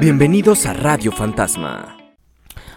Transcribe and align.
Bienvenidos 0.00 0.66
a 0.66 0.74
Radio 0.74 1.12
Fantasma. 1.12 1.96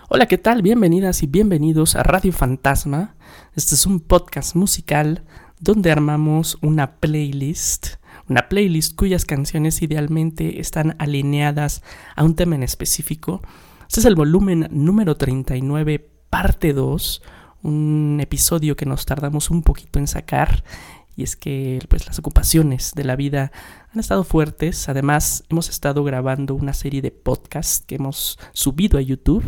Hola, 0.10 0.26
¿qué 0.28 0.38
tal? 0.38 0.62
Bienvenidas 0.62 1.24
y 1.24 1.28
bienvenidos 1.28 1.96
a 1.96 2.04
Radio 2.04 2.32
Fantasma. 2.32 3.16
Este 3.56 3.76
es 3.76 3.86
un 3.86 4.00
podcast 4.00 4.56
musical 4.56 5.26
donde 5.60 5.92
armamos 5.92 6.58
una 6.62 6.96
playlist, 6.96 7.96
una 8.30 8.48
playlist 8.48 8.96
cuyas 8.96 9.26
canciones 9.26 9.82
idealmente 9.82 10.62
están 10.62 10.96
alineadas 11.00 11.84
a 12.16 12.24
un 12.24 12.36
tema 12.36 12.56
en 12.56 12.64
específico. 12.64 13.42
Este 13.88 14.00
es 14.00 14.06
el 14.06 14.16
volumen 14.16 14.70
número 14.72 15.18
39, 15.18 16.10
parte 16.30 16.74
2, 16.74 17.22
un 17.64 18.20
episodio 18.22 18.76
que 18.76 18.86
nos 18.86 19.06
tardamos 19.06 19.50
un 19.50 19.64
poquito 19.64 20.00
en 20.00 20.08
sacar 20.08 20.64
y 21.18 21.24
es 21.24 21.36
que 21.36 21.80
pues 21.90 22.06
las 22.06 22.20
ocupaciones 22.20 22.94
de 22.96 23.04
la 23.04 23.16
vida 23.16 23.52
han 23.92 24.00
estado 24.00 24.24
fuertes. 24.24 24.88
Además, 24.88 25.44
hemos 25.50 25.68
estado 25.68 26.04
grabando 26.04 26.54
una 26.54 26.74
serie 26.74 27.02
de 27.02 27.10
podcasts 27.10 27.84
que 27.86 27.96
hemos 27.96 28.38
subido 28.54 29.00
a 29.00 29.02
YouTube. 29.02 29.44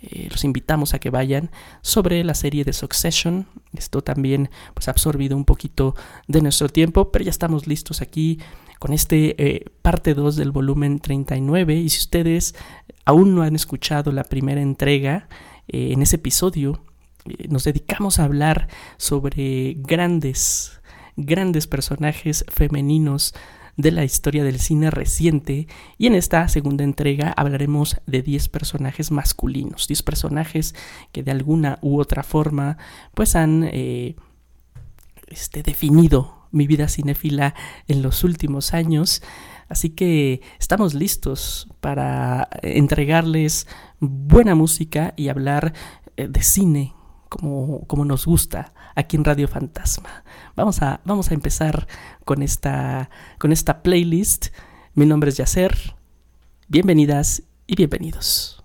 Eh, 0.00 0.28
los 0.30 0.44
invitamos 0.44 0.94
a 0.94 1.00
que 1.00 1.10
vayan 1.10 1.50
sobre 1.82 2.22
la 2.22 2.34
serie 2.34 2.62
de 2.62 2.72
Succession. 2.72 3.48
Esto 3.74 4.00
también 4.00 4.48
pues 4.74 4.86
ha 4.86 4.92
absorbido 4.92 5.36
un 5.36 5.44
poquito 5.44 5.96
de 6.28 6.40
nuestro 6.40 6.68
tiempo, 6.68 7.10
pero 7.10 7.24
ya 7.24 7.30
estamos 7.30 7.66
listos 7.66 8.00
aquí 8.00 8.38
con 8.78 8.92
este 8.92 9.34
eh, 9.44 9.64
parte 9.82 10.14
2 10.14 10.36
del 10.36 10.52
volumen 10.52 11.00
39 11.00 11.74
y 11.74 11.88
si 11.88 11.98
ustedes 11.98 12.54
aún 13.04 13.34
no 13.34 13.42
han 13.42 13.56
escuchado 13.56 14.12
la 14.12 14.22
primera 14.22 14.62
entrega 14.62 15.28
eh, 15.66 15.90
en 15.90 16.00
ese 16.00 16.14
episodio 16.14 16.80
nos 17.48 17.64
dedicamos 17.64 18.18
a 18.18 18.24
hablar 18.24 18.68
sobre 18.96 19.74
grandes 19.78 20.77
grandes 21.18 21.66
personajes 21.66 22.44
femeninos 22.48 23.34
de 23.76 23.92
la 23.92 24.04
historia 24.04 24.42
del 24.42 24.58
cine 24.58 24.90
reciente 24.90 25.68
y 25.98 26.06
en 26.06 26.14
esta 26.14 26.48
segunda 26.48 26.82
entrega 26.84 27.32
hablaremos 27.36 28.00
de 28.06 28.22
10 28.22 28.48
personajes 28.48 29.10
masculinos, 29.10 29.86
10 29.86 30.02
personajes 30.02 30.74
que 31.12 31.22
de 31.22 31.30
alguna 31.30 31.78
u 31.80 32.00
otra 32.00 32.22
forma 32.22 32.76
pues 33.14 33.36
han 33.36 33.68
eh, 33.70 34.16
este, 35.28 35.62
definido 35.62 36.48
mi 36.50 36.66
vida 36.66 36.88
cinéfila 36.88 37.54
en 37.86 38.02
los 38.02 38.24
últimos 38.24 38.74
años. 38.74 39.22
Así 39.68 39.90
que 39.90 40.40
estamos 40.58 40.94
listos 40.94 41.68
para 41.80 42.48
entregarles 42.62 43.66
buena 44.00 44.54
música 44.54 45.14
y 45.16 45.28
hablar 45.28 45.74
eh, 46.16 46.26
de 46.26 46.42
cine 46.42 46.94
como, 47.28 47.86
como 47.86 48.04
nos 48.04 48.24
gusta 48.24 48.72
aquí 48.98 49.16
en 49.16 49.24
Radio 49.24 49.46
Fantasma. 49.46 50.24
Vamos 50.56 50.82
a, 50.82 51.00
vamos 51.04 51.30
a 51.30 51.34
empezar 51.34 51.86
con 52.24 52.42
esta, 52.42 53.10
con 53.38 53.52
esta 53.52 53.82
playlist. 53.82 54.48
Mi 54.94 55.06
nombre 55.06 55.30
es 55.30 55.36
Yacer. 55.36 55.94
Bienvenidas 56.66 57.44
y 57.66 57.76
bienvenidos. 57.76 58.57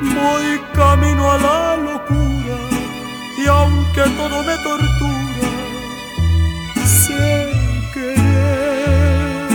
Voy 0.00 0.60
camino 0.72 1.32
a 1.32 1.38
la 1.38 1.76
locura 1.76 2.56
y 3.36 3.46
aunque 3.46 4.02
todo 4.16 4.42
me 4.44 4.56
tortura, 4.62 5.48
sé 6.86 7.52
querer. 7.92 9.50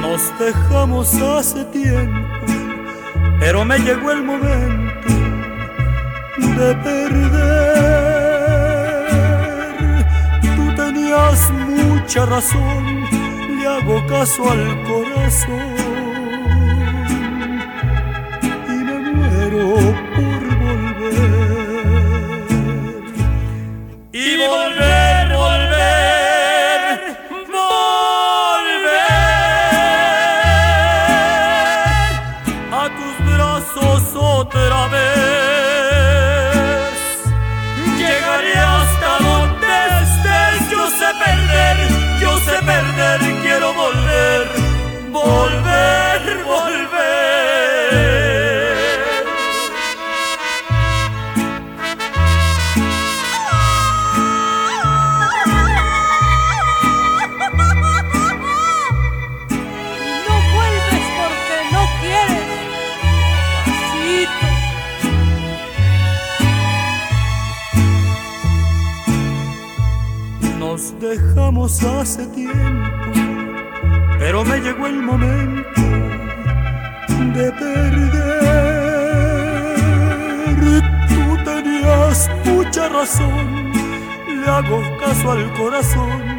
Nos 0.00 0.22
dejamos 0.38 1.14
hace 1.20 1.64
tiempo, 1.66 2.46
pero 3.38 3.64
me 3.66 3.78
llegó 3.78 4.10
el 4.10 4.22
momento 4.22 5.08
de 6.56 6.74
perder 6.76 8.11
mucha 11.12 12.24
razón, 12.26 13.04
le 13.58 13.66
hago 13.66 14.06
caso 14.06 14.50
al 14.50 14.82
corazón 14.84 15.74
y 18.68 18.70
me 18.70 18.98
muero 19.12 19.74
por 20.14 20.42
volver. 20.62 21.52
Y 24.12 24.36
volver, 24.36 24.91
hace 71.80 72.26
tiempo 72.26 73.02
pero 74.18 74.44
me 74.44 74.60
llegó 74.60 74.86
el 74.86 75.02
momento 75.02 75.80
de 77.34 77.50
perder. 77.50 78.42
Tú 81.08 81.44
tenías 81.44 82.30
mucha 82.44 82.88
razón, 82.88 83.72
le 84.28 84.46
hago 84.46 84.80
caso 85.00 85.32
al 85.32 85.52
corazón 85.54 86.31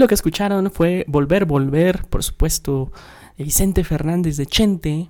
lo 0.00 0.08
que 0.08 0.14
escucharon 0.14 0.70
fue 0.70 1.04
Volver, 1.06 1.44
Volver, 1.44 2.06
por 2.08 2.24
supuesto, 2.24 2.90
Vicente 3.36 3.84
Fernández 3.84 4.36
de 4.38 4.46
Chente. 4.46 5.08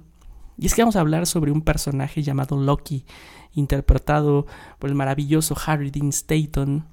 Y 0.58 0.66
es 0.66 0.74
que 0.74 0.82
vamos 0.82 0.96
a 0.96 1.00
hablar 1.00 1.26
sobre 1.26 1.52
un 1.52 1.62
personaje 1.62 2.22
llamado 2.22 2.60
Loki, 2.60 3.06
interpretado 3.54 4.46
por 4.78 4.90
el 4.90 4.96
maravilloso 4.96 5.56
Harry 5.64 5.90
Dean 5.90 6.08
Stanton 6.08 6.86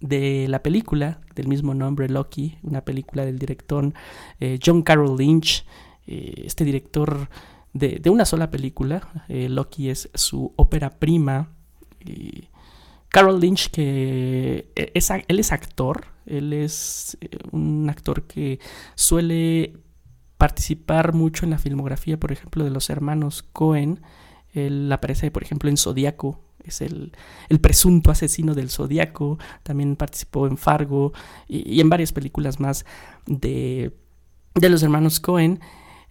de 0.00 0.46
la 0.48 0.62
película 0.62 1.20
del 1.34 1.48
mismo 1.48 1.74
nombre, 1.74 2.08
Loki, 2.08 2.56
una 2.62 2.80
película 2.80 3.24
del 3.24 3.38
director 3.38 3.92
eh, 4.40 4.58
John 4.64 4.82
Carroll 4.82 5.18
Lynch, 5.18 5.66
eh, 6.06 6.44
este 6.46 6.64
director 6.64 7.28
de, 7.74 8.00
una 8.08 8.24
sola 8.24 8.50
película. 8.50 9.24
Eh, 9.28 9.48
Loki 9.50 9.90
es 9.90 10.08
su 10.14 10.52
ópera 10.56 10.98
prima. 10.98 11.50
Carol 13.10 13.40
Lynch, 13.40 13.70
que 13.70 14.70
e, 14.74 14.92
es, 14.94 15.10
él 15.10 15.38
es 15.38 15.52
actor, 15.52 16.06
él 16.28 16.52
es 16.52 17.16
eh, 17.20 17.30
un 17.52 17.88
actor 17.90 18.24
que 18.24 18.60
suele 18.94 19.74
participar 20.36 21.14
mucho 21.14 21.44
en 21.44 21.50
la 21.50 21.58
filmografía, 21.58 22.18
por 22.18 22.32
ejemplo, 22.32 22.64
de 22.64 22.70
los 22.70 22.90
hermanos 22.90 23.42
Cohen. 23.42 24.00
Él 24.52 24.90
aparece, 24.92 25.30
por 25.30 25.42
ejemplo, 25.42 25.68
en 25.68 25.76
Zodíaco, 25.76 26.40
es 26.64 26.80
el, 26.80 27.12
presunto 27.60 28.10
asesino 28.10 28.54
del 28.54 28.70
Zodíaco. 28.70 29.38
También 29.62 29.96
participó 29.96 30.46
en 30.46 30.56
Fargo 30.56 31.12
y, 31.48 31.80
en 31.80 31.88
varias 31.88 32.12
películas 32.12 32.60
más 32.60 32.84
de, 33.26 33.92
de 34.54 34.68
los 34.68 34.82
hermanos 34.82 35.20
Cohen. 35.20 35.60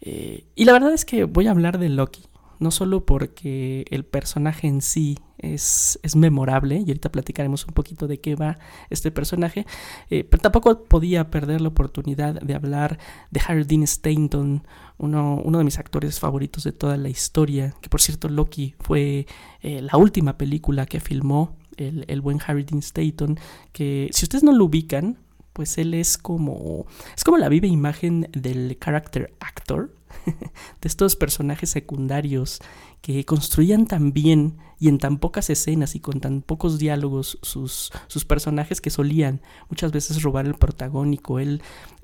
Eh, 0.01 0.45
y 0.55 0.65
la 0.65 0.73
verdad 0.73 0.93
es 0.93 1.05
que 1.05 1.23
voy 1.23 1.47
a 1.47 1.51
hablar 1.51 1.79
de 1.79 1.89
Loki 1.89 2.26
no 2.59 2.71
solo 2.71 3.05
porque 3.05 3.85
el 3.89 4.05
personaje 4.05 4.67
en 4.67 4.81
sí 4.81 5.17
es, 5.37 5.99
es, 6.03 6.15
memorable, 6.15 6.77
y 6.77 6.89
ahorita 6.89 7.11
platicaremos 7.11 7.65
un 7.65 7.73
poquito 7.73 8.07
de 8.07 8.19
qué 8.19 8.35
va 8.35 8.57
este 8.89 9.11
personaje, 9.11 9.65
eh, 10.09 10.23
pero 10.23 10.41
tampoco 10.41 10.83
podía 10.85 11.29
perder 11.29 11.61
la 11.61 11.67
oportunidad 11.67 12.41
de 12.41 12.55
hablar 12.55 12.97
de 13.29 13.41
Harry 13.47 13.63
Dean 13.63 13.83
Stanton, 13.83 14.65
uno, 14.97 15.41
uno 15.43 15.57
de 15.59 15.63
mis 15.63 15.77
actores 15.77 16.19
favoritos 16.19 16.63
de 16.63 16.71
toda 16.71 16.97
la 16.97 17.09
historia, 17.09 17.75
que 17.81 17.89
por 17.89 18.01
cierto 18.01 18.29
Loki 18.29 18.73
fue 18.79 19.27
eh, 19.61 19.81
la 19.81 19.97
última 19.97 20.37
película 20.37 20.85
que 20.85 20.99
filmó 20.99 21.55
el, 21.77 22.05
el 22.07 22.21
buen 22.21 22.39
Harry 22.45 22.63
Dean 22.63 22.79
Stanton, 22.79 23.39
que 23.71 24.09
si 24.11 24.25
ustedes 24.25 24.43
no 24.43 24.51
lo 24.51 24.65
ubican, 24.65 25.19
pues 25.53 25.79
él 25.79 25.95
es 25.95 26.19
como 26.19 26.85
es 27.15 27.23
como 27.23 27.37
la 27.37 27.49
viva 27.49 27.65
imagen 27.65 28.29
del 28.31 28.77
character 28.79 29.33
actor 29.39 29.96
de 30.81 30.87
estos 30.87 31.15
personajes 31.15 31.69
secundarios 31.69 32.59
que 33.01 33.25
construían 33.25 33.85
tan 33.87 34.11
bien 34.11 34.57
y 34.79 34.89
en 34.89 34.97
tan 34.97 35.17
pocas 35.17 35.49
escenas 35.49 35.95
y 35.95 35.99
con 35.99 36.19
tan 36.19 36.41
pocos 36.41 36.77
diálogos 36.77 37.39
sus, 37.41 37.91
sus 38.07 38.25
personajes 38.25 38.81
que 38.81 38.89
solían 38.89 39.41
muchas 39.69 39.91
veces 39.91 40.21
robar 40.21 40.45
el 40.45 40.55
protagónico. 40.55 41.39
Él 41.39 41.61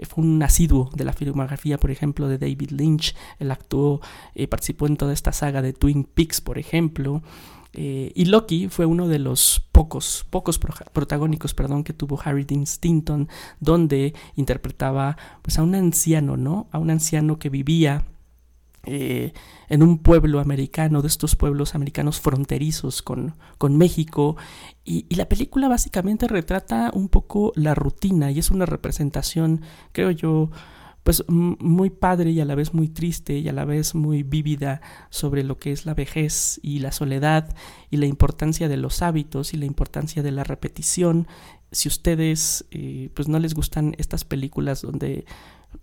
fue 0.07 0.23
un 0.23 0.41
asiduo 0.41 0.89
de 0.95 1.05
la 1.05 1.13
filmografía, 1.13 1.77
por 1.77 1.91
ejemplo, 1.91 2.27
de 2.27 2.37
David 2.37 2.71
Lynch. 2.71 3.15
Él 3.39 3.51
actuó, 3.51 4.01
eh, 4.33 4.47
participó 4.47 4.87
en 4.87 4.97
toda 4.97 5.13
esta 5.13 5.33
saga 5.33 5.61
de 5.61 5.73
Twin 5.73 6.03
Peaks, 6.03 6.41
por 6.41 6.57
ejemplo. 6.57 7.21
Eh, 7.73 8.11
y 8.13 8.25
Loki 8.25 8.67
fue 8.69 8.85
uno 8.85 9.07
de 9.07 9.19
los 9.19 9.67
pocos, 9.71 10.25
pocos 10.29 10.59
protagónicos, 10.59 11.53
perdón, 11.53 11.83
que 11.83 11.93
tuvo 11.93 12.19
Harry 12.23 12.43
Dean 12.43 12.63
Stanton, 12.63 13.27
donde 13.59 14.13
interpretaba 14.35 15.17
pues, 15.41 15.57
a 15.57 15.63
un 15.63 15.73
anciano, 15.75 16.37
¿no? 16.37 16.67
A 16.71 16.77
un 16.77 16.91
anciano 16.91 17.39
que 17.39 17.49
vivía 17.49 18.05
eh, 18.85 19.31
en 19.69 19.81
un 19.81 19.99
pueblo 19.99 20.41
americano, 20.41 21.01
de 21.01 21.07
estos 21.07 21.37
pueblos 21.37 21.73
americanos 21.73 22.19
fronterizos 22.19 23.01
con, 23.01 23.35
con 23.57 23.77
México. 23.77 24.35
Y, 24.83 25.05
la 25.15 25.29
película 25.29 25.69
básicamente 25.69 26.27
retrata 26.27 26.91
un 26.93 27.07
poco 27.07 27.53
la 27.55 27.73
rutina 27.75 28.29
y 28.29 28.39
es 28.39 28.51
una 28.51 28.65
representación, 28.65 29.61
creo 29.93 30.11
yo, 30.11 30.51
pues 31.03 31.23
muy 31.27 31.89
padre 31.89 32.31
y 32.31 32.39
a 32.39 32.45
la 32.45 32.55
vez 32.55 32.73
muy 32.73 32.87
triste 32.87 33.37
y 33.37 33.49
a 33.49 33.53
la 33.53 33.65
vez 33.65 33.93
muy 33.93 34.23
vívida 34.23 34.81
sobre 35.09 35.43
lo 35.43 35.57
que 35.57 35.71
es 35.71 35.85
la 35.85 35.93
vejez 35.93 36.59
y 36.63 36.79
la 36.79 36.93
soledad 36.93 37.53
y 37.91 37.97
la 37.97 38.05
importancia 38.05 38.69
de 38.69 38.77
los 38.77 39.01
hábitos 39.01 39.53
y 39.53 39.57
la 39.57 39.65
importancia 39.65 40.23
de 40.23 40.31
la 40.31 40.45
repetición. 40.45 41.27
Si 41.71 41.89
ustedes 41.89 42.65
eh, 42.71 43.09
pues 43.13 43.27
no 43.27 43.37
les 43.39 43.53
gustan 43.53 43.95
estas 43.97 44.23
películas 44.23 44.81
donde 44.81 45.25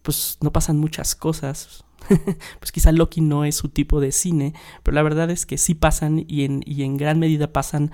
pues 0.03 0.39
no 0.41 0.53
pasan 0.53 0.79
muchas 0.79 1.15
cosas, 1.15 1.85
pues 2.59 2.73
quizá 2.73 2.91
Loki 2.91 3.21
no 3.21 3.45
es 3.45 3.57
su 3.57 3.69
tipo 3.69 4.01
de 4.01 4.13
cine, 4.13 4.55
pero 4.83 4.95
la 4.95 5.03
verdad 5.03 5.31
es 5.31 5.45
que 5.45 5.59
sí 5.59 5.75
pasan 5.75 6.25
y 6.27 6.45
en, 6.45 6.63
y 6.65 6.83
en 6.85 6.97
gran 6.97 7.19
medida 7.19 7.53
pasan 7.53 7.91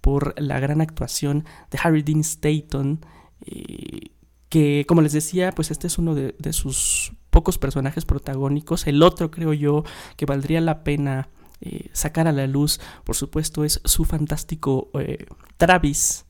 por 0.00 0.40
la 0.40 0.58
gran 0.60 0.80
actuación 0.80 1.44
de 1.70 1.78
Harry 1.82 2.02
Dean 2.02 2.20
Stanton. 2.20 3.04
Eh, 3.44 4.12
que 4.50 4.84
como 4.86 5.00
les 5.00 5.12
decía, 5.12 5.52
pues 5.52 5.70
este 5.70 5.86
es 5.86 5.96
uno 5.96 6.14
de, 6.14 6.52
sus 6.52 7.12
pocos 7.30 7.56
personajes 7.56 8.04
protagónicos. 8.04 8.86
El 8.86 9.02
otro 9.02 9.30
creo 9.30 9.54
yo 9.54 9.84
que 10.16 10.26
valdría 10.26 10.60
la 10.60 10.84
pena 10.84 11.30
eh, 11.62 11.88
sacar 11.92 12.26
a 12.26 12.32
la 12.32 12.46
luz, 12.46 12.80
por 13.04 13.16
supuesto, 13.16 13.64
es 13.64 13.80
su 13.84 14.04
fantástico 14.04 14.90
eh, 14.98 15.24
Travis 15.56 16.26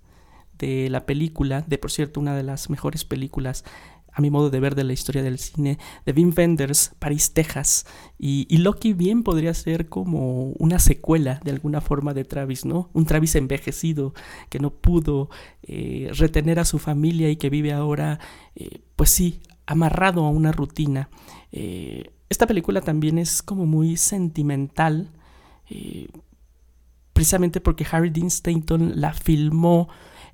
de 0.58 0.90
la 0.90 1.06
película, 1.06 1.64
de 1.66 1.78
por 1.78 1.90
cierto 1.90 2.20
una 2.20 2.36
de 2.36 2.42
las 2.42 2.68
mejores 2.68 3.06
películas 3.06 3.64
a 4.20 4.22
mi 4.22 4.30
modo 4.30 4.50
de 4.50 4.60
ver 4.60 4.74
de 4.74 4.84
la 4.84 4.92
historia 4.92 5.22
del 5.22 5.38
cine, 5.38 5.78
de 6.04 6.12
Wim 6.12 6.32
Wenders, 6.36 6.92
París, 6.98 7.32
Texas. 7.32 7.86
Y, 8.18 8.58
Loki 8.58 8.92
bien 8.92 9.22
podría 9.22 9.54
ser 9.54 9.88
como 9.88 10.52
una 10.58 10.78
secuela 10.78 11.40
de 11.42 11.50
alguna 11.50 11.80
forma 11.80 12.12
de 12.12 12.24
Travis, 12.24 12.66
¿no? 12.66 12.90
Un 12.92 13.06
Travis 13.06 13.34
envejecido 13.34 14.12
que 14.50 14.58
no 14.58 14.70
pudo 14.70 15.30
eh, 15.62 16.10
retener 16.12 16.58
a 16.58 16.66
su 16.66 16.78
familia 16.78 17.30
y 17.30 17.36
que 17.36 17.48
vive 17.48 17.72
ahora, 17.72 18.20
eh, 18.54 18.82
pues 18.94 19.10
sí, 19.10 19.40
amarrado 19.66 20.24
a 20.24 20.30
una 20.30 20.52
rutina. 20.52 21.08
Eh, 21.50 22.10
esta 22.28 22.46
película 22.46 22.82
también 22.82 23.18
es 23.18 23.42
como 23.42 23.66
muy 23.66 23.96
sentimental, 23.96 25.10
precisamente 27.12 27.60
porque 27.60 27.86
Harry 27.90 28.10
Dean 28.10 28.26
Stanton 28.26 29.00
la 29.00 29.12
filmó 29.12 29.88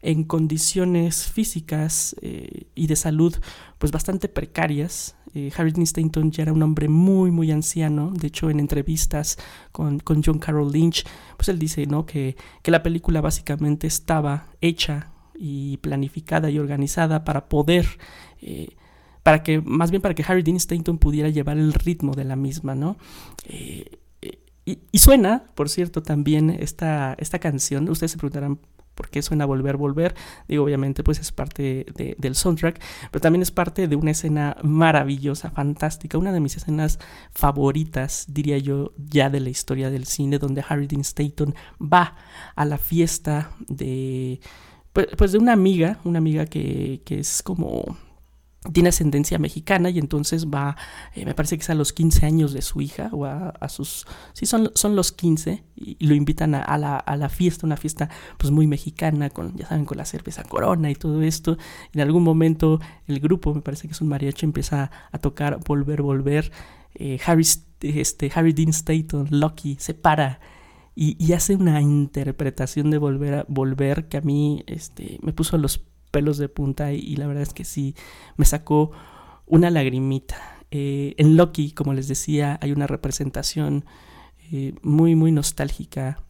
en 0.06 0.22
condiciones 0.22 1.26
físicas 1.26 2.14
eh, 2.22 2.68
y 2.76 2.86
de 2.86 2.94
salud 2.94 3.34
pues 3.78 3.90
bastante 3.90 4.28
precarias. 4.28 5.16
Eh, 5.34 5.50
Harry 5.56 5.72
Stanton 5.82 6.30
ya 6.30 6.44
era 6.44 6.52
un 6.52 6.62
hombre 6.62 6.88
muy 6.88 7.32
muy 7.32 7.50
anciano, 7.50 8.12
de 8.12 8.28
hecho 8.28 8.48
en 8.48 8.60
entrevistas 8.60 9.36
con, 9.72 9.98
con 9.98 10.22
John 10.22 10.38
Carroll 10.38 10.70
Lynch, 10.70 11.04
pues 11.36 11.48
él 11.48 11.58
dice 11.58 11.86
¿no? 11.86 12.06
que, 12.06 12.36
que 12.62 12.70
la 12.70 12.84
película 12.84 13.20
básicamente 13.20 13.88
estaba 13.88 14.46
hecha 14.60 15.10
y 15.34 15.78
planificada 15.78 16.50
y 16.50 16.58
organizada 16.58 17.24
para 17.24 17.48
poder... 17.48 17.86
Eh, 18.40 18.68
para 19.24 19.42
que, 19.42 19.60
más 19.60 19.90
bien 19.90 20.02
para 20.02 20.14
que 20.14 20.22
Harry 20.22 20.44
Dean 20.44 20.56
Stanton 20.56 20.98
pudiera 20.98 21.28
llevar 21.28 21.58
el 21.58 21.72
ritmo 21.72 22.14
de 22.14 22.22
la 22.22 22.36
misma, 22.36 22.76
¿no? 22.76 22.96
y, 23.44 24.78
y, 24.92 24.98
suena, 24.98 25.46
por 25.56 25.68
cierto, 25.68 26.00
también 26.00 26.48
esta, 26.50 27.16
esta 27.18 27.40
canción. 27.40 27.88
Ustedes 27.88 28.12
se 28.12 28.18
preguntarán 28.18 28.60
por 28.96 29.10
qué 29.10 29.22
suena 29.22 29.44
Volver, 29.44 29.76
Volver. 29.76 30.16
Digo, 30.48 30.64
obviamente, 30.64 31.04
pues 31.04 31.20
es 31.20 31.30
parte 31.30 31.86
del 32.18 32.34
soundtrack, 32.34 32.80
pero 33.12 33.20
también 33.20 33.42
es 33.42 33.52
parte 33.52 33.86
de 33.86 33.94
una 33.94 34.10
escena 34.10 34.56
maravillosa, 34.62 35.50
fantástica, 35.50 36.18
una 36.18 36.32
de 36.32 36.40
mis 36.40 36.56
escenas 36.56 36.98
favoritas, 37.30 38.26
diría 38.28 38.58
yo, 38.58 38.92
ya 38.96 39.30
de 39.30 39.40
la 39.40 39.50
historia 39.50 39.90
del 39.90 40.06
cine, 40.06 40.38
donde 40.38 40.64
Harry 40.68 40.88
Dean 40.88 41.02
Stanton 41.02 41.54
va 41.80 42.16
a 42.56 42.64
la 42.64 42.78
fiesta 42.78 43.50
de, 43.68 44.40
pues, 44.92 45.08
pues 45.16 45.32
de 45.32 45.38
una 45.38 45.52
amiga, 45.52 46.00
una 46.04 46.18
amiga 46.18 46.46
que, 46.46 47.02
que 47.04 47.20
es 47.20 47.42
como 47.42 47.96
tiene 48.72 48.88
ascendencia 48.88 49.38
mexicana 49.38 49.90
y 49.90 49.98
entonces 49.98 50.46
va, 50.46 50.76
eh, 51.14 51.24
me 51.24 51.34
parece 51.34 51.56
que 51.56 51.62
es 51.62 51.70
a 51.70 51.74
los 51.74 51.92
15 51.92 52.26
años 52.26 52.52
de 52.52 52.62
su 52.62 52.80
hija 52.80 53.10
o 53.12 53.24
a, 53.24 53.68
sus, 53.68 54.06
sí, 54.32 54.46
son, 54.46 54.70
son 54.74 54.96
los 54.96 55.12
15 55.12 55.64
y, 55.76 56.06
lo 56.06 56.14
invitan 56.14 56.54
a, 56.54 56.78
la, 56.78 56.96
a, 56.96 57.16
la, 57.16 57.28
fiesta, 57.28 57.66
una 57.66 57.76
fiesta 57.76 58.08
pues 58.38 58.50
muy 58.50 58.66
mexicana, 58.66 59.30
con, 59.30 59.56
ya 59.56 59.66
saben, 59.66 59.84
con 59.84 59.98
la 59.98 60.04
cerveza 60.04 60.44
corona 60.44 60.90
y 60.90 60.94
todo 60.94 61.22
esto. 61.22 61.58
En 61.92 62.00
algún 62.00 62.22
momento 62.22 62.80
el 63.06 63.20
grupo, 63.20 63.54
me 63.54 63.62
parece 63.62 63.88
que 63.88 63.92
es 63.92 64.00
un 64.00 64.08
mariachi, 64.08 64.46
empieza 64.46 64.90
a 65.12 65.18
tocar 65.18 65.58
Volver, 65.66 66.02
Volver. 66.02 66.50
Eh, 66.94 67.18
Harry, 67.26 67.46
este, 67.82 68.30
Harry 68.34 68.52
Dean 68.52 68.70
Stanton, 68.70 69.28
Lucky, 69.30 69.76
se 69.78 69.92
para 69.92 70.40
y, 70.94 71.22
y, 71.22 71.34
hace 71.34 71.54
una 71.54 71.82
interpretación 71.82 72.90
de 72.90 72.96
Volver 72.96 73.34
a 73.34 73.46
Volver 73.48 74.08
que 74.08 74.16
a 74.16 74.22
mí 74.22 74.64
este, 74.66 75.18
me 75.20 75.34
puso 75.34 75.58
los 75.58 75.84
pelos 76.16 76.38
de 76.38 76.48
punta 76.48 76.94
y, 76.94 77.14
la 77.16 77.26
verdad 77.26 77.42
es 77.42 77.52
que 77.52 77.66
sí, 77.66 77.94
me 78.38 78.46
sacó 78.46 78.90
una 79.44 79.68
lagrimita. 79.68 80.38
Eh, 80.70 81.14
en 81.18 81.36
Loki, 81.36 81.72
como 81.72 81.92
les 81.92 82.08
decía, 82.08 82.58
hay 82.62 82.72
una 82.72 82.86
representación 82.86 83.84
eh, 84.50 84.72
muy, 84.80 85.14
muy 85.14 85.30
nostálgica, 85.30 86.24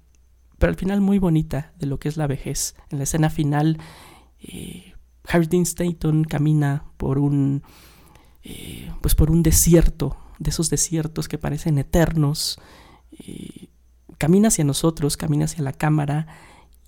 pero 0.59 0.71
al 0.71 0.77
final 0.77 1.01
muy 1.01 1.21
bonita 1.21 1.73
de 1.79 1.87
lo 1.87 2.01
que 2.01 2.09
es 2.09 2.17
la 2.17 2.27
vejez. 2.27 2.75
En 2.91 2.99
la 2.99 3.05
escena 3.05 3.31
final, 3.31 3.79
eh, 4.41 4.95
Harry 5.29 5.49
camina 6.29 6.87
por 6.97 7.21
un, 7.21 7.63
pues 9.03 9.15
por 9.15 9.31
un 9.31 9.45
desierto, 9.45 10.17
de 10.41 10.51
esos 10.51 10.69
desiertos 10.69 11.29
que 11.29 11.39
parecen 11.39 11.79
eternos. 11.79 12.59
camina 14.19 14.49
hacia 14.49 14.65
nosotros, 14.65 15.17
camina 15.17 15.45
hacia 15.45 15.63
la 15.63 15.73
cámara 15.73 16.27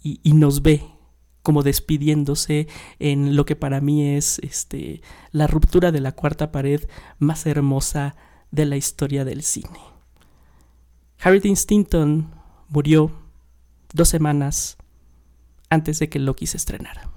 y 0.02 0.32
nos 0.32 0.62
ve, 0.62 0.82
como 1.48 1.62
despidiéndose 1.62 2.68
en 2.98 3.34
lo 3.34 3.46
que 3.46 3.56
para 3.56 3.80
mí 3.80 4.06
es 4.06 4.38
este, 4.40 5.00
la 5.32 5.46
ruptura 5.46 5.92
de 5.92 6.00
la 6.02 6.12
cuarta 6.12 6.52
pared 6.52 6.82
más 7.18 7.46
hermosa 7.46 8.16
de 8.50 8.66
la 8.66 8.76
historia 8.76 9.24
del 9.24 9.42
cine. 9.42 9.80
Harry 11.18 11.40
Dean 11.40 11.54
Stanton 11.54 12.34
murió 12.68 13.12
dos 13.94 14.10
semanas 14.10 14.76
antes 15.70 16.00
de 16.00 16.10
que 16.10 16.18
Loki 16.18 16.46
se 16.46 16.58
estrenara. 16.58 17.07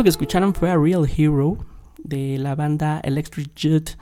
Eso 0.00 0.04
que 0.04 0.08
escucharon 0.08 0.54
fue 0.54 0.70
A 0.70 0.78
Real 0.78 1.06
Hero 1.14 1.58
de 2.02 2.38
la 2.38 2.54
banda 2.54 3.00
Electric 3.04 3.54
Jet, 3.54 3.98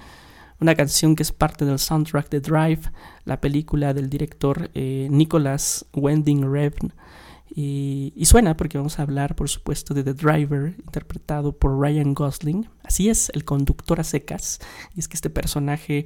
una 0.60 0.76
canción 0.76 1.16
que 1.16 1.24
es 1.24 1.32
parte 1.32 1.64
del 1.64 1.80
soundtrack 1.80 2.30
de 2.30 2.38
Drive, 2.38 2.82
la 3.24 3.40
película 3.40 3.92
del 3.92 4.08
director 4.08 4.70
eh, 4.74 5.08
Nicholas 5.10 5.86
Wending 5.92 6.52
Refn. 6.52 6.92
Y, 7.50 8.12
suena 8.26 8.56
porque 8.56 8.78
vamos 8.78 9.00
a 9.00 9.02
hablar, 9.02 9.34
por 9.34 9.48
supuesto, 9.48 9.92
de 9.92 10.04
The 10.04 10.14
Driver, 10.14 10.76
interpretado 10.78 11.50
por 11.50 11.76
Ryan 11.76 12.14
Gosling. 12.14 12.68
Así 12.84 13.08
es, 13.08 13.32
el 13.34 13.44
conductor 13.44 13.98
a 13.98 14.04
secas. 14.04 14.60
Y 14.94 15.00
es 15.00 15.08
que 15.08 15.16
este 15.16 15.30
personaje, 15.30 16.04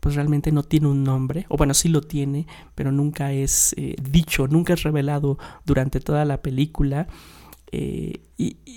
pues 0.00 0.14
realmente 0.14 0.52
no 0.52 0.62
tiene 0.62 0.86
un 0.86 1.04
nombre, 1.04 1.44
o 1.50 1.58
bueno, 1.58 1.74
sí 1.74 1.90
lo 1.90 2.00
tiene, 2.00 2.46
pero 2.74 2.92
nunca 2.92 3.30
es 3.32 3.74
eh, 3.76 3.94
dicho, 4.02 4.48
nunca 4.48 4.72
es 4.72 4.84
revelado 4.84 5.36
durante 5.66 6.00
toda 6.00 6.24
la 6.24 6.40
película. 6.40 7.08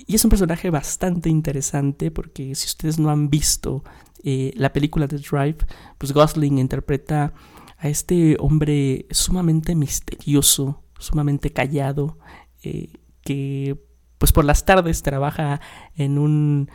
Eh, 0.08 0.12
y, 0.12 0.14
es 0.14 0.24
un 0.24 0.30
personaje 0.30 0.70
bastante 0.70 1.28
interesante 1.28 2.10
porque 2.10 2.54
si 2.54 2.66
ustedes 2.66 2.98
no 2.98 3.10
han 3.10 3.28
visto 3.30 3.84
eh, 4.24 4.52
la 4.56 4.72
película 4.72 5.06
de 5.06 5.18
Drive, 5.18 5.58
pues 5.98 6.12
Gosling 6.12 6.58
interpreta 6.58 7.32
a 7.78 7.88
este 7.88 8.36
hombre 8.40 9.06
sumamente 9.10 9.74
misterioso, 9.74 10.82
sumamente 10.98 11.52
callado, 11.52 12.18
eh, 12.62 12.92
que 13.22 13.78
pues 14.18 14.32
por 14.32 14.44
las 14.44 14.64
tardes 14.64 15.02
trabaja 15.02 15.60
en 15.94 16.18
un 16.18 16.70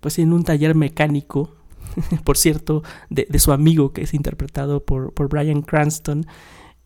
pues 0.00 0.18
en 0.18 0.34
un 0.34 0.44
taller 0.44 0.74
mecánico. 0.74 1.56
Por 2.24 2.36
cierto 2.36 2.82
de, 3.08 3.38
su 3.38 3.52
amigo 3.52 3.94
que 3.94 4.02
es 4.02 4.12
interpretado 4.12 4.84
por, 4.84 5.14
por 5.14 5.30
Brian 5.30 5.62
Cranston. 5.62 6.26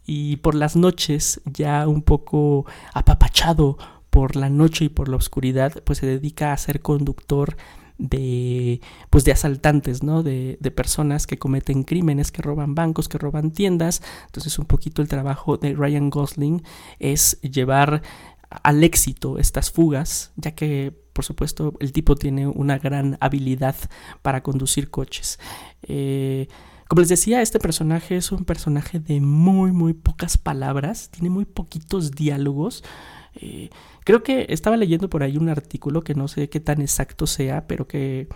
Y 0.06 0.36
por 0.36 0.54
las 0.54 0.76
noches 0.76 1.40
ya 1.44 1.88
un 1.88 2.02
poco 2.02 2.66
apapachado 2.94 3.78
por 4.10 4.36
la 4.36 4.50
noche 4.50 4.86
y 4.86 4.88
por 4.88 5.08
la 5.08 5.16
oscuridad, 5.16 5.82
pues 5.84 5.98
se 5.98 6.06
dedica 6.06 6.52
a 6.52 6.56
ser 6.56 6.80
conductor 6.80 7.56
de 7.98 8.80
pues 9.10 9.24
de 9.24 9.32
asaltantes, 9.32 10.02
¿no? 10.02 10.22
De, 10.22 10.56
de, 10.60 10.70
personas 10.70 11.26
que 11.26 11.38
cometen 11.38 11.82
crímenes, 11.82 12.32
que 12.32 12.42
roban 12.42 12.74
bancos, 12.74 13.08
que 13.08 13.18
roban 13.18 13.50
tiendas. 13.50 14.02
Entonces 14.26 14.58
un 14.58 14.64
poquito 14.64 15.02
el 15.02 15.08
trabajo 15.08 15.58
de 15.58 15.74
Ryan 15.74 16.08
Gosling 16.08 16.62
es 16.98 17.40
llevar 17.42 18.02
al 18.50 18.82
éxito 18.82 19.38
estas 19.38 19.70
fugas, 19.70 20.32
ya 20.36 20.52
que 20.52 20.92
por 21.12 21.24
supuesto 21.24 21.74
el 21.80 21.92
tipo 21.92 22.16
tiene 22.16 22.46
una 22.46 22.78
gran 22.78 23.16
habilidad 23.20 23.76
para 24.22 24.42
conducir 24.42 24.90
coches. 24.90 25.38
Eh, 25.82 26.48
como 26.88 27.00
les 27.00 27.08
decía, 27.08 27.40
este 27.40 27.60
personaje 27.60 28.16
es 28.16 28.32
un 28.32 28.44
personaje 28.44 28.98
de 28.98 29.20
muy, 29.20 29.70
muy 29.70 29.92
pocas 29.92 30.36
palabras, 30.36 31.10
tiene 31.10 31.30
muy 31.30 31.44
poquitos 31.44 32.10
diálogos. 32.12 32.82
Eh, 33.34 33.70
creo 34.04 34.22
que 34.22 34.46
estaba 34.48 34.76
leyendo 34.76 35.08
por 35.08 35.22
ahí 35.22 35.36
un 35.36 35.48
artículo 35.48 36.02
que 36.02 36.14
no 36.14 36.28
sé 36.28 36.48
qué 36.48 36.60
tan 36.60 36.80
exacto 36.80 37.26
sea, 37.26 37.66
pero 37.66 37.86
que 37.86 38.28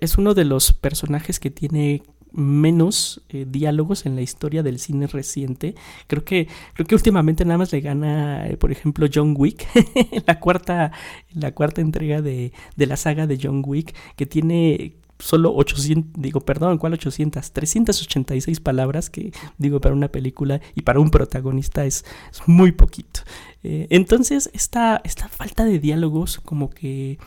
es 0.00 0.18
uno 0.18 0.34
de 0.34 0.44
los 0.44 0.72
personajes 0.72 1.40
que 1.40 1.50
tiene 1.50 2.02
menos 2.32 3.22
eh, 3.30 3.46
diálogos 3.48 4.04
en 4.04 4.14
la 4.14 4.20
historia 4.22 4.62
del 4.62 4.78
cine 4.78 5.06
reciente. 5.06 5.74
Creo 6.06 6.24
que, 6.24 6.48
creo 6.74 6.86
que 6.86 6.94
últimamente 6.94 7.44
nada 7.44 7.58
más 7.58 7.72
le 7.72 7.80
gana, 7.80 8.46
eh, 8.46 8.56
por 8.56 8.70
ejemplo, 8.72 9.06
John 9.12 9.34
Wick, 9.36 9.66
la 10.26 10.38
cuarta, 10.38 10.92
la 11.34 11.52
cuarta 11.52 11.80
entrega 11.80 12.20
de, 12.20 12.52
de 12.76 12.86
la 12.86 12.96
saga 12.96 13.26
de 13.26 13.38
John 13.42 13.62
Wick, 13.64 13.94
que 14.16 14.26
tiene 14.26 14.96
solo 15.18 15.54
800, 15.54 16.20
digo, 16.20 16.40
perdón, 16.40 16.78
¿cuál 16.78 16.94
800? 16.94 17.52
386 17.52 18.60
palabras 18.60 19.10
que, 19.10 19.32
digo, 19.58 19.80
para 19.80 19.94
una 19.94 20.08
película 20.08 20.60
y 20.74 20.82
para 20.82 21.00
un 21.00 21.10
protagonista 21.10 21.84
es, 21.84 22.04
muy 22.46 22.72
poquito. 22.72 23.20
Eh, 23.62 23.86
entonces, 23.90 24.50
esta, 24.52 25.00
esta 25.04 25.28
falta 25.28 25.64
de 25.64 25.78
diálogos 25.78 26.40
como 26.44 26.70
que 26.70 27.18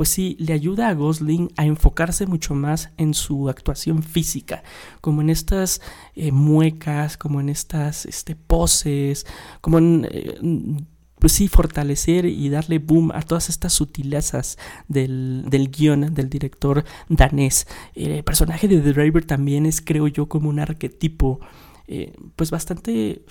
pues 0.00 0.08
sí, 0.08 0.34
le 0.38 0.54
ayuda 0.54 0.88
a 0.88 0.94
Gosling 0.94 1.52
a 1.58 1.66
enfocarse 1.66 2.26
mucho 2.26 2.54
más 2.54 2.88
en 2.96 3.12
su 3.12 3.50
actuación 3.50 4.02
física, 4.02 4.62
como 5.02 5.20
en 5.20 5.28
estas 5.28 5.82
eh, 6.14 6.32
muecas, 6.32 7.18
como 7.18 7.38
en 7.38 7.50
estas 7.50 8.06
este, 8.06 8.34
poses, 8.34 9.26
como 9.60 9.76
en... 9.76 10.08
Eh, 10.10 10.38
pues 11.20 11.34
sí, 11.34 11.48
fortalecer 11.48 12.24
y 12.24 12.48
darle 12.48 12.78
boom 12.78 13.12
a 13.12 13.22
todas 13.22 13.48
estas 13.48 13.72
sutilezas 13.74 14.58
del, 14.88 15.44
del 15.48 15.70
guion 15.70 16.12
del 16.14 16.28
director 16.28 16.84
danés. 17.08 17.66
El 17.94 18.24
personaje 18.24 18.66
de 18.66 18.80
The 18.80 18.92
Driver 18.92 19.24
también 19.24 19.66
es, 19.66 19.80
creo 19.80 20.08
yo, 20.08 20.28
como 20.28 20.48
un 20.48 20.58
arquetipo, 20.58 21.40
eh, 21.86 22.12
pues 22.36 22.50
bastante 22.50 23.22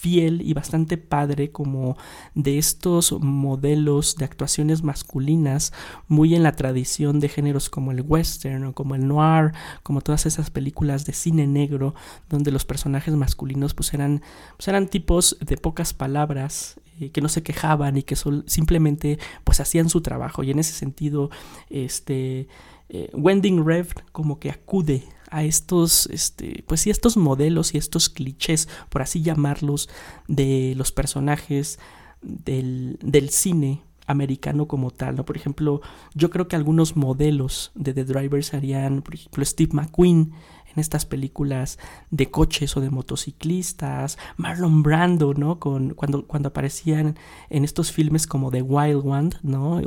fiel 0.00 0.40
y 0.40 0.54
bastante 0.54 0.96
padre 0.96 1.50
como 1.50 1.98
de 2.34 2.56
estos 2.56 3.12
modelos 3.20 4.16
de 4.16 4.24
actuaciones 4.24 4.82
masculinas 4.82 5.72
muy 6.08 6.34
en 6.34 6.42
la 6.42 6.52
tradición 6.52 7.20
de 7.20 7.28
géneros 7.28 7.68
como 7.68 7.92
el 7.92 8.00
western 8.00 8.64
o 8.64 8.72
como 8.72 8.94
el 8.94 9.06
noir, 9.06 9.52
como 9.82 10.00
todas 10.00 10.24
esas 10.24 10.50
películas 10.50 11.04
de 11.04 11.12
cine 11.12 11.46
negro 11.46 11.94
donde 12.30 12.50
los 12.50 12.64
personajes 12.64 13.14
masculinos 13.14 13.74
pues 13.74 13.92
eran, 13.92 14.22
pues 14.56 14.68
eran 14.68 14.88
tipos 14.88 15.36
de 15.40 15.58
pocas 15.58 15.92
palabras 15.92 16.80
eh, 16.98 17.10
que 17.10 17.20
no 17.20 17.28
se 17.28 17.42
quejaban 17.42 17.98
y 17.98 18.02
que 18.02 18.16
simplemente 18.46 19.18
pues 19.44 19.60
hacían 19.60 19.90
su 19.90 20.00
trabajo. 20.00 20.42
Y 20.42 20.50
en 20.50 20.58
ese 20.58 20.72
sentido 20.72 21.30
este 21.68 22.48
eh, 22.88 23.10
Wending 23.12 23.66
Rev 23.66 23.88
como 24.12 24.38
que 24.38 24.50
acude 24.50 25.04
a 25.30 25.44
estos, 25.44 26.06
este, 26.06 26.64
pues 26.66 26.80
sí, 26.80 26.90
estos 26.90 27.16
modelos 27.16 27.74
y 27.74 27.78
estos 27.78 28.08
clichés, 28.08 28.68
por 28.88 29.02
así 29.02 29.22
llamarlos, 29.22 29.88
de 30.28 30.74
los 30.76 30.92
personajes 30.92 31.78
del, 32.22 32.98
del 33.02 33.30
cine 33.30 33.82
americano 34.06 34.66
como 34.66 34.90
tal, 34.90 35.16
¿no? 35.16 35.24
Por 35.24 35.36
ejemplo, 35.36 35.80
yo 36.14 36.30
creo 36.30 36.48
que 36.48 36.56
algunos 36.56 36.96
modelos 36.96 37.70
de 37.74 37.94
The 37.94 38.04
Driver 38.04 38.42
serían, 38.44 39.02
por 39.02 39.14
ejemplo, 39.14 39.44
Steve 39.44 39.70
McQueen 39.72 40.32
en 40.74 40.80
estas 40.80 41.06
películas 41.06 41.78
de 42.10 42.30
coches 42.30 42.76
o 42.76 42.80
de 42.80 42.90
motociclistas, 42.90 44.18
Marlon 44.36 44.82
Brando, 44.82 45.34
¿no? 45.34 45.58
Con, 45.58 45.94
cuando, 45.94 46.26
cuando 46.26 46.48
aparecían 46.48 47.16
en 47.48 47.64
estos 47.64 47.92
filmes 47.92 48.26
como 48.26 48.50
The 48.50 48.62
Wild 48.62 49.06
One, 49.06 49.30
¿no? 49.42 49.80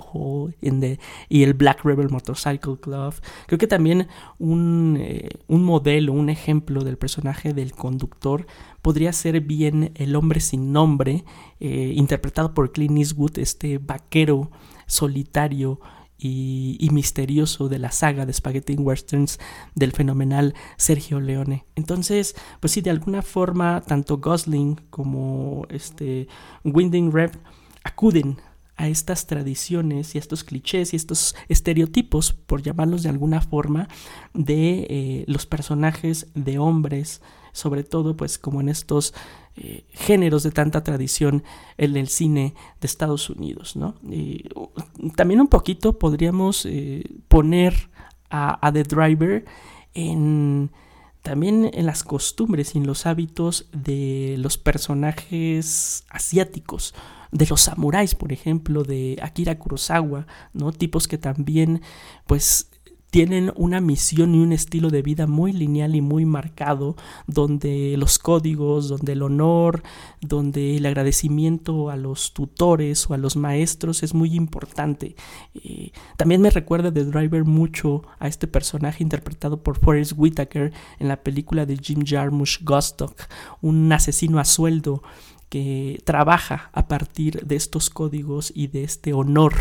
Y 1.30 1.44
el 1.44 1.54
Black 1.54 1.84
Rebel 1.84 2.10
Motorcycle 2.10 2.78
Club. 2.80 3.14
Creo 3.48 3.60
que 3.60 3.68
también 3.68 4.08
un, 4.40 4.98
eh, 5.00 5.30
un 5.48 5.64
modelo, 5.64 6.14
un 6.14 6.30
ejemplo 6.30 6.84
del 6.84 6.98
personaje 6.98 7.54
del 7.54 7.74
conductor 7.74 8.46
podría 8.82 9.14
ser 9.14 9.40
bien 9.42 9.92
El 9.96 10.16
hombre 10.16 10.42
sin 10.42 10.72
nombre, 10.72 11.24
eh, 11.60 11.94
interpretado 11.96 12.54
por 12.54 12.72
Clint 12.72 12.98
Eastwood, 12.98 13.40
este 13.40 13.78
vaquero 13.78 14.52
solitario 14.86 15.80
y, 16.24 16.90
misterioso 16.92 17.70
de 17.70 17.80
la 17.80 17.92
saga 17.92 18.26
de 18.26 18.34
Spaghetti 18.34 18.76
Westerns 18.76 19.40
del 19.76 19.92
fenomenal 19.92 20.54
Sergio 20.78 21.20
Leone. 21.20 21.66
Entonces, 21.76 22.36
pues 22.60 22.72
sí, 22.72 22.82
de 22.82 22.92
alguna 22.92 23.22
forma, 23.22 23.82
tanto 23.82 24.18
Gosling 24.18 24.80
como 24.90 25.66
este 25.70 26.28
Winding 26.64 27.12
Rev 27.12 27.32
acuden 27.84 28.38
a 28.76 28.88
estas 28.88 29.28
tradiciones 29.28 30.16
y 30.16 30.18
a 30.18 30.22
estos 30.22 30.44
clichés 30.44 30.94
y 30.94 30.96
estos 30.96 31.36
estereotipos, 31.50 32.34
por 32.34 32.62
llamarlos 32.62 33.04
de 33.04 33.10
alguna 33.10 33.42
forma, 33.42 33.88
de 34.34 34.88
eh, 34.90 35.26
los 35.28 35.46
personajes 35.46 36.28
de 36.34 36.58
hombres, 36.58 37.22
sobre 37.52 37.84
todo 37.84 38.16
pues 38.16 38.40
como 38.40 38.62
en 38.62 38.70
estos 38.70 39.14
eh, 39.56 39.86
géneros 39.92 40.42
de 40.42 40.52
tanta 40.52 40.84
tradición 40.84 41.44
en 41.78 41.96
el 41.96 42.08
cine 42.08 42.56
de 42.82 42.88
Estados 42.88 43.30
Unidos. 43.30 43.76
¿no? 43.76 43.96
también 45.16 45.42
un 45.42 45.48
poquito 45.48 46.00
podríamos 46.00 46.66
eh, 46.66 47.04
poner 47.28 47.90
a, 48.32 48.72
The 48.74 48.84
Driver 48.84 49.46
en 49.94 50.72
también 51.22 51.70
en 51.72 51.86
las 51.86 52.04
costumbres 52.04 52.74
y 52.74 52.80
en 52.80 52.88
los 52.88 53.06
hábitos 53.06 53.68
de 53.72 54.36
los 54.40 54.58
personajes 54.58 56.04
asiáticos, 56.10 56.96
de 57.32 57.46
los 57.46 57.62
samuráis, 57.62 58.16
por 58.16 58.34
ejemplo, 58.34 58.84
de 58.84 59.20
Akira 59.22 59.58
Kurosawa, 59.58 60.26
¿no? 60.52 60.72
Tipos 60.72 61.08
que 61.08 61.18
también 61.20 61.82
pues 62.26 62.72
tienen 63.14 63.54
una 63.56 63.80
misión 63.80 64.34
y 64.34 64.40
un 64.40 64.54
estilo 64.54 64.90
de 64.90 65.04
vida 65.04 65.28
muy 65.28 65.54
lineal 65.54 65.94
y 65.94 66.02
muy 66.02 66.26
marcado, 66.26 66.96
donde 67.28 67.96
los 67.96 68.18
códigos, 68.18 68.90
donde 68.90 69.12
el 69.12 69.22
honor, 69.22 69.84
donde 70.20 70.78
el 70.78 70.86
agradecimiento 70.88 71.92
a 71.92 71.96
los 71.96 72.34
tutores 72.34 73.08
o 73.08 73.14
a 73.14 73.20
los 73.20 73.36
maestros 73.36 74.02
es 74.02 74.16
muy 74.16 74.34
importante. 74.34 75.16
Eh, 75.54 75.92
también 76.18 76.42
me 76.42 76.50
recuerda 76.50 76.90
de 76.90 77.06
Driver 77.06 77.46
mucho 77.46 78.02
a 78.18 78.28
este 78.28 78.48
personaje 78.48 79.04
interpretado 79.04 79.62
por 79.62 79.78
Forrest 79.78 80.14
Whitaker 80.18 80.74
en 80.98 81.08
la 81.08 81.22
película 81.22 81.68
de 81.68 81.78
Jim 81.78 82.04
Jarmusch 82.04 82.64
Gostock, 82.64 83.28
un 83.62 83.92
asesino 83.92 84.40
a 84.40 84.44
sueldo 84.44 85.04
que 85.50 86.02
trabaja 86.04 86.72
a 86.74 86.88
partir 86.88 87.46
de 87.46 87.58
estos 87.58 87.92
códigos 87.92 88.52
y 88.56 88.70
de 88.70 88.84
este 88.84 89.14
honor 89.14 89.54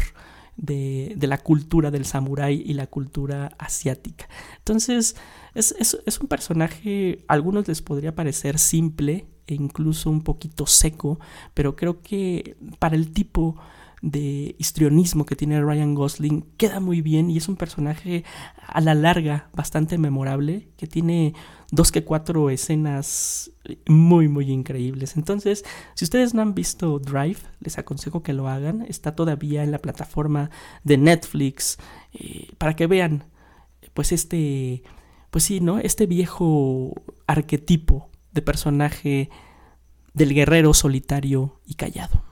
de, 0.56 1.16
la 1.20 1.38
cultura 1.38 1.90
del 1.90 2.04
samurái 2.04 2.62
y 2.64 2.74
la 2.74 2.86
cultura 2.86 3.54
asiática. 3.58 4.28
Entonces, 4.58 5.16
es, 5.54 5.74
es, 5.78 6.20
un 6.20 6.28
personaje, 6.28 7.24
a 7.28 7.34
algunos 7.34 7.68
les 7.68 7.82
podría 7.82 8.14
parecer 8.14 8.58
simple 8.58 9.26
e 9.46 9.54
incluso 9.54 10.10
un 10.10 10.22
poquito 10.22 10.66
seco, 10.66 11.18
pero 11.54 11.76
creo 11.76 12.00
que 12.00 12.56
para 12.78 12.96
el 12.96 13.12
tipo 13.12 13.56
de 14.02 14.56
histrionismo 14.58 15.24
que 15.24 15.36
tiene 15.36 15.62
Ryan 15.62 15.94
Gosling 15.94 16.42
queda 16.56 16.80
muy 16.80 17.00
bien 17.00 17.30
y 17.30 17.36
es 17.38 17.48
un 17.48 17.54
personaje 17.54 18.24
a 18.66 18.80
la 18.80 18.94
larga 18.94 19.48
bastante 19.54 19.96
memorable 19.96 20.68
que 20.76 20.88
tiene 20.88 21.34
dos 21.70 21.92
que 21.92 22.04
cuatro 22.04 22.50
escenas 22.50 23.52
muy 23.86 24.28
muy 24.28 24.50
increíbles. 24.50 25.16
Entonces, 25.16 25.64
si 25.94 26.04
ustedes 26.04 26.34
no 26.34 26.42
han 26.42 26.52
visto 26.54 26.98
Drive, 26.98 27.38
les 27.60 27.78
aconsejo 27.78 28.24
que 28.24 28.32
lo 28.32 28.48
hagan. 28.48 28.82
Está 28.88 29.14
todavía 29.14 29.62
en 29.62 29.70
la 29.70 29.78
plataforma 29.78 30.50
de 30.82 30.98
Netflix 30.98 31.78
eh, 32.12 32.48
para 32.58 32.74
que 32.74 32.88
vean 32.88 33.24
pues 33.94 34.10
este 34.10 34.82
pues 35.30 35.44
sí, 35.44 35.60
¿no? 35.60 35.78
Este 35.78 36.06
viejo 36.06 36.92
arquetipo 37.26 38.10
de 38.32 38.42
personaje 38.42 39.30
del 40.12 40.34
guerrero 40.34 40.74
solitario 40.74 41.60
y 41.64 41.74
callado. 41.74 42.31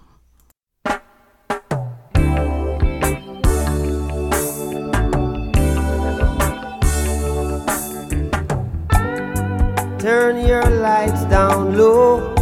Turn 10.00 10.46
your 10.46 10.64
lights 10.64 11.24
down 11.26 11.76
low. 11.76 12.32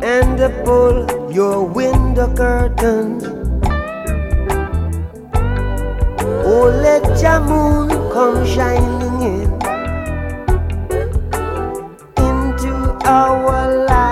And 0.00 0.38
pull 0.64 1.32
your 1.32 1.64
window 1.66 2.32
curtains. 2.32 3.24
Oh, 6.46 6.70
let 6.86 7.02
your 7.20 7.40
moon 7.40 7.88
come 8.12 8.46
shining 8.46 9.22
in 9.34 9.50
into 12.22 12.72
our 13.04 13.84
life 13.86 14.09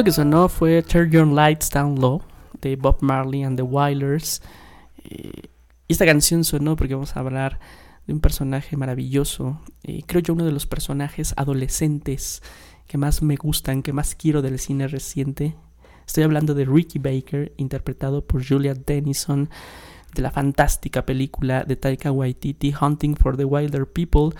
Eso 0.00 0.04
que 0.06 0.12
sonó 0.12 0.48
fue 0.48 0.82
Turn 0.82 1.10
Your 1.10 1.26
Lights 1.26 1.68
Down 1.68 2.00
Low 2.00 2.22
de 2.62 2.74
Bob 2.76 3.02
Marley 3.02 3.42
and 3.42 3.58
the 3.58 3.62
Wailers. 3.62 4.40
Eh, 5.04 5.50
esta 5.88 6.06
canción 6.06 6.42
sonó 6.42 6.74
porque 6.74 6.94
vamos 6.94 7.14
a 7.14 7.20
hablar 7.20 7.60
de 8.06 8.14
un 8.14 8.20
personaje 8.20 8.78
maravilloso. 8.78 9.60
eh, 9.82 10.02
creo 10.06 10.22
yo 10.22 10.32
uno 10.32 10.46
de 10.46 10.52
los 10.52 10.64
personajes 10.64 11.34
adolescentes 11.36 12.40
que 12.86 12.96
más 12.96 13.20
me 13.20 13.36
gustan, 13.36 13.82
que 13.82 13.92
más 13.92 14.14
quiero 14.14 14.40
del 14.40 14.58
cine 14.58 14.88
reciente. 14.88 15.54
Estoy 16.06 16.24
hablando 16.24 16.54
de 16.54 16.64
Ricky 16.64 16.98
Baker, 16.98 17.52
interpretado 17.58 18.26
por 18.26 18.42
Julia 18.42 18.72
Dennison, 18.72 19.50
de 20.14 20.22
la 20.22 20.30
fantástica 20.30 21.04
película 21.04 21.64
de 21.64 21.76
Taika 21.76 22.10
Waititi, 22.10 22.72
Hunting 22.72 23.16
for 23.16 23.36
the 23.36 23.44
Wilder 23.44 23.84
People. 23.86 24.34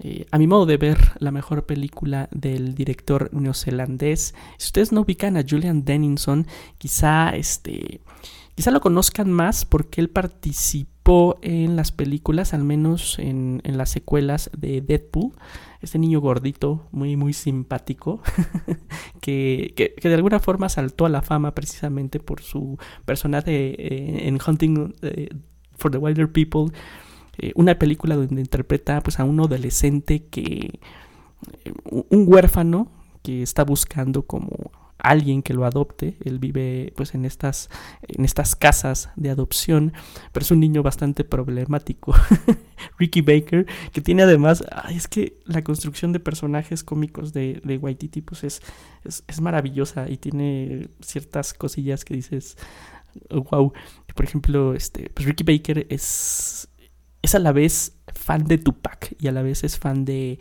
Eh, 0.00 0.26
a 0.30 0.38
mi 0.38 0.46
modo 0.46 0.66
de 0.66 0.76
ver, 0.76 0.98
la 1.18 1.30
mejor 1.30 1.66
película 1.66 2.28
del 2.30 2.74
director 2.74 3.30
neozelandés. 3.32 4.34
Si 4.56 4.66
ustedes 4.66 4.92
no 4.92 5.00
ubican 5.02 5.36
a 5.36 5.44
Julian 5.48 5.84
Dennison, 5.84 6.46
quizá 6.78 7.30
este. 7.30 8.00
Quizá 8.54 8.72
lo 8.72 8.80
conozcan 8.80 9.30
más 9.30 9.64
porque 9.64 10.00
él 10.00 10.10
participó 10.10 11.38
en 11.42 11.76
las 11.76 11.92
películas, 11.92 12.54
al 12.54 12.64
menos 12.64 13.18
en, 13.18 13.62
las 13.64 13.90
secuelas 13.90 14.50
de 14.56 14.80
Deadpool. 14.80 15.32
Este 15.80 15.98
niño 15.98 16.20
gordito, 16.20 16.88
muy, 16.90 17.16
muy 17.16 17.32
simpático, 17.32 18.20
que, 19.20 19.74
que, 19.76 19.94
que 19.94 20.08
de 20.08 20.14
alguna 20.16 20.40
forma 20.40 20.68
saltó 20.68 21.06
a 21.06 21.08
la 21.08 21.22
fama 21.22 21.54
precisamente 21.54 22.18
por 22.18 22.42
su 22.42 22.78
personaje 23.04 23.76
eh, 23.78 24.26
en 24.26 24.38
Hunting 24.44 24.94
eh, 25.02 25.28
for 25.76 25.92
the 25.92 25.98
Wilder 25.98 26.30
People. 26.30 26.72
Eh, 27.38 27.52
una 27.54 27.78
película 27.78 28.16
donde 28.16 28.40
interpreta 28.40 29.00
pues, 29.00 29.20
a 29.20 29.24
un 29.24 29.40
adolescente 29.40 30.24
que, 30.24 30.80
eh, 31.64 31.72
un 31.84 32.24
huérfano 32.26 32.90
que 33.22 33.42
está 33.42 33.64
buscando 33.64 34.22
como 34.22 34.70
alguien 34.98 35.42
que 35.42 35.54
lo 35.54 35.64
adopte. 35.64 36.16
Él 36.24 36.38
vive 36.38 36.92
pues 36.96 37.14
en 37.14 37.24
estas, 37.24 37.70
en 38.02 38.24
estas 38.24 38.56
casas 38.56 39.10
de 39.16 39.30
adopción, 39.30 39.92
pero 40.32 40.44
es 40.44 40.50
un 40.50 40.60
niño 40.60 40.82
bastante 40.82 41.24
problemático. 41.24 42.14
Ricky 42.98 43.22
Baker, 43.22 43.66
que 43.92 44.00
tiene 44.00 44.22
además, 44.22 44.64
es 44.90 45.08
que 45.08 45.38
la 45.44 45.62
construcción 45.62 46.12
de 46.12 46.20
personajes 46.20 46.84
cómicos 46.84 47.32
de, 47.32 47.60
de 47.64 47.78
Waititi 47.78 48.22
pues 48.22 48.44
es, 48.44 48.62
es, 49.04 49.40
maravillosa 49.40 50.08
y 50.08 50.16
tiene 50.16 50.88
ciertas 51.00 51.54
cosillas 51.54 52.04
que 52.04 52.14
dices, 52.14 52.56
wow. 53.30 53.72
Por 54.14 54.24
ejemplo, 54.24 54.74
este, 54.74 55.10
pues 55.10 55.26
Ricky 55.26 55.44
Baker 55.44 55.86
es, 55.88 56.68
es 57.28 57.34
a 57.34 57.38
la 57.40 57.52
vez 57.52 57.92
fan 58.14 58.44
de 58.44 58.56
Tupac 58.56 59.14
y 59.20 59.28
a 59.28 59.32
la 59.32 59.42
vez 59.42 59.62
es 59.62 59.78
fan 59.78 60.06
de 60.06 60.38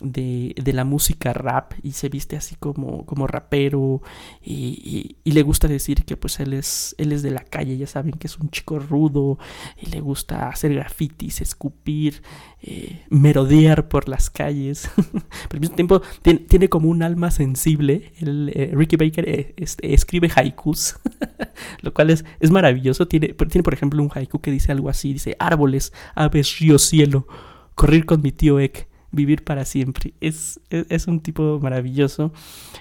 de, 0.00 0.54
de, 0.56 0.72
la 0.72 0.84
música 0.84 1.32
rap 1.32 1.74
y 1.82 1.92
se 1.92 2.08
viste 2.08 2.36
así 2.36 2.56
como, 2.56 3.04
como 3.06 3.26
rapero 3.26 4.02
y, 4.42 5.16
y, 5.22 5.32
le 5.32 5.42
gusta 5.42 5.68
decir 5.68 6.04
que 6.04 6.16
pues 6.16 6.40
él 6.40 6.54
es, 6.54 6.94
él 6.98 7.12
es 7.12 7.22
de 7.22 7.30
la 7.30 7.44
calle, 7.44 7.76
ya 7.76 7.86
saben 7.86 8.12
que 8.12 8.26
es 8.26 8.38
un 8.38 8.50
chico 8.50 8.78
rudo 8.78 9.38
y 9.80 9.86
le 9.86 10.00
gusta 10.00 10.48
hacer 10.48 10.74
grafitis, 10.74 11.40
escupir, 11.40 12.22
eh, 12.62 13.02
merodear 13.10 13.88
por 13.88 14.08
las 14.08 14.30
calles, 14.30 14.90
pero 14.96 15.52
al 15.52 15.60
mismo 15.60 15.76
tiempo 15.76 16.02
tiene, 16.22 16.40
tiene 16.40 16.68
como 16.68 16.88
un 16.88 17.02
alma 17.02 17.30
sensible, 17.30 18.12
el, 18.18 18.50
eh, 18.54 18.70
Ricky 18.74 18.96
Baker 18.96 19.28
eh, 19.28 19.54
escribe 19.56 20.30
haikus, 20.34 20.96
lo 21.82 21.94
cual 21.94 22.10
es, 22.10 22.24
es 22.40 22.50
maravilloso, 22.50 23.06
tiene, 23.06 23.28
tiene 23.28 23.62
por 23.62 23.74
ejemplo 23.74 24.02
un 24.02 24.10
haiku 24.12 24.40
que 24.40 24.50
dice 24.50 24.72
algo 24.72 24.88
así, 24.88 25.12
dice 25.12 25.36
árboles, 25.38 25.92
aves, 26.14 26.58
río, 26.58 26.78
cielo, 26.78 27.26
correr 27.74 28.04
con 28.04 28.20
mi 28.20 28.32
tío 28.32 28.58
Ek 28.58 28.91
vivir 29.12 29.44
para 29.44 29.64
siempre. 29.64 30.14
Es, 30.20 30.60
es, 30.70 31.06
un 31.06 31.20
tipo 31.20 31.60
maravilloso. 31.60 32.32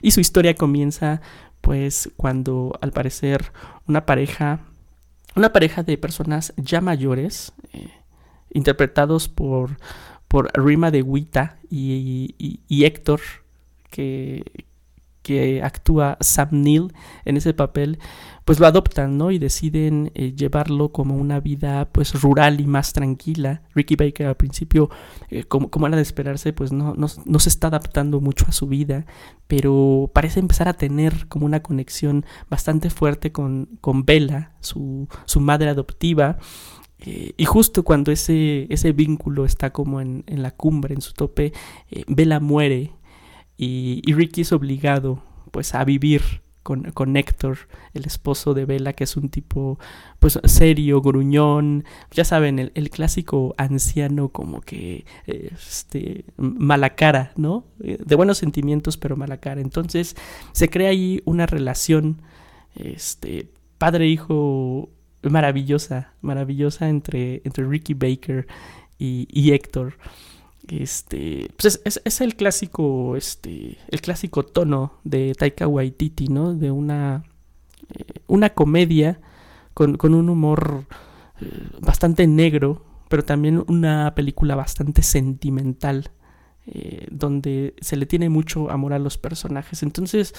Y 0.02 0.12
su 0.12 0.20
historia 0.20 0.56
comienza 0.56 1.22
pues 1.62 2.10
cuando 2.17 2.78
al 2.82 2.91
parecer 2.91 3.52
una 3.88 4.06
pareja, 4.06 4.62
una 5.36 5.54
pareja 5.54 5.84
de 5.84 5.98
personas 5.98 6.54
ya 6.58 6.82
mayores, 6.82 7.54
eh, 7.74 7.89
interpretados 8.52 9.30
por, 9.30 9.78
por 10.28 10.52
Rima 10.54 10.89
de 10.89 11.04
Wita 11.04 11.60
y, 11.70 12.36
y 12.67 12.84
Héctor, 12.86 13.22
que, 13.91 14.44
que 15.22 15.62
actúa 15.64 16.18
Sam 16.20 16.50
Neill 16.52 16.94
en 17.26 17.38
ese 17.38 17.54
papel, 17.54 18.00
pues 18.46 18.60
lo 18.60 18.66
adoptan, 18.66 19.18
¿no? 19.18 19.32
Y 19.32 19.40
deciden 19.40 20.12
eh, 20.16 20.34
llevarlo 20.36 20.92
como 20.92 21.16
una 21.16 21.40
vida 21.40 21.90
pues 21.92 22.20
rural 22.22 22.60
y 22.60 22.66
más 22.66 22.94
tranquila. 22.94 23.62
Ricky 23.76 23.96
Baker 23.96 24.28
al 24.28 24.36
principio, 24.36 24.90
eh, 25.30 25.44
como, 25.44 25.70
como, 25.70 25.88
era 25.88 25.96
de 25.96 26.02
esperarse, 26.02 26.54
pues 26.54 26.72
no, 26.72 26.96
no, 26.96 27.08
no, 27.26 27.40
se 27.40 27.50
está 27.50 27.68
adaptando 27.68 28.20
mucho 28.20 28.46
a 28.48 28.52
su 28.52 28.68
vida, 28.68 29.06
pero 29.48 30.10
parece 30.14 30.40
empezar 30.40 30.68
a 30.68 30.74
tener 30.74 31.28
como 31.28 31.46
una 31.46 31.62
conexión 31.62 32.26
bastante 32.50 32.90
fuerte 32.90 33.32
con, 33.32 33.78
con 33.80 34.06
Bella, 34.06 34.54
su, 34.60 35.08
su 35.26 35.40
madre 35.40 35.70
adoptiva. 35.70 36.38
Eh, 37.04 37.34
y 37.36 37.46
justo 37.46 37.84
cuando 37.84 38.12
ese, 38.12 38.68
ese 38.70 38.92
vínculo 38.92 39.46
está 39.46 39.72
como 39.72 40.02
en, 40.02 40.24
en 40.28 40.44
la 40.44 40.52
cumbre, 40.52 40.94
en 40.94 41.02
su 41.02 41.14
tope, 41.14 41.54
Bella 42.08 42.40
muere 42.40 42.92
y, 43.62 44.02
y 44.04 44.13
Ricky 44.13 44.41
es 44.41 44.54
obligado 44.54 45.21
pues 45.52 45.76
a 45.76 45.86
vivir 45.86 46.24
con, 46.63 46.91
con, 46.93 47.15
Héctor, 47.15 47.60
el 47.93 48.06
esposo 48.06 48.56
de 48.56 48.65
Bella, 48.65 48.93
que 48.93 49.04
es 49.04 49.15
un 49.17 49.30
tipo 49.30 49.78
pues 50.19 50.39
serio, 50.45 51.00
gruñón, 51.00 51.86
ya 52.10 52.26
saben, 52.26 52.58
el, 52.58 52.89
clásico 52.89 53.54
anciano 53.58 54.30
como 54.30 54.62
que 54.62 55.06
este 55.28 56.26
mala 56.38 56.95
cara, 56.95 57.34
¿no? 57.36 57.65
Eh, 57.84 58.00
de 58.04 58.15
buenos 58.15 58.39
sentimientos, 58.39 58.97
pero 58.97 59.15
mala 59.15 59.38
cara. 59.38 59.62
Entonces 59.62 60.15
se 60.54 60.67
crea 60.67 60.89
ahí 60.89 61.21
una 61.26 61.45
relación 61.45 62.24
este 62.74 63.52
padre-hijo 63.78 64.89
maravillosa, 65.21 66.13
maravillosa 66.21 66.89
entre, 66.89 67.43
entre 67.43 67.67
Ricky 67.67 67.93
Baker 67.93 68.47
y, 68.97 69.28
y 69.32 69.52
Héctor. 69.52 69.97
Este, 70.67 71.50
pues 71.58 71.82
es, 71.84 72.21
el 72.21 72.36
clásico, 72.36 73.15
este, 73.15 73.78
el 73.89 74.02
clásico 74.02 74.43
tono 74.43 75.00
de 75.04 75.34
Taika 75.34 75.67
Waititi, 75.67 76.28
¿no? 76.28 76.54
De 76.54 76.71
una, 76.71 77.24
eh, 77.93 78.06
una 78.28 78.52
comedia 78.52 79.19
con, 79.74 79.97
un 80.02 80.30
humor 80.30 80.86
eh, 81.41 81.45
bastante 81.80 82.28
negro, 82.28 82.86
pero 83.10 83.24
también 83.24 83.63
una 83.67 84.13
película 84.15 84.56
bastante 84.56 85.02
sentimental, 85.02 86.12
eh, 86.67 87.08
donde 87.12 87.76
se 87.82 87.97
le 87.97 88.06
tiene 88.06 88.30
mucho 88.30 88.69
amor 88.69 88.93
a 88.93 89.00
los 89.00 89.17
personajes. 89.17 89.84
Entonces, 89.84 90.34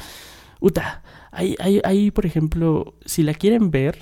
Uta, 0.62 1.02
hay, 1.32 1.56
hay, 1.58 1.80
hay, 1.82 2.12
por 2.12 2.24
ejemplo, 2.24 2.94
si 3.04 3.24
la 3.24 3.34
quieren 3.34 3.72
ver, 3.72 3.98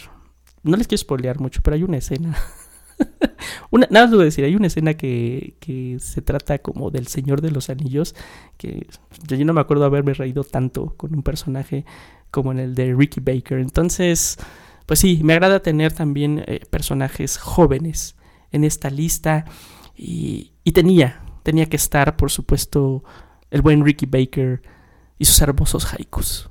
no 0.63 0.77
les 0.77 0.87
quiero 0.87 1.01
spoilear 1.01 1.41
mucho, 1.41 1.63
pero 1.63 1.75
hay 1.75 1.83
una 1.83 1.97
escena 1.97 2.37
nada 3.91 4.07
más 4.07 4.11
voy 4.11 4.23
a 4.23 4.25
decir, 4.25 4.45
hay 4.45 4.55
una 4.55 4.67
escena 4.67 4.95
que, 4.95 5.55
que, 5.61 5.99
se 6.01 6.23
trata 6.23 6.59
como 6.59 6.91
del 6.91 7.07
Señor 7.07 7.41
de 7.41 7.51
los 7.51 7.71
Anillos, 7.71 8.15
que 8.57 8.87
yo 9.27 9.45
no 9.45 9.53
me 9.53 9.61
acuerdo 9.61 9.85
haberme 9.85 10.15
reído 10.15 10.45
tanto 10.45 10.95
con 10.97 11.15
un 11.15 11.23
personaje 11.23 11.85
como 12.31 12.53
en 12.53 12.59
el 12.59 12.75
de 12.75 12.95
Ricky 12.95 13.21
Baker. 13.21 13.59
Entonces, 13.59 14.39
pues 14.87 14.99
sí, 15.01 15.21
me 15.23 15.35
agrada 15.35 15.61
tener 15.61 15.93
también 15.93 16.45
eh, 16.47 16.61
personajes 16.71 17.39
jóvenes 17.39 18.17
en 18.53 18.65
esta 18.65 18.91
lista 18.91 19.45
y, 19.97 20.53
y 20.65 20.73
tenía, 20.73 21.21
tenía 21.43 21.67
que 21.67 21.77
estar, 21.77 22.17
por 22.17 22.31
supuesto, 22.31 23.05
el 23.51 23.63
buen 23.63 23.85
Ricky 23.85 24.07
Baker 24.07 24.63
y 25.19 25.25
sus 25.25 25.41
hermosos 25.43 25.93
haikus. 25.93 26.51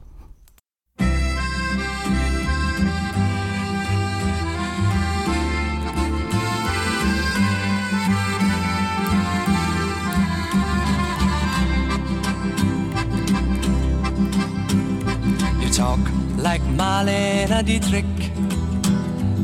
Like 16.51 16.67
Marlene 16.81 17.63
Dietrich, 17.63 18.15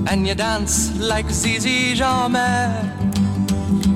and 0.10 0.28
you 0.28 0.34
dance 0.34 0.76
like 1.12 1.30
Zizi 1.30 1.94
Jamais. 1.94 2.82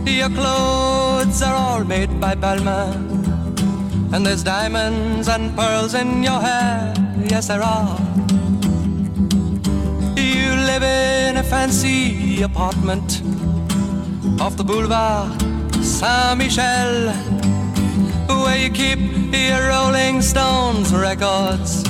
Your 0.06 0.30
clothes 0.30 1.42
are 1.42 1.56
all 1.56 1.84
made 1.84 2.12
by 2.20 2.36
Balmain, 2.36 3.02
and 4.14 4.24
there's 4.24 4.44
diamonds 4.44 5.28
and 5.28 5.44
pearls 5.58 5.96
in 5.96 6.22
your 6.22 6.40
hair. 6.40 6.94
Yes, 7.34 7.48
there 7.48 7.64
are. 7.64 7.98
You 10.16 10.48
live 10.72 10.84
in 10.84 11.38
a 11.38 11.46
fancy 11.54 12.44
apartment 12.44 13.24
off 14.40 14.56
the 14.56 14.64
boulevard 14.64 15.32
Saint 15.82 16.38
Michel, 16.38 16.94
where 18.44 18.60
you 18.64 18.70
keep 18.70 19.00
your 19.34 19.62
Rolling 19.70 20.22
Stones 20.22 20.94
records 20.94 21.90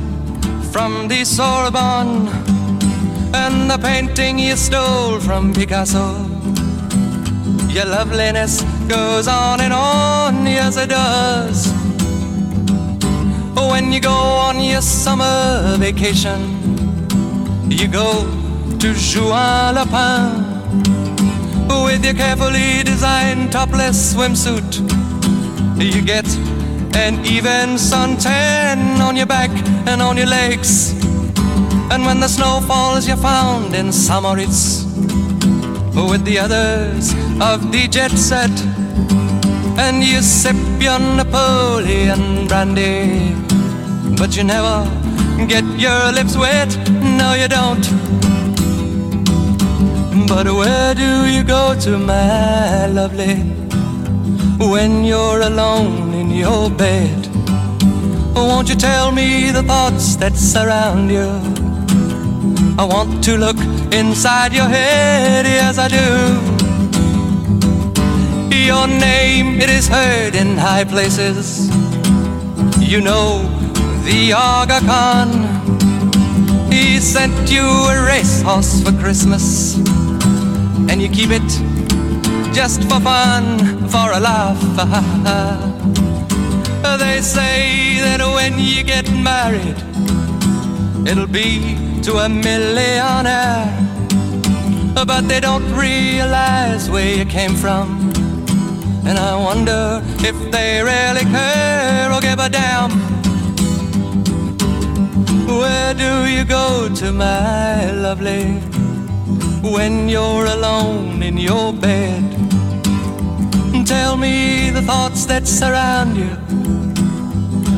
from 0.71 1.07
the 1.09 1.25
Sorbonne 1.25 2.27
and 3.33 3.69
the 3.69 3.77
painting 3.77 4.39
you 4.39 4.55
stole 4.55 5.19
from 5.19 5.53
Picasso. 5.53 6.25
Your 7.69 7.85
loveliness 7.85 8.61
goes 8.87 9.27
on 9.27 9.59
and 9.59 9.73
on, 9.73 10.45
yes 10.45 10.77
it 10.77 10.89
does. 10.89 11.67
When 13.55 13.91
you 13.91 13.99
go 13.99 14.13
on 14.47 14.61
your 14.61 14.81
summer 14.81 15.75
vacation, 15.77 16.39
you 17.69 17.87
go 17.87 18.23
to 18.79 18.93
Juan 18.93 19.75
Lapin 19.75 20.51
with 21.83 22.03
your 22.05 22.13
carefully 22.13 22.83
designed 22.83 23.51
topless 23.51 24.13
swimsuit. 24.13 24.79
You 25.81 26.01
get 26.01 26.25
an 26.95 27.25
even 27.25 27.77
suntan 27.77 28.99
on 28.99 29.15
your 29.15 29.25
back 29.25 29.51
and 29.87 30.01
on 30.01 30.17
your 30.17 30.27
legs. 30.27 30.93
And 31.91 32.05
when 32.05 32.19
the 32.19 32.27
snow 32.27 32.61
falls, 32.67 33.07
you're 33.07 33.17
found 33.17 33.75
in 33.75 33.91
Samoritz 33.91 34.85
with 35.93 36.23
the 36.23 36.39
others 36.39 37.13
of 37.41 37.71
the 37.71 37.87
jet 37.87 38.11
set. 38.11 38.51
and 39.77 40.03
you 40.03 40.21
sip 40.21 40.55
your 40.79 40.99
Napoleon 40.99 42.47
brandy, 42.47 43.33
but 44.17 44.35
you 44.35 44.43
never 44.43 44.85
get 45.47 45.63
your 45.79 46.11
lips 46.11 46.37
wet. 46.37 46.69
No, 47.19 47.33
you 47.33 47.47
don't. 47.47 47.85
But 50.27 50.47
where 50.53 50.93
do 50.93 51.25
you 51.25 51.43
go 51.43 51.75
to, 51.79 51.97
my 51.97 52.85
lovely, 52.87 53.35
when 54.57 55.03
you're 55.03 55.41
alone 55.41 56.13
in 56.13 56.29
your 56.31 56.69
bed? 56.69 57.27
Won't 58.35 58.69
you 58.69 58.75
tell 58.75 59.11
me 59.11 59.51
the 59.51 59.63
thoughts 59.63 60.15
that 60.17 60.35
surround 60.35 61.11
you? 61.11 61.29
I 62.77 62.85
want 62.85 63.23
to 63.25 63.37
look 63.37 63.57
inside 63.93 64.53
your 64.53 64.67
head, 64.67 65.45
yes, 65.45 65.77
I 65.77 65.87
do. 65.87 66.61
Your 68.55 68.87
name, 68.87 69.59
it 69.59 69.69
is 69.69 69.87
heard 69.87 70.35
in 70.35 70.57
high 70.57 70.85
places. 70.85 71.69
You 72.79 73.01
know 73.01 73.43
the 74.05 74.33
Aga 74.33 74.79
Khan. 74.85 75.29
He 76.71 76.99
sent 76.99 77.51
you 77.51 77.63
a 77.63 78.03
racehorse 78.05 78.81
for 78.83 78.91
Christmas, 78.93 79.75
and 80.89 81.01
you 81.01 81.09
keep 81.09 81.31
it 81.31 81.80
just 82.53 82.83
for 82.83 82.99
fun, 82.99 83.57
for 83.87 84.11
a 84.11 84.19
laugh. 84.19 84.59
They 86.99 87.21
say 87.21 87.99
that 88.01 88.19
when 88.21 88.59
you 88.59 88.83
get 88.83 89.09
married, 89.11 89.77
it'll 91.07 91.27
be 91.27 91.77
to 92.03 92.17
a 92.17 92.29
millionaire. 92.29 93.69
But 94.93 95.27
they 95.27 95.39
don't 95.39 95.67
realize 95.73 96.89
where 96.89 97.15
you 97.15 97.25
came 97.25 97.55
from. 97.55 98.11
And 99.05 99.17
I 99.17 99.35
wonder 99.35 100.01
if 100.19 100.35
they 100.51 100.81
really 100.83 101.25
care 101.31 102.11
or 102.11 102.21
give 102.21 102.39
a 102.39 102.49
damn. 102.49 102.91
Where 105.47 105.93
do 105.93 106.25
you 106.29 106.45
go 106.45 106.89
to, 106.95 107.11
my 107.11 107.91
lovely, 107.91 108.61
when 109.61 110.09
you're 110.09 110.45
alone 110.45 111.21
in 111.21 111.37
your 111.37 111.71
bed? 111.71 112.23
Tell 113.85 114.17
me 114.17 114.69
the 114.69 114.81
thoughts 114.81 115.25
that 115.25 115.47
surround 115.47 116.17
you. 116.17 116.31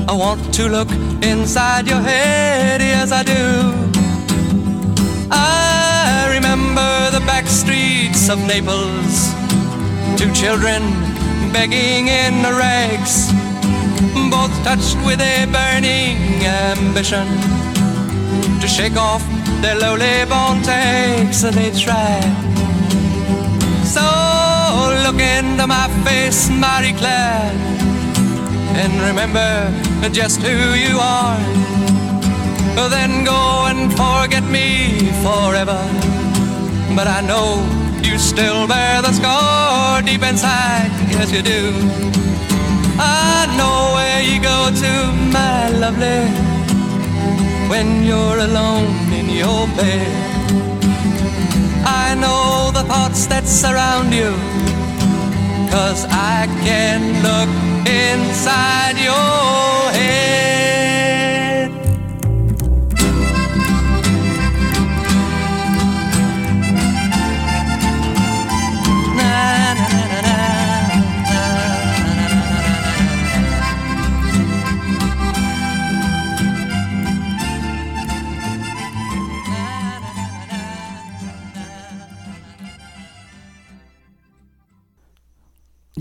I 0.07 0.13
want 0.13 0.53
to 0.55 0.69
look 0.69 0.89
inside 1.23 1.87
your 1.87 2.01
head, 2.01 2.81
yes, 2.81 3.11
I 3.11 3.23
do. 3.23 3.73
I 5.31 6.29
remember 6.35 7.11
the 7.11 7.25
back 7.25 7.47
streets 7.47 8.29
of 8.29 8.37
Naples, 8.47 9.33
two 10.17 10.31
children 10.33 10.81
begging 11.51 12.07
in 12.07 12.41
the 12.41 12.53
rags, 12.53 13.31
both 14.29 14.53
touched 14.63 14.97
with 15.05 15.19
a 15.21 15.45
burning 15.51 16.17
ambition 16.45 17.27
to 18.59 18.67
shake 18.67 18.95
off 18.95 19.42
their 19.63 19.77
lowly 19.79 20.25
born 20.31 20.61
takes. 20.61 21.41
They 21.41 21.71
try. 21.71 22.19
So 23.95 24.05
look 25.05 25.19
into 25.19 25.65
my 25.65 25.87
face, 26.05 26.49
Mary 26.49 26.93
Claire, 26.99 27.51
and 28.81 28.93
remember 29.09 29.49
just 30.11 30.41
who 30.41 30.57
you 30.85 30.99
are. 30.99 31.39
Then 32.95 33.23
go 33.23 33.65
and 33.71 33.91
forget 33.93 34.43
me 34.43 34.67
forever. 35.25 35.81
But 36.97 37.07
I 37.07 37.21
know 37.29 37.47
you 38.03 38.19
still 38.19 38.67
bear 38.67 39.01
the 39.01 39.13
scar 39.13 40.01
deep 40.01 40.21
inside, 40.21 40.91
yes 41.09 41.31
you 41.31 41.41
do. 41.41 41.61
I 42.99 43.47
know 43.57 43.77
where 43.95 44.21
you 44.29 44.37
go 44.51 44.59
to, 44.83 44.91
my 45.37 45.69
lovely, 45.83 46.21
when 47.71 48.03
you're 48.03 48.39
alone 48.49 48.91
your 49.37 49.67
bed. 49.75 50.07
I 51.85 52.15
know 52.15 52.71
the 52.71 52.83
thoughts 52.83 53.25
that 53.27 53.45
surround 53.45 54.13
you, 54.13 54.31
cause 55.71 56.05
I 56.09 56.47
can 56.63 57.01
look 57.27 57.49
inside 57.87 58.97
your 58.97 59.91
head. 59.97 60.32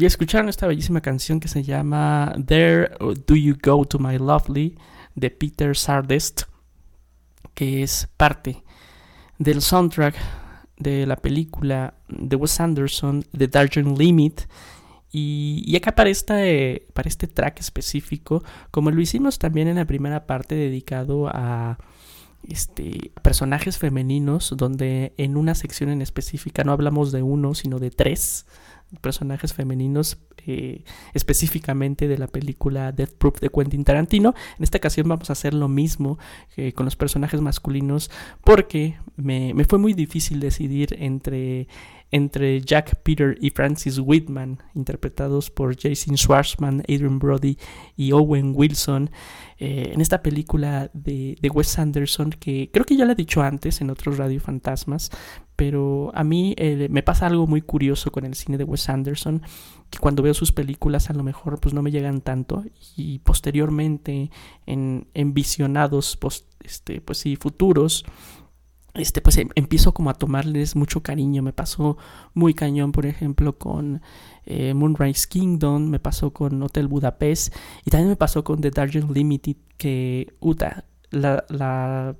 Y 0.02 0.04
escucharon 0.04 0.48
esta 0.48 0.66
bellísima 0.66 1.00
canción 1.00 1.38
que 1.38 1.46
se 1.46 1.62
llama 1.62 2.34
There 2.44 2.90
Do 3.24 3.36
You 3.36 3.56
Go 3.62 3.84
to 3.84 4.00
My 4.00 4.18
Lovely 4.18 4.76
de 5.14 5.30
Peter 5.30 5.76
Sardest, 5.76 6.42
que 7.54 7.84
es 7.84 8.08
parte 8.16 8.64
del 9.38 9.62
soundtrack 9.62 10.16
de 10.76 11.06
la 11.06 11.14
película 11.14 11.94
de 12.08 12.34
Wes 12.34 12.58
Anderson, 12.58 13.24
The 13.30 13.46
Darjeeling 13.46 13.96
Limit. 13.96 14.40
Y, 15.12 15.72
acá 15.76 15.94
para 15.94 16.10
este, 16.10 16.88
para 16.94 17.08
este 17.08 17.28
track 17.28 17.60
específico, 17.60 18.42
como 18.72 18.90
lo 18.90 19.00
hicimos 19.00 19.38
también 19.38 19.68
en 19.68 19.76
la 19.76 19.84
primera 19.84 20.26
parte 20.26 20.56
dedicado 20.56 21.28
a 21.28 21.78
este, 22.42 23.12
personajes 23.22 23.78
femeninos, 23.78 24.52
donde 24.56 25.14
en 25.16 25.36
una 25.36 25.54
sección 25.54 25.90
en 25.90 26.02
específica 26.02 26.64
no 26.64 26.72
hablamos 26.72 27.12
de 27.12 27.22
uno, 27.22 27.54
sino 27.54 27.78
de 27.78 27.92
tres 27.92 28.46
personajes 29.00 29.54
femeninos 29.54 30.18
eh, 30.46 30.84
específicamente 31.14 32.08
de 32.08 32.18
la 32.18 32.26
película 32.26 32.92
Death 32.92 33.14
Proof 33.16 33.40
de 33.40 33.48
Quentin 33.48 33.84
Tarantino. 33.84 34.34
En 34.58 34.64
esta 34.64 34.78
ocasión 34.78 35.08
vamos 35.08 35.30
a 35.30 35.34
hacer 35.34 35.54
lo 35.54 35.68
mismo 35.68 36.18
eh, 36.56 36.72
con 36.72 36.84
los 36.84 36.96
personajes 36.96 37.40
masculinos 37.40 38.10
porque 38.44 38.96
me, 39.16 39.54
me, 39.54 39.64
fue 39.64 39.78
muy 39.78 39.94
difícil 39.94 40.40
decidir 40.40 40.96
entre, 40.98 41.68
entre 42.12 42.60
Jack 42.60 43.02
Peter 43.02 43.36
y 43.40 43.50
Francis 43.50 43.98
Whitman, 43.98 44.62
interpretados 44.74 45.50
por 45.50 45.74
Jason 45.74 46.16
Schwartzman, 46.16 46.80
Adrian 46.82 47.18
Brody 47.18 47.56
y 47.96 48.12
Owen 48.12 48.52
Wilson. 48.54 49.10
Eh, 49.58 49.92
en 49.94 50.00
esta 50.00 50.22
película 50.22 50.90
de, 50.92 51.36
Wes 51.54 51.78
Anderson, 51.78 52.30
que 52.30 52.68
creo 52.70 52.84
que 52.84 52.96
ya 52.96 53.06
lo 53.06 53.12
he 53.12 53.14
dicho 53.16 53.40
antes 53.42 53.80
en 53.80 53.88
otros 53.88 54.18
Radio 54.18 54.40
Fantasmas, 54.40 55.10
pero 55.56 56.10
a 56.14 56.22
mí 56.22 56.54
eh, 56.58 56.88
me 56.90 57.02
pasa 57.02 57.26
algo 57.26 57.46
muy 57.46 57.62
curioso 57.62 58.12
con 58.12 58.26
el 58.26 58.34
cine 58.34 58.58
de 58.58 58.64
Wes 58.64 58.90
Anderson, 58.90 59.42
que 59.88 59.98
cuando 59.98 60.22
veo 60.22 60.34
sus 60.34 60.52
películas 60.52 61.08
a 61.08 61.14
lo 61.14 61.22
mejor 61.22 61.60
pues 61.60 61.72
no 61.74 61.80
me 61.80 61.90
llegan 61.90 62.20
tanto 62.20 62.64
y 62.96 63.20
posteriormente 63.20 64.30
en, 64.66 65.06
en 65.14 65.32
visionados 65.32 66.16
post, 66.16 66.46
este, 66.62 67.00
pues 67.00 67.18
sí, 67.18 67.36
futuros, 67.36 68.04
este, 68.94 69.20
pues 69.22 69.38
em, 69.38 69.48
empiezo 69.54 69.94
como 69.94 70.10
a 70.10 70.14
tomarles 70.14 70.76
mucho 70.76 71.02
cariño. 71.02 71.42
Me 71.42 71.52
pasó 71.52 71.96
muy 72.34 72.54
cañón, 72.54 72.92
por 72.92 73.06
ejemplo, 73.06 73.58
con 73.58 74.02
eh, 74.44 74.74
Moonrise 74.74 75.28
Kingdom, 75.28 75.88
me 75.88 75.98
pasó 75.98 76.32
con 76.32 76.62
Hotel 76.62 76.88
Budapest 76.88 77.54
y 77.84 77.90
también 77.90 78.10
me 78.10 78.16
pasó 78.16 78.44
con 78.44 78.60
The 78.60 78.70
Darjeeling 78.70 79.12
Limited, 79.12 79.56
que, 79.78 80.34
uta, 80.40 80.84
la, 81.10 81.44
la, 81.48 82.16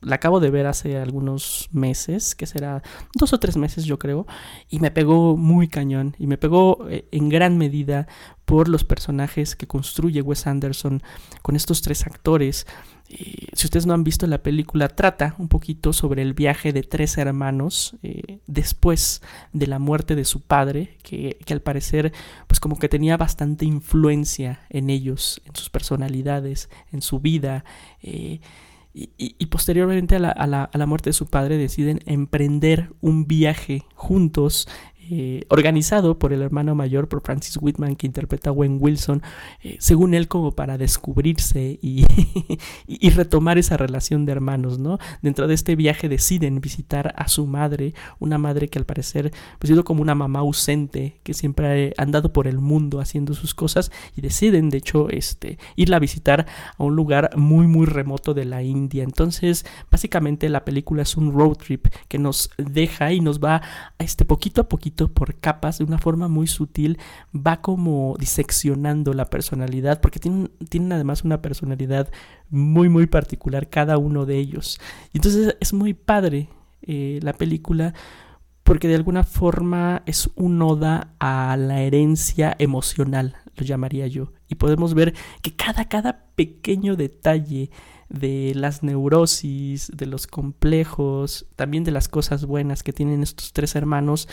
la, 0.00 0.14
acabo 0.14 0.40
de 0.40 0.50
ver 0.50 0.66
hace 0.66 0.98
algunos 0.98 1.68
meses, 1.72 2.34
que 2.34 2.46
será 2.46 2.82
dos 3.14 3.32
o 3.32 3.38
tres 3.38 3.56
meses 3.56 3.84
yo 3.84 3.98
creo, 3.98 4.26
y 4.68 4.80
me 4.80 4.90
pegó 4.90 5.36
muy 5.36 5.68
cañón, 5.68 6.16
y 6.18 6.26
me 6.26 6.38
pegó 6.38 6.88
eh, 6.88 7.06
en 7.12 7.28
gran 7.28 7.58
medida 7.58 8.08
por 8.48 8.68
los 8.68 8.82
personajes 8.82 9.54
que 9.54 9.66
construye 9.66 10.22
Wes 10.22 10.46
Anderson 10.46 11.02
con 11.42 11.54
estos 11.54 11.82
tres 11.82 12.06
actores. 12.06 12.66
Eh, 13.10 13.48
si 13.52 13.66
ustedes 13.66 13.84
no 13.84 13.92
han 13.92 14.04
visto 14.04 14.26
la 14.26 14.42
película, 14.42 14.88
trata 14.88 15.34
un 15.36 15.48
poquito 15.48 15.92
sobre 15.92 16.22
el 16.22 16.32
viaje 16.32 16.72
de 16.72 16.82
tres 16.82 17.18
hermanos 17.18 17.96
eh, 18.02 18.38
después 18.46 19.20
de 19.52 19.66
la 19.66 19.78
muerte 19.78 20.14
de 20.14 20.24
su 20.24 20.40
padre, 20.40 20.96
que, 21.02 21.38
que, 21.44 21.52
al 21.52 21.60
parecer, 21.60 22.10
pues 22.46 22.58
como 22.58 22.78
que 22.78 22.88
tenía 22.88 23.18
bastante 23.18 23.66
influencia 23.66 24.60
en 24.70 24.88
ellos, 24.88 25.42
en 25.44 25.54
sus 25.54 25.68
personalidades, 25.68 26.70
en 26.90 27.02
su 27.02 27.20
vida. 27.20 27.66
Eh, 28.02 28.40
y, 28.94 29.10
y, 29.18 29.46
posteriormente 29.46 30.16
a 30.16 30.20
la, 30.20 30.30
a, 30.30 30.46
la, 30.46 30.64
a 30.64 30.78
la, 30.78 30.86
muerte 30.86 31.10
de 31.10 31.14
su 31.14 31.26
padre 31.26 31.58
deciden 31.58 32.00
emprender 32.06 32.94
un 33.02 33.26
viaje 33.28 33.84
juntos 33.94 34.66
eh, 35.10 35.44
organizado 35.48 36.18
por 36.18 36.34
el 36.34 36.42
hermano 36.42 36.74
mayor, 36.74 37.08
por 37.08 37.22
Francis 37.22 37.58
Whitman, 37.58 37.96
que 37.96 38.06
interpreta 38.06 38.50
a 38.50 38.52
Wayne 38.52 38.76
Wilson, 38.76 39.22
eh, 39.62 39.76
según 39.80 40.12
él 40.12 40.28
como 40.28 40.52
para 40.52 40.76
descubrirse 40.76 41.78
y, 41.82 42.04
retomar 43.10 43.56
esa 43.56 43.78
relación 43.78 44.26
de 44.26 44.32
hermanos, 44.32 44.78
¿no? 44.78 44.98
Dentro 45.22 45.48
de 45.48 45.54
este 45.54 45.76
viaje 45.76 46.10
deciden 46.10 46.60
visitar 46.60 47.14
a 47.16 47.26
su 47.28 47.46
madre, 47.46 47.94
una 48.18 48.36
madre 48.36 48.68
que 48.68 48.78
al 48.78 48.84
parecer 48.84 49.32
pues 49.58 49.68
sido 49.68 49.82
como 49.82 50.02
una 50.02 50.14
mamá 50.14 50.40
ausente, 50.40 51.20
que 51.22 51.32
siempre 51.32 51.94
ha 51.96 52.02
andado 52.02 52.32
por 52.32 52.46
el 52.46 52.58
mundo 52.58 53.00
haciendo 53.00 53.32
sus 53.32 53.54
cosas 53.54 53.90
y 54.14 54.20
deciden 54.20 54.68
de 54.68 54.78
hecho 54.78 55.08
este, 55.08 55.58
irla 55.74 55.96
a 55.96 56.00
visitar 56.00 56.46
a 56.76 56.84
un 56.84 56.96
lugar 56.96 57.30
muy 57.36 57.66
muy 57.66 57.86
remoto 57.86 58.34
de 58.34 58.44
la 58.44 58.62
India. 58.62 59.04
Entonces 59.04 59.64
básicamente 59.90 60.50
la 60.50 60.66
película 60.66 61.02
es 61.02 61.16
un 61.16 61.32
road 61.32 61.56
trip 61.56 61.86
que 62.08 62.18
nos 62.18 62.50
deja 62.58 63.12
y 63.12 63.20
nos 63.20 63.40
va 63.40 63.62
este 63.98 64.26
poquito 64.26 64.60
a 64.60 64.68
poquito 64.68 64.97
por 65.06 65.36
capas, 65.36 65.78
de 65.78 65.84
una 65.84 65.98
forma 65.98 66.26
muy 66.26 66.48
sutil, 66.48 66.98
va 67.32 67.60
como 67.60 68.16
diseccionando 68.18 69.14
la 69.14 69.26
personalidad, 69.26 70.00
porque 70.00 70.18
tienen, 70.18 70.92
además 70.92 71.22
una 71.22 71.40
personalidad 71.40 72.10
muy, 72.50 72.88
muy 72.88 73.06
particular 73.06 73.68
cada 73.68 73.98
uno 73.98 74.26
de 74.26 74.38
ellos. 74.38 74.80
Y 75.12 75.18
entonces 75.18 75.56
es 75.60 75.72
muy 75.72 75.94
padre 75.94 76.48
eh, 76.82 77.20
la 77.22 77.32
película 77.32 77.94
porque 78.68 78.86
de 78.88 78.96
alguna 78.96 79.22
forma 79.22 80.02
es 80.04 80.28
un 80.34 80.60
oda 80.60 81.14
a 81.20 81.56
la 81.56 81.80
herencia 81.80 82.54
emocional, 82.58 83.36
lo 83.56 83.64
llamaría 83.64 84.06
yo. 84.08 84.34
Y 84.46 84.56
podemos 84.56 84.92
ver 84.92 85.14
que 85.40 85.56
cada, 85.56 85.86
cada 85.86 86.26
pequeño 86.34 86.94
detalle 86.94 87.70
de 88.08 88.52
las 88.54 88.82
neurosis, 88.82 89.90
de 89.94 90.06
los 90.06 90.26
complejos, 90.26 91.46
también 91.56 91.84
de 91.84 91.90
las 91.90 92.08
cosas 92.08 92.44
buenas 92.44 92.82
que 92.82 92.92
tienen 92.92 93.22
estos 93.22 93.52
tres 93.52 93.74
hermanos, 93.74 94.28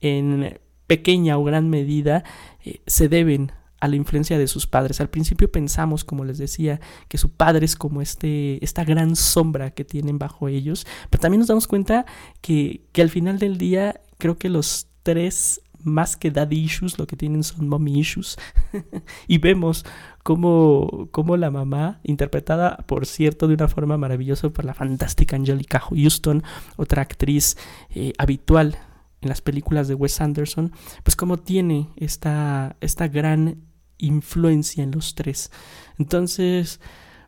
en 0.00 0.58
pequeña 0.86 1.38
o 1.38 1.44
gran 1.44 1.70
medida, 1.70 2.24
eh, 2.64 2.80
se 2.86 3.08
deben 3.08 3.52
a 3.80 3.88
la 3.88 3.96
influencia 3.96 4.38
de 4.38 4.46
sus 4.46 4.66
padres. 4.66 5.00
Al 5.00 5.08
principio 5.08 5.50
pensamos, 5.50 6.04
como 6.04 6.24
les 6.24 6.38
decía, 6.38 6.80
que 7.08 7.18
su 7.18 7.32
padre 7.32 7.64
es 7.64 7.76
como 7.76 8.02
este, 8.02 8.62
esta 8.64 8.84
gran 8.84 9.16
sombra 9.16 9.70
que 9.70 9.84
tienen 9.84 10.18
bajo 10.18 10.48
ellos, 10.48 10.86
pero 11.08 11.20
también 11.20 11.40
nos 11.40 11.48
damos 11.48 11.66
cuenta 11.66 12.04
que, 12.40 12.82
que 12.92 13.02
al 13.02 13.10
final 13.10 13.38
del 13.38 13.56
día 13.56 14.00
creo 14.18 14.36
que 14.36 14.50
los 14.50 14.88
tres 15.02 15.62
más 15.82 16.16
que 16.16 16.30
daddy 16.30 16.58
issues, 16.58 16.98
lo 16.98 17.06
que 17.06 17.16
tienen 17.16 17.42
son 17.42 17.68
mommy 17.68 17.98
issues. 17.98 18.36
y 19.26 19.38
vemos 19.38 19.84
cómo, 20.22 21.08
cómo, 21.10 21.36
la 21.36 21.50
mamá, 21.50 22.00
interpretada, 22.02 22.78
por 22.86 23.06
cierto, 23.06 23.48
de 23.48 23.54
una 23.54 23.68
forma 23.68 23.96
maravillosa 23.96 24.50
por 24.50 24.64
la 24.64 24.74
fantástica 24.74 25.36
Angelica 25.36 25.80
Houston, 25.80 26.42
otra 26.76 27.02
actriz 27.02 27.56
eh, 27.90 28.12
habitual 28.18 28.76
en 29.20 29.28
las 29.28 29.40
películas 29.40 29.88
de 29.88 29.94
Wes 29.94 30.20
Anderson, 30.20 30.72
pues 31.02 31.16
cómo 31.16 31.36
tiene 31.36 31.90
esta, 31.96 32.76
esta 32.80 33.08
gran 33.08 33.62
influencia 33.98 34.82
en 34.82 34.92
los 34.92 35.14
tres. 35.14 35.50
Entonces, 35.98 36.80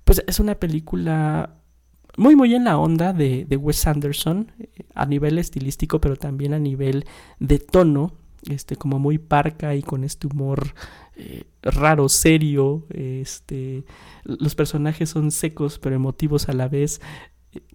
pues 0.05 0.25
es 0.27 0.41
una 0.41 0.55
película 0.55 1.59
muy 2.17 2.37
muy 2.37 2.55
en 2.55 2.65
la 2.65 2.79
onda 2.79 3.13
de, 3.13 3.45
de 3.47 3.57
Wes 3.57 3.87
Anderson 3.87 4.53
eh, 4.59 4.69
a 4.95 5.07
nivel 5.07 5.39
estilístico 5.39 6.01
pero 6.01 6.17
también 6.17 6.53
a 6.53 6.59
nivel 6.59 7.07
de 7.39 7.59
tono 7.59 8.13
este, 8.49 8.77
como 8.77 8.99
muy 8.99 9.19
parca 9.19 9.75
y 9.75 9.83
con 9.83 10.05
este 10.05 10.27
humor 10.27 10.75
eh, 11.17 11.45
raro, 11.63 12.09
serio. 12.09 12.87
Este, 12.91 13.85
los 14.25 14.55
personajes 14.55 15.11
son 15.11 15.31
secos 15.31 15.79
pero 15.79 15.95
emotivos 15.95 16.49
a 16.49 16.53
la 16.53 16.69
vez. 16.69 17.01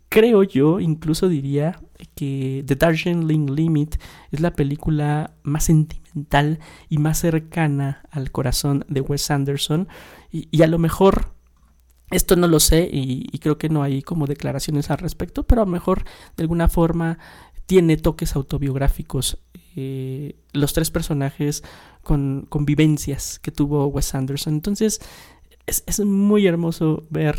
Creo 0.09 0.43
yo, 0.43 0.79
incluso 0.79 1.27
diría 1.27 1.79
que 2.15 2.63
The 2.65 2.75
Darjeeling 2.75 3.53
Limit 3.53 3.97
es 4.31 4.39
la 4.39 4.53
película 4.53 5.35
más 5.43 5.65
sentimental 5.65 6.59
y 6.89 6.97
más 6.97 7.19
cercana 7.19 8.03
al 8.09 8.31
corazón 8.31 8.85
de 8.87 9.01
Wes 9.01 9.29
Anderson. 9.29 9.87
Y, 10.31 10.61
a 10.61 10.67
lo 10.67 10.79
mejor, 10.79 11.33
esto 12.09 12.35
no 12.37 12.47
lo 12.47 12.59
sé 12.59 12.89
y, 12.91 13.27
y, 13.31 13.39
creo 13.39 13.57
que 13.57 13.69
no 13.69 13.83
hay 13.83 14.01
como 14.01 14.27
declaraciones 14.27 14.89
al 14.89 14.99
respecto, 14.99 15.43
pero 15.43 15.61
a 15.61 15.65
lo 15.65 15.71
mejor 15.71 16.05
de 16.37 16.43
alguna 16.43 16.69
forma 16.69 17.19
tiene 17.67 17.97
toques 17.97 18.35
autobiográficos 18.35 19.37
eh, 19.75 20.35
los 20.53 20.73
tres 20.73 20.89
personajes 20.89 21.63
con, 22.01 22.47
vivencias 22.61 23.37
que 23.37 23.51
tuvo 23.51 23.85
Wes 23.87 24.15
Anderson. 24.15 24.55
Entonces 24.55 25.01
es, 25.67 25.99
muy 25.99 26.47
hermoso 26.47 27.05
ver 27.11 27.37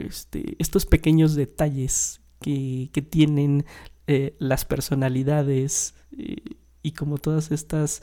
este, 0.00 0.56
estos 0.58 0.84
pequeños 0.84 1.34
detalles 1.34 2.20
que, 2.40 2.90
tienen 3.08 3.64
eh, 4.06 4.36
las 4.38 4.66
personalidades 4.66 5.94
eh, 6.18 6.36
y 6.82 6.92
como 6.92 7.16
todas 7.16 7.50
estas 7.50 8.02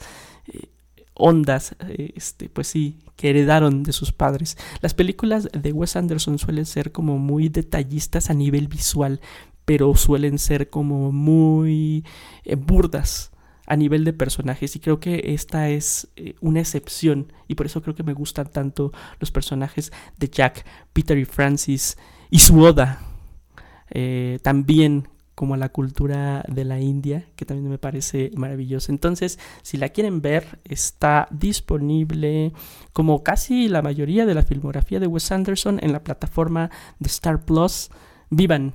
ondas, 1.14 1.76
este, 1.96 2.48
pues 2.48 2.66
sí, 2.66 2.98
que 3.14 3.30
heredaron 3.30 3.84
de 3.84 3.92
sus 3.92 4.10
padres. 4.10 4.58
Las 4.80 4.94
películas 4.94 5.48
de 5.52 5.72
Wes 5.72 5.94
Anderson 5.94 6.38
suelen 6.38 6.66
ser 6.66 6.90
como 6.90 7.18
muy 7.18 7.48
detallistas 7.48 8.30
a 8.30 8.34
nivel 8.34 8.66
visual, 8.66 9.20
pero 9.64 9.94
suelen 9.94 10.38
ser 10.38 10.70
como 10.70 11.12
muy 11.12 12.04
burdas 12.66 13.32
a 13.66 13.76
nivel 13.76 14.04
de 14.04 14.12
personajes 14.12 14.76
y 14.76 14.80
creo 14.80 15.00
que 15.00 15.32
esta 15.34 15.70
es 15.70 16.08
eh, 16.16 16.34
una 16.40 16.60
excepción 16.60 17.32
y 17.48 17.54
por 17.54 17.66
eso 17.66 17.82
creo 17.82 17.94
que 17.94 18.02
me 18.02 18.12
gustan 18.12 18.50
tanto 18.50 18.92
los 19.20 19.30
personajes 19.30 19.92
de 20.18 20.28
Jack, 20.28 20.64
Peter 20.92 21.16
y 21.16 21.24
Francis 21.24 21.96
y 22.30 22.40
su 22.40 22.60
oda 22.60 23.00
eh, 23.90 24.38
también 24.42 25.08
como 25.34 25.56
la 25.56 25.70
cultura 25.70 26.44
de 26.46 26.64
la 26.64 26.78
India 26.78 27.26
que 27.36 27.44
también 27.44 27.70
me 27.70 27.78
parece 27.78 28.30
maravilloso 28.36 28.92
entonces 28.92 29.38
si 29.62 29.78
la 29.78 29.88
quieren 29.88 30.20
ver 30.20 30.60
está 30.64 31.26
disponible 31.30 32.52
como 32.92 33.22
casi 33.24 33.68
la 33.68 33.82
mayoría 33.82 34.26
de 34.26 34.34
la 34.34 34.42
filmografía 34.42 35.00
de 35.00 35.06
Wes 35.06 35.32
Anderson 35.32 35.80
en 35.82 35.92
la 35.92 36.04
plataforma 36.04 36.70
de 36.98 37.08
Star 37.08 37.44
Plus. 37.44 37.90
Vivan 38.30 38.72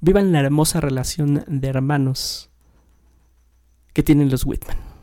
vivan 0.00 0.32
la 0.32 0.40
hermosa 0.40 0.80
relación 0.80 1.44
de 1.46 1.68
hermanos 1.68 2.50
que 3.92 4.02
tienen 4.02 4.30
los 4.30 4.44
Whitman. 4.44 4.93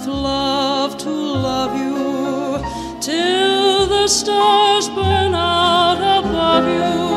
with 0.00 0.14
love 0.14 0.96
to 0.96 1.10
love 1.10 1.76
you 1.76 2.58
till 3.00 3.86
the 3.86 4.08
stars 4.08 4.88
burn 4.88 5.34
out 5.34 5.98
above 6.24 6.64
you. 6.68 7.09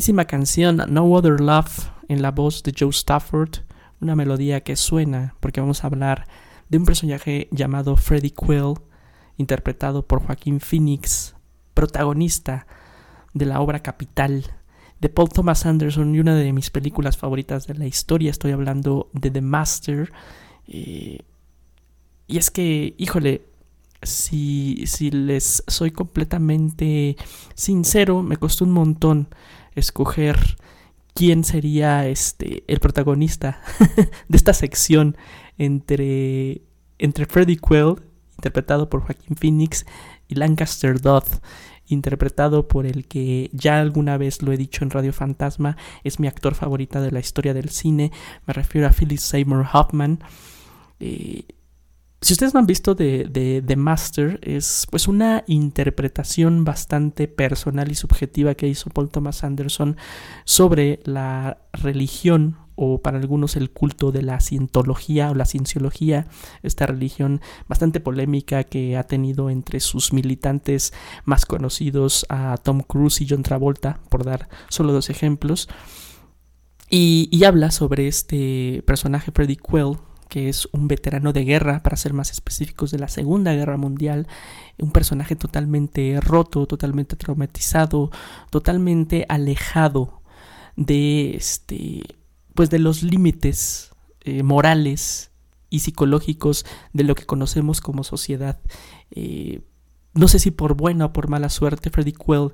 Bellísima 0.00 0.24
canción 0.24 0.80
No 0.88 1.04
Other 1.12 1.42
Love 1.42 1.90
en 2.08 2.22
la 2.22 2.30
voz 2.30 2.62
de 2.62 2.72
Joe 2.74 2.88
Stafford, 2.88 3.56
una 4.00 4.16
melodía 4.16 4.62
que 4.62 4.74
suena 4.74 5.34
porque 5.40 5.60
vamos 5.60 5.84
a 5.84 5.88
hablar 5.88 6.26
de 6.70 6.78
un 6.78 6.86
personaje 6.86 7.48
llamado 7.50 7.98
Freddie 7.98 8.32
Quill, 8.32 8.76
interpretado 9.36 10.06
por 10.06 10.24
Joaquín 10.24 10.58
Phoenix, 10.60 11.34
protagonista 11.74 12.66
de 13.34 13.44
la 13.44 13.60
obra 13.60 13.82
Capital 13.82 14.46
de 15.02 15.10
Paul 15.10 15.28
Thomas 15.28 15.66
Anderson 15.66 16.14
y 16.14 16.20
una 16.20 16.34
de 16.34 16.50
mis 16.54 16.70
películas 16.70 17.18
favoritas 17.18 17.66
de 17.66 17.74
la 17.74 17.86
historia. 17.86 18.30
Estoy 18.30 18.52
hablando 18.52 19.10
de 19.12 19.30
The 19.30 19.42
Master. 19.42 20.10
Eh, 20.66 21.18
y 22.26 22.38
es 22.38 22.50
que, 22.50 22.94
híjole, 22.96 23.42
si, 24.02 24.82
si 24.86 25.10
les 25.10 25.62
soy 25.66 25.90
completamente 25.90 27.18
sincero, 27.54 28.22
me 28.22 28.38
costó 28.38 28.64
un 28.64 28.72
montón 28.72 29.28
escoger 29.80 30.56
quién 31.14 31.44
sería 31.44 32.06
este 32.06 32.64
el 32.66 32.80
protagonista 32.80 33.60
de 34.28 34.36
esta 34.36 34.54
sección 34.54 35.16
entre, 35.58 36.62
entre 36.98 37.26
Freddie 37.26 37.58
Quell, 37.58 37.96
interpretado 38.36 38.88
por 38.88 39.02
Joaquín 39.02 39.36
Phoenix, 39.36 39.84
y 40.28 40.36
Lancaster 40.36 41.00
Dodd, 41.00 41.26
interpretado 41.86 42.68
por 42.68 42.86
el 42.86 43.06
que 43.06 43.50
ya 43.52 43.80
alguna 43.80 44.16
vez 44.16 44.42
lo 44.42 44.52
he 44.52 44.56
dicho 44.56 44.84
en 44.84 44.90
Radio 44.90 45.12
Fantasma, 45.12 45.76
es 46.04 46.20
mi 46.20 46.28
actor 46.28 46.54
favorita 46.54 47.00
de 47.00 47.10
la 47.10 47.20
historia 47.20 47.52
del 47.52 47.68
cine, 47.68 48.12
me 48.46 48.54
refiero 48.54 48.86
a 48.86 48.92
Philip 48.92 49.18
Seymour 49.18 49.66
Hoffman. 49.72 50.20
Eh, 51.00 51.44
si 52.22 52.34
ustedes 52.34 52.52
no 52.52 52.60
han 52.60 52.66
visto 52.66 52.94
de, 52.94 53.62
The 53.66 53.76
Master, 53.76 54.40
es 54.42 54.86
pues 54.90 55.08
una 55.08 55.42
interpretación 55.46 56.64
bastante 56.64 57.28
personal 57.28 57.90
y 57.90 57.94
subjetiva 57.94 58.54
que 58.54 58.68
hizo 58.68 58.90
Paul 58.90 59.08
Thomas 59.08 59.42
Anderson 59.42 59.96
sobre 60.44 61.00
la 61.04 61.58
religión 61.72 62.58
o 62.74 63.00
para 63.00 63.18
algunos 63.18 63.56
el 63.56 63.70
culto 63.70 64.12
de 64.12 64.22
la 64.22 64.40
cientología 64.40 65.30
o 65.30 65.34
la 65.34 65.46
cienciología, 65.46 66.26
esta 66.62 66.86
religión 66.86 67.40
bastante 67.68 68.00
polémica 68.00 68.64
que 68.64 68.98
ha 68.98 69.04
tenido 69.04 69.48
entre 69.48 69.80
sus 69.80 70.12
militantes 70.12 70.92
más 71.24 71.46
conocidos 71.46 72.26
a 72.28 72.58
Tom 72.62 72.80
Cruise 72.80 73.22
y 73.22 73.26
John 73.28 73.42
Travolta, 73.42 74.00
por 74.10 74.24
dar 74.24 74.48
solo 74.68 74.92
dos 74.92 75.08
ejemplos. 75.08 75.68
Y, 76.90 77.28
y 77.30 77.44
habla 77.44 77.70
sobre 77.70 78.08
este 78.08 78.82
personaje 78.86 79.30
Freddy 79.30 79.56
Quell, 79.56 79.96
que 80.30 80.48
es 80.48 80.66
un 80.72 80.88
veterano 80.88 81.34
de 81.34 81.44
guerra, 81.44 81.82
para 81.82 81.98
ser 81.98 82.14
más 82.14 82.30
específicos, 82.30 82.90
de 82.90 82.98
la 82.98 83.08
Segunda 83.08 83.52
Guerra 83.52 83.76
Mundial, 83.76 84.28
un 84.78 84.92
personaje 84.92 85.36
totalmente 85.36 86.18
roto, 86.22 86.66
totalmente 86.66 87.16
traumatizado, 87.16 88.10
totalmente 88.48 89.26
alejado 89.28 90.22
de 90.76 91.36
este 91.36 92.02
pues 92.54 92.70
de 92.70 92.78
los 92.78 93.02
límites 93.02 93.90
eh, 94.22 94.42
morales 94.42 95.30
y 95.68 95.80
psicológicos 95.80 96.64
de 96.92 97.04
lo 97.04 97.14
que 97.14 97.26
conocemos 97.26 97.80
como 97.80 98.04
sociedad. 98.04 98.60
Eh, 99.10 99.60
no 100.14 100.28
sé 100.28 100.38
si 100.38 100.50
por 100.50 100.74
buena 100.74 101.06
o 101.06 101.12
por 101.12 101.28
mala 101.28 101.48
suerte, 101.48 101.90
Freddy 101.90 102.12
Quell 102.12 102.52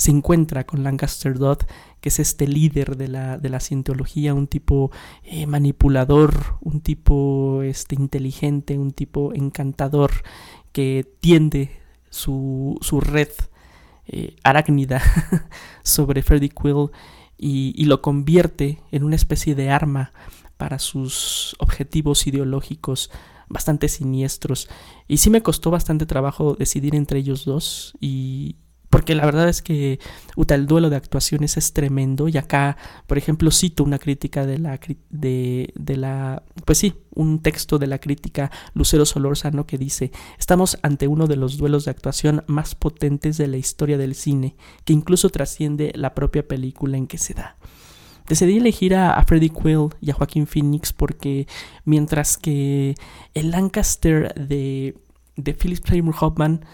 se 0.00 0.10
encuentra 0.10 0.64
con 0.64 0.82
Lancaster 0.82 1.38
Dodd, 1.38 1.58
que 2.00 2.08
es 2.08 2.20
este 2.20 2.48
líder 2.48 2.96
de 2.96 3.06
la, 3.06 3.36
de 3.36 3.50
la 3.50 3.60
cientología, 3.60 4.32
un 4.32 4.46
tipo 4.46 4.90
eh, 5.24 5.46
manipulador, 5.46 6.56
un 6.62 6.80
tipo 6.80 7.60
este, 7.62 7.96
inteligente, 7.96 8.78
un 8.78 8.92
tipo 8.92 9.34
encantador, 9.34 10.10
que 10.72 11.06
tiende 11.20 11.82
su, 12.08 12.78
su 12.80 13.02
red 13.02 13.28
eh, 14.06 14.36
arácnida 14.42 15.02
sobre 15.82 16.22
Freddy 16.22 16.48
Quill 16.48 16.88
y, 17.36 17.74
y 17.76 17.84
lo 17.84 18.00
convierte 18.00 18.80
en 18.92 19.04
una 19.04 19.16
especie 19.16 19.54
de 19.54 19.68
arma 19.68 20.14
para 20.56 20.78
sus 20.78 21.54
objetivos 21.58 22.26
ideológicos 22.26 23.10
bastante 23.50 23.86
siniestros. 23.88 24.70
Y 25.08 25.18
sí 25.18 25.28
me 25.28 25.42
costó 25.42 25.70
bastante 25.70 26.06
trabajo 26.06 26.54
decidir 26.58 26.94
entre 26.94 27.18
ellos 27.18 27.44
dos 27.44 27.92
y, 28.00 28.56
porque 28.90 29.14
la 29.14 29.24
verdad 29.24 29.48
es 29.48 29.62
que 29.62 30.00
el 30.48 30.66
duelo 30.66 30.90
de 30.90 30.96
actuaciones 30.96 31.56
es 31.56 31.72
tremendo 31.72 32.28
y 32.28 32.36
acá, 32.36 32.76
por 33.06 33.18
ejemplo, 33.18 33.52
cito 33.52 33.84
una 33.84 34.00
crítica 34.00 34.44
de 34.44 34.58
la, 34.58 34.80
de, 35.10 35.72
pues 36.64 36.78
sí, 36.78 36.94
un 37.14 37.38
texto 37.38 37.78
de 37.78 37.86
la 37.86 38.00
crítica 38.00 38.50
Lucero 38.74 39.06
Solórzano 39.06 39.64
que 39.64 39.78
dice, 39.78 40.10
estamos 40.38 40.76
ante 40.82 41.06
uno 41.06 41.28
de 41.28 41.36
los 41.36 41.56
duelos 41.56 41.84
de 41.84 41.92
actuación 41.92 42.42
más 42.48 42.74
potentes 42.74 43.36
de 43.38 43.46
la 43.46 43.58
historia 43.58 43.96
del 43.96 44.16
cine, 44.16 44.56
que 44.84 44.92
incluso 44.92 45.30
trasciende 45.30 45.92
la 45.94 46.12
propia 46.12 46.46
película 46.46 46.96
en 46.96 47.06
que 47.06 47.18
se 47.18 47.34
da. 47.34 47.56
Decidí 48.28 48.58
elegir 48.58 48.96
a, 48.96 49.14
a 49.14 49.24
Freddie 49.24 49.50
Quill 49.50 49.90
y 50.00 50.10
a 50.10 50.14
Joaquín 50.14 50.48
Phoenix 50.48 50.92
porque 50.92 51.46
mientras 51.84 52.36
que 52.36 52.96
el 53.34 53.50
Lancaster 53.52 54.34
de, 54.34 54.96
de 55.36 55.54
Philip 55.54 55.84
Seymour 55.86 56.14
Hoffman 56.20 56.64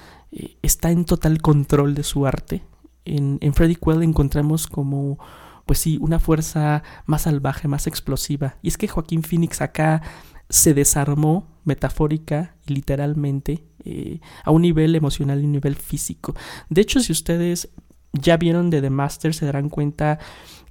está 0.63 0.91
en 0.91 1.05
total 1.05 1.41
control 1.41 1.95
de 1.95 2.03
su 2.03 2.27
arte. 2.27 2.63
En, 3.05 3.39
en 3.41 3.55
Freddy 3.55 3.77
Quell 3.77 4.03
encontramos 4.03 4.67
como, 4.67 5.19
pues 5.65 5.79
sí, 5.79 5.99
una 6.01 6.19
fuerza 6.19 6.83
más 7.07 7.23
salvaje, 7.23 7.69
más 7.69 7.87
explosiva. 7.87 8.57
Y 8.63 8.69
es 8.69 8.79
que 8.79 8.89
Joaquín 8.89 9.23
Phoenix 9.23 9.61
acá 9.61 10.03
se 10.49 10.75
desarmó 10.75 11.49
metafórica 11.65 12.55
y 12.67 12.75
literalmente 12.75 13.65
eh, 13.85 14.21
a 14.45 14.51
un 14.51 14.63
nivel 14.63 14.95
emocional 14.95 15.41
y 15.41 15.45
un 15.45 15.53
nivel 15.53 15.77
físico. 15.77 16.35
De 16.69 16.81
hecho, 16.81 17.01
si 17.01 17.13
ustedes 17.13 17.69
ya 18.13 18.37
vieron 18.37 18.71
de 18.71 18.81
The 18.81 18.91
Master, 18.91 19.35
se 19.35 19.47
darán 19.47 19.69
cuenta 19.69 20.19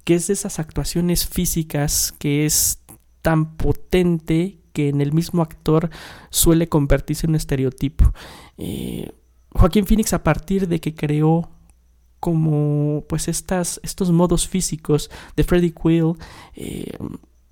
que 0.04 0.14
es 0.14 0.26
de 0.26 0.34
esas 0.34 0.58
actuaciones 0.58 1.26
físicas 1.26 2.14
que 2.18 2.46
es 2.46 2.80
tan 3.22 3.56
potente 3.56 4.58
que 4.72 4.88
en 4.88 5.00
el 5.00 5.12
mismo 5.12 5.42
actor 5.42 5.90
suele 6.30 6.68
convertirse 6.68 7.26
en 7.26 7.30
un 7.30 7.36
estereotipo. 7.36 8.12
Eh, 8.58 9.12
Joaquín 9.56 9.86
Phoenix 9.86 10.12
a 10.12 10.22
partir 10.22 10.68
de 10.68 10.80
que 10.80 10.94
creó 10.94 11.50
como 12.20 13.04
pues 13.08 13.28
estas, 13.28 13.80
estos 13.82 14.10
modos 14.10 14.48
físicos 14.48 15.10
de 15.36 15.44
Freddie 15.44 15.74
Quill. 15.74 16.14
Eh, 16.54 16.96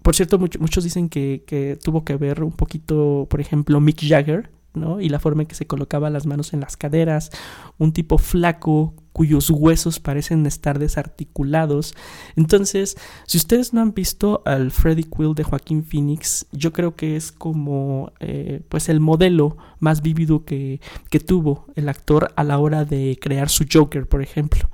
por 0.02 0.14
cierto, 0.14 0.38
muchos 0.38 0.84
dicen 0.84 1.08
que, 1.08 1.44
que, 1.46 1.78
tuvo 1.82 2.04
que 2.04 2.16
ver 2.16 2.42
un 2.42 2.52
poquito, 2.52 3.26
por 3.30 3.40
ejemplo, 3.40 3.80
Mick 3.80 4.00
Jagger, 4.06 4.50
¿no? 4.74 5.00
Y 5.00 5.08
la 5.08 5.20
forma 5.20 5.42
en 5.42 5.48
que 5.48 5.54
se 5.54 5.66
colocaba 5.66 6.10
las 6.10 6.26
manos 6.26 6.52
en 6.52 6.60
las 6.60 6.76
caderas, 6.76 7.30
un 7.78 7.92
tipo 7.92 8.18
flaco 8.18 8.94
cuyos 9.14 9.48
huesos 9.48 10.00
parecen 10.00 10.44
estar 10.44 10.80
desarticulados. 10.80 11.94
Entonces, 12.34 12.96
si 13.26 13.38
ustedes 13.38 13.72
no 13.72 13.80
han 13.80 13.94
visto 13.94 14.42
al 14.44 14.72
Freddy 14.72 15.04
Quill 15.04 15.36
de 15.36 15.44
Joaquín 15.44 15.84
Phoenix, 15.84 16.46
yo 16.50 16.72
creo 16.72 16.96
que 16.96 17.14
es 17.14 17.30
como 17.30 18.12
eh, 18.18 18.60
pues 18.68 18.88
el 18.88 18.98
modelo 18.98 19.56
más 19.78 20.02
vívido 20.02 20.44
que, 20.44 20.80
que 21.10 21.20
tuvo 21.20 21.66
el 21.76 21.88
actor 21.88 22.32
a 22.34 22.42
la 22.42 22.58
hora 22.58 22.84
de 22.84 23.16
crear 23.20 23.48
su 23.48 23.64
Joker, 23.72 24.08
por 24.08 24.20
ejemplo. 24.20 24.68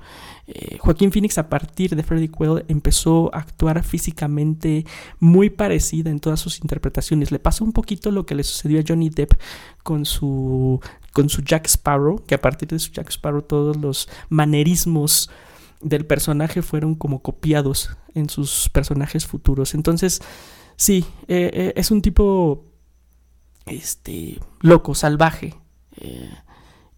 Eh, 0.47 0.77
Joaquín 0.79 1.11
Phoenix 1.11 1.37
a 1.37 1.47
partir 1.47 1.95
de 1.95 2.03
Freddy 2.03 2.27
Quell 2.27 2.65
empezó 2.67 3.33
a 3.33 3.39
actuar 3.39 3.83
físicamente 3.83 4.85
muy 5.19 5.49
parecida 5.49 6.09
en 6.09 6.19
todas 6.19 6.39
sus 6.39 6.59
interpretaciones. 6.61 7.31
Le 7.31 7.39
pasó 7.39 7.63
un 7.63 7.73
poquito 7.73 8.11
lo 8.11 8.25
que 8.25 8.35
le 8.35 8.43
sucedió 8.43 8.79
a 8.79 8.83
Johnny 8.85 9.09
Depp 9.09 9.33
con 9.83 10.05
su, 10.05 10.81
con 11.11 11.29
su 11.29 11.41
Jack 11.41 11.67
Sparrow, 11.67 12.23
que 12.25 12.35
a 12.35 12.41
partir 12.41 12.69
de 12.69 12.79
su 12.79 12.91
Jack 12.91 13.09
Sparrow 13.09 13.41
todos 13.41 13.77
los 13.77 14.09
manerismos 14.29 15.29
del 15.81 16.05
personaje 16.05 16.61
fueron 16.61 16.95
como 16.95 17.21
copiados 17.21 17.97
en 18.13 18.29
sus 18.29 18.69
personajes 18.69 19.25
futuros. 19.25 19.73
Entonces, 19.73 20.21
sí, 20.75 21.05
eh, 21.27 21.51
eh, 21.53 21.73
es 21.75 21.91
un 21.91 22.01
tipo 22.01 22.65
este 23.65 24.39
loco, 24.61 24.95
salvaje 24.95 25.55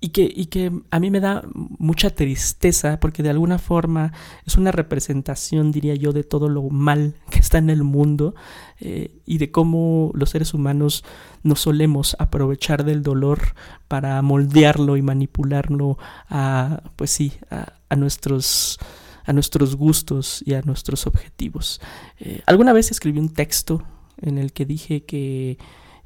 y 0.04 0.10
que, 0.10 0.30
y 0.36 0.48
que 0.48 0.70
a 0.92 1.00
mí 1.00 1.10
me 1.10 1.22
da 1.22 1.44
mucha 1.54 2.10
tristeza 2.10 3.00
porque 3.00 3.24
de 3.24 3.30
alguna 3.30 3.58
forma 3.58 4.12
es 4.46 4.58
una 4.58 4.74
representación, 4.74 5.72
diría 5.72 5.96
yo, 5.96 6.12
de 6.12 6.26
todo 6.26 6.50
lo 6.50 6.64
mal 6.64 7.16
que 7.30 7.40
está 7.40 7.60
en 7.60 7.70
el 7.70 7.84
mundo 7.84 8.36
eh, 8.82 9.16
y 9.26 9.38
de 9.38 9.50
cómo 9.50 10.12
los 10.14 10.32
seres 10.32 10.54
humanos 10.54 11.06
nos 11.42 11.62
solemos 11.62 12.18
aprovechar 12.20 12.84
del 12.84 13.02
dolor 13.02 13.56
para 13.88 14.22
moldearlo 14.22 14.98
y 14.98 15.02
manipularlo 15.02 15.98
a, 16.28 16.84
pues 16.98 17.10
sí, 17.10 17.32
a, 17.50 17.96
nuestros 17.96 18.80
a 19.24 19.32
nuestros 19.32 19.78
gustos 19.78 20.44
y 20.46 20.56
a 20.56 20.62
nuestros 20.64 21.08
objetivos. 21.08 21.80
Eh, 22.20 22.42
alguna 22.46 22.74
vez 22.74 22.92
escribí 22.92 23.20
un 23.20 23.30
texto 23.30 23.86
en 24.18 24.38
el 24.38 24.52
que 24.52 24.66
dije 24.66 25.06
que 25.06 25.58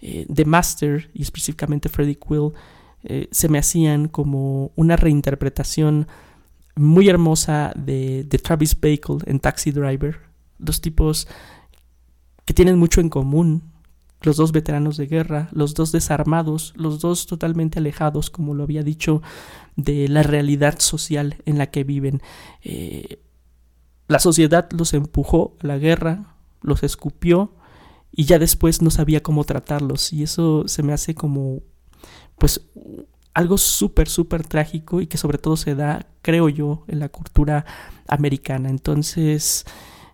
eh, 0.02 0.28
The 0.32 0.46
Master 0.46 1.10
y 1.16 1.24
específicamente 1.24 1.90
Freddie 1.90 2.20
Quill 2.20 2.52
eh, 3.04 3.28
se 3.32 3.50
me 3.50 3.60
hacían 3.60 4.08
como 4.08 4.72
una 4.76 4.96
reinterpretación 4.96 6.08
muy 6.76 7.10
hermosa 7.10 7.74
de, 7.76 8.26
Travis 8.44 8.80
Bacon 8.80 9.20
en 9.26 9.40
Taxi 9.40 9.72
Driver. 9.72 10.20
Dos 10.60 10.82
tipos 10.82 11.28
que 12.46 12.54
tienen 12.54 12.78
mucho 12.78 13.02
en 13.02 13.10
común, 13.10 13.64
los 14.22 14.38
dos 14.38 14.52
veteranos 14.52 14.98
de 14.98 15.08
guerra, 15.08 15.50
los 15.52 15.74
dos 15.74 15.92
desarmados, 15.92 16.74
los 16.76 17.00
dos 17.00 17.28
totalmente 17.28 17.80
alejados, 17.80 18.30
como 18.30 18.54
lo 18.54 18.64
había 18.64 18.84
dicho, 18.84 19.22
de 19.76 20.08
la 20.08 20.24
realidad 20.24 20.80
social 20.80 21.38
en 21.46 21.58
la 21.58 21.68
que 21.68 21.84
viven. 21.84 22.22
Eh, 22.64 23.20
la 24.08 24.20
sociedad 24.20 24.70
los 24.72 24.94
empujó 24.94 25.56
a 25.62 25.68
la 25.68 25.78
guerra, 25.78 26.36
los 26.62 26.84
escupió 26.84 27.54
y 28.12 28.26
ya 28.26 28.40
después 28.40 28.82
no 28.82 28.90
sabía 28.90 29.22
cómo 29.22 29.44
tratarlos 29.44 30.14
y 30.14 30.24
eso 30.24 30.68
se 30.68 30.82
me 30.82 30.94
hace 30.94 31.14
como 31.14 31.62
pues 32.38 32.62
algo 33.34 33.58
súper, 33.58 34.10
súper 34.10 34.46
trágico 34.46 35.02
y 35.02 35.08
que 35.08 35.18
sobre 35.18 35.38
todo 35.38 35.58
se 35.58 35.76
da, 35.76 36.08
creo 36.22 36.50
yo, 36.50 36.84
en 36.88 37.00
la 37.00 37.10
cultura 37.10 37.66
americana. 38.08 38.70
Entonces, 38.70 39.66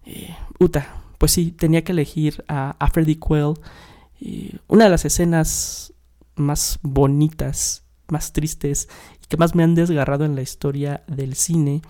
eh, 0.05 0.35
Uta, 0.59 0.87
pues 1.17 1.31
sí, 1.31 1.51
tenía 1.51 1.83
que 1.83 1.93
elegir 1.93 2.43
a, 2.47 2.75
a 2.79 2.89
Freddie 2.89 3.19
Quell. 3.19 3.53
una 4.67 4.85
de 4.85 4.89
las 4.89 5.05
escenas 5.05 5.93
más 6.35 6.79
bonitas, 6.81 7.83
más 8.09 8.33
tristes 8.33 8.89
y 9.23 9.27
que 9.27 9.37
más 9.37 9.55
me 9.55 9.63
han 9.63 9.75
desgarrado 9.75 10.25
en 10.25 10.35
la 10.35 10.41
historia 10.41 11.03
del 11.07 11.35
cine 11.35 11.81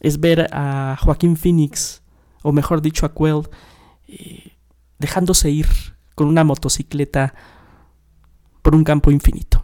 es 0.00 0.20
ver 0.20 0.48
a 0.52 0.96
Joaquín 1.00 1.36
Phoenix, 1.36 2.02
o 2.42 2.52
mejor 2.52 2.82
dicho 2.82 3.06
a 3.06 3.14
Quell, 3.14 3.48
eh, 4.08 4.52
dejándose 4.98 5.50
ir 5.50 5.66
con 6.14 6.28
una 6.28 6.44
motocicleta 6.44 7.34
por 8.66 8.74
un 8.74 8.82
campo 8.82 9.12
infinito. 9.12 9.62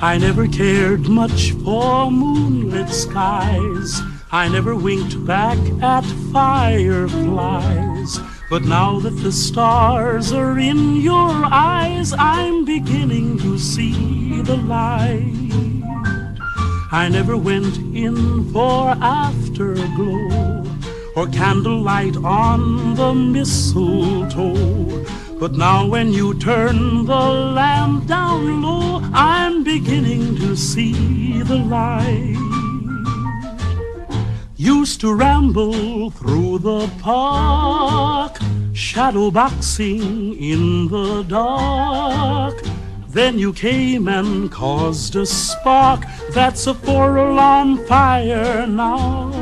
I 0.00 0.16
never 0.18 0.48
cared 0.48 1.10
much 1.10 1.52
for 1.62 2.10
moonlit 2.10 2.88
skies. 2.88 4.00
I 4.32 4.48
never 4.48 4.74
winked 4.74 5.22
back 5.26 5.58
at 5.82 6.06
fireflies. 6.32 8.18
But 8.48 8.62
now 8.64 8.98
that 9.00 9.18
the 9.22 9.32
stars 9.32 10.32
are 10.32 10.58
in 10.58 10.96
your 10.96 11.44
eyes, 11.52 12.14
I'm 12.16 12.64
beginning 12.64 13.36
to 13.40 13.58
see 13.58 14.40
the 14.40 14.56
light. 14.56 15.46
I 16.92 17.08
never 17.08 17.36
went 17.36 17.78
in 17.94 18.52
for 18.52 18.90
afterglow 19.00 20.64
or 21.16 21.26
candlelight 21.28 22.16
on 22.16 22.94
the 22.94 23.12
mistletoe. 23.12 25.04
But 25.40 25.52
now 25.52 25.86
when 25.86 26.12
you 26.12 26.38
turn 26.38 27.04
the 27.04 27.28
lamp 27.58 28.06
down 28.06 28.62
low, 28.62 29.00
I'm 29.12 29.64
beginning 29.64 30.36
to 30.36 30.56
see 30.56 31.42
the 31.42 31.56
light. 31.56 32.36
Used 34.56 35.00
to 35.00 35.12
ramble 35.12 36.10
through 36.10 36.60
the 36.60 36.88
park, 37.00 38.38
shadow 38.72 39.30
boxing 39.30 40.34
in 40.40 40.88
the 40.88 41.22
dark. 41.24 42.54
Then 43.16 43.38
you 43.38 43.54
came 43.54 44.08
and 44.08 44.52
caused 44.52 45.16
a 45.16 45.24
spark 45.24 46.04
that's 46.34 46.66
a 46.66 46.74
four 46.74 47.16
alarm 47.16 47.78
fire 47.86 48.66
now. 48.66 49.32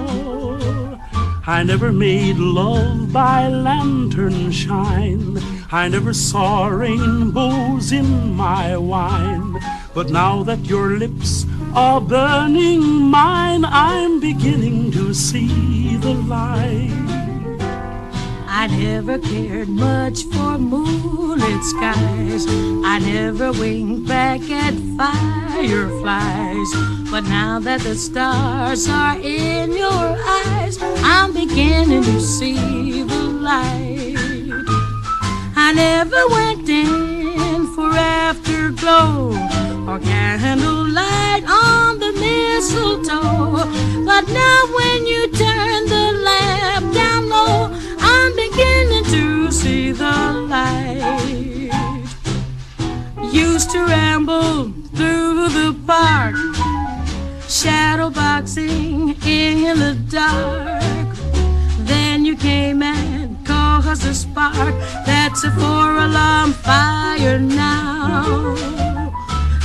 I 1.44 1.64
never 1.64 1.90
made 1.90 2.36
love 2.36 3.12
by 3.12 3.48
lantern 3.48 4.52
shine. 4.52 5.40
I 5.72 5.88
never 5.88 6.14
saw 6.14 6.68
rainbows 6.68 7.90
in 7.90 8.36
my 8.36 8.76
wine. 8.76 9.58
But 9.92 10.08
now 10.08 10.44
that 10.44 10.66
your 10.66 10.90
lips 10.90 11.44
are 11.74 12.00
burning 12.00 12.80
mine, 12.80 13.64
I'm 13.64 14.20
beginning 14.20 14.92
to 14.92 15.12
see 15.12 15.96
the 15.96 16.14
light. 16.14 17.13
I 18.56 18.68
never 18.68 19.18
cared 19.18 19.68
much 19.68 20.22
for 20.26 20.56
moonlit 20.58 21.64
skies. 21.64 22.46
I 22.48 23.00
never 23.00 23.50
winked 23.50 24.06
back 24.06 24.40
at 24.42 24.74
fireflies. 24.96 26.70
But 27.10 27.24
now 27.24 27.58
that 27.58 27.80
the 27.80 27.96
stars 27.96 28.88
are 28.88 29.18
in 29.18 29.72
your 29.72 30.16
eyes, 30.40 30.78
I'm 30.80 31.32
beginning 31.32 32.04
to 32.04 32.20
see 32.20 33.02
the 33.02 33.22
light. 33.48 34.14
I 35.56 35.72
never 35.74 36.22
went 36.28 36.68
in 36.68 37.66
for 37.74 37.90
afterglow 37.90 39.32
or 39.88 39.98
candlelight 39.98 41.44
on 41.48 41.98
the 41.98 42.12
mistletoe. 42.12 43.66
But 44.06 44.28
now 44.28 44.60
when 44.78 45.06
you 45.06 45.26
turn 45.32 45.86
the 45.86 46.20
lamp 46.22 46.83
see 49.64 49.92
the 49.92 50.16
light. 50.52 51.72
Used 53.32 53.70
to 53.70 53.80
ramble 53.86 54.70
through 54.96 55.48
the 55.58 55.70
park, 55.86 56.36
shadow 57.48 58.10
boxing 58.10 59.16
in 59.24 59.78
the 59.84 59.94
dark. 60.20 61.08
Then 61.90 62.26
you 62.26 62.36
came 62.36 62.82
and 62.82 63.26
caused 63.46 64.04
a 64.04 64.14
spark 64.14 64.74
that's 65.08 65.44
a 65.44 65.50
four 65.58 65.90
alarm 66.06 66.52
fire 66.52 67.38
now. 67.38 68.54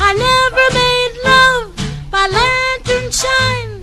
I 0.07 0.09
never 0.29 0.65
made 0.81 1.13
love 1.29 1.65
by 2.13 2.25
lantern 2.39 3.07
shine. 3.21 3.73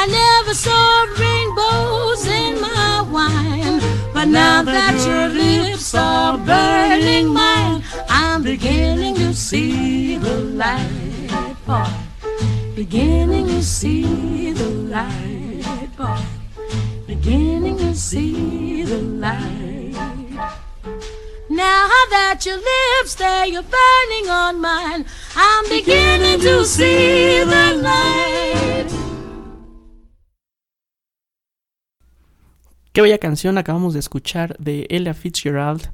I 0.00 0.02
never 0.20 0.54
saw 0.64 0.86
rainbows 1.22 2.22
in 2.40 2.52
my 2.60 3.02
wine. 3.14 3.91
But 4.22 4.28
now 4.28 4.62
that 4.62 5.04
your 5.04 5.28
lips 5.30 5.96
are 5.96 6.38
burning 6.38 7.26
mine, 7.26 7.82
I'm 8.08 8.44
beginning 8.44 9.16
to 9.16 9.34
see 9.34 10.16
the 10.16 10.36
light. 10.36 11.56
Boy. 11.66 11.90
Beginning 12.76 13.48
to 13.48 13.64
see 13.64 14.52
the 14.52 14.68
light. 14.68 15.88
Boy. 15.96 16.22
Beginning 17.08 17.76
to 17.78 17.96
see 17.96 18.84
the 18.84 18.98
light. 18.98 19.96
Now 21.50 21.88
that 22.14 22.46
your 22.46 22.58
lips 22.58 23.16
they 23.16 23.56
are 23.56 23.66
burning 23.76 24.30
on 24.30 24.60
mine, 24.60 25.04
I'm 25.34 25.68
beginning 25.68 26.38
to 26.42 26.64
see 26.64 27.42
the 27.42 27.74
light. 27.82 29.11
Qué 32.92 33.00
bella 33.00 33.16
canción 33.16 33.56
acabamos 33.56 33.94
de 33.94 34.00
escuchar 34.00 34.54
de 34.58 34.86
Ella 34.90 35.14
Fitzgerald. 35.14 35.90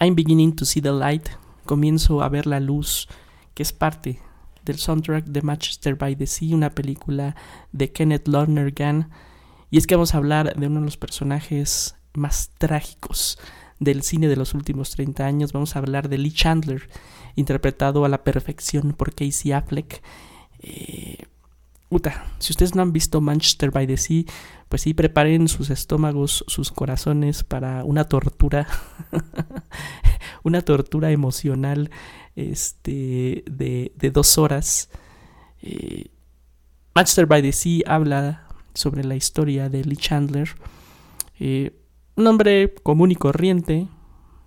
I'm 0.00 0.14
beginning 0.14 0.56
to 0.56 0.64
see 0.64 0.80
the 0.80 0.90
light. 0.90 1.28
Comienzo 1.66 2.22
a 2.22 2.30
ver 2.30 2.46
la 2.46 2.60
luz, 2.60 3.08
que 3.52 3.62
es 3.62 3.74
parte 3.74 4.18
del 4.64 4.78
soundtrack 4.78 5.26
de 5.26 5.42
Manchester 5.42 5.96
by 5.96 6.16
the 6.16 6.26
Sea, 6.26 6.56
una 6.56 6.70
película 6.70 7.36
de 7.72 7.92
Kenneth 7.92 8.26
Lonergan. 8.26 9.10
Y 9.70 9.76
es 9.76 9.86
que 9.86 9.96
vamos 9.96 10.14
a 10.14 10.16
hablar 10.16 10.58
de 10.58 10.66
uno 10.66 10.80
de 10.80 10.86
los 10.86 10.96
personajes 10.96 11.96
más 12.14 12.52
trágicos 12.56 13.38
del 13.78 14.02
cine 14.02 14.26
de 14.26 14.36
los 14.36 14.54
últimos 14.54 14.92
30 14.92 15.26
años. 15.26 15.52
Vamos 15.52 15.76
a 15.76 15.80
hablar 15.80 16.08
de 16.08 16.16
Lee 16.16 16.32
Chandler, 16.32 16.88
interpretado 17.36 18.06
a 18.06 18.08
la 18.08 18.24
perfección 18.24 18.94
por 18.94 19.14
Casey 19.14 19.52
Affleck. 19.52 20.02
Eh, 20.60 21.18
Uta, 21.92 22.24
si 22.38 22.52
ustedes 22.52 22.76
no 22.76 22.82
han 22.82 22.92
visto 22.92 23.20
Manchester 23.20 23.72
by 23.72 23.84
the 23.84 23.96
Sea, 23.96 24.22
pues 24.68 24.82
sí, 24.82 24.94
preparen 24.94 25.48
sus 25.48 25.70
estómagos, 25.70 26.44
sus 26.46 26.70
corazones 26.70 27.42
para 27.42 27.82
una 27.82 28.04
tortura, 28.04 28.68
una 30.44 30.62
tortura 30.62 31.10
emocional 31.10 31.90
este, 32.36 33.42
de, 33.50 33.92
de 33.96 34.10
dos 34.12 34.38
horas. 34.38 34.88
Eh, 35.62 36.12
Manchester 36.94 37.26
by 37.26 37.42
the 37.42 37.50
Sea 37.50 37.82
habla 37.86 38.46
sobre 38.72 39.02
la 39.02 39.16
historia 39.16 39.68
de 39.68 39.84
Lee 39.84 39.96
Chandler, 39.96 40.48
eh, 41.40 41.76
un 42.14 42.28
hombre 42.28 42.72
común 42.84 43.10
y 43.10 43.16
corriente 43.16 43.88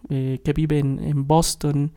eh, 0.08 0.40
que 0.46 0.54
vive 0.54 0.80
en, 0.80 1.04
en 1.04 1.28
Boston 1.28 1.92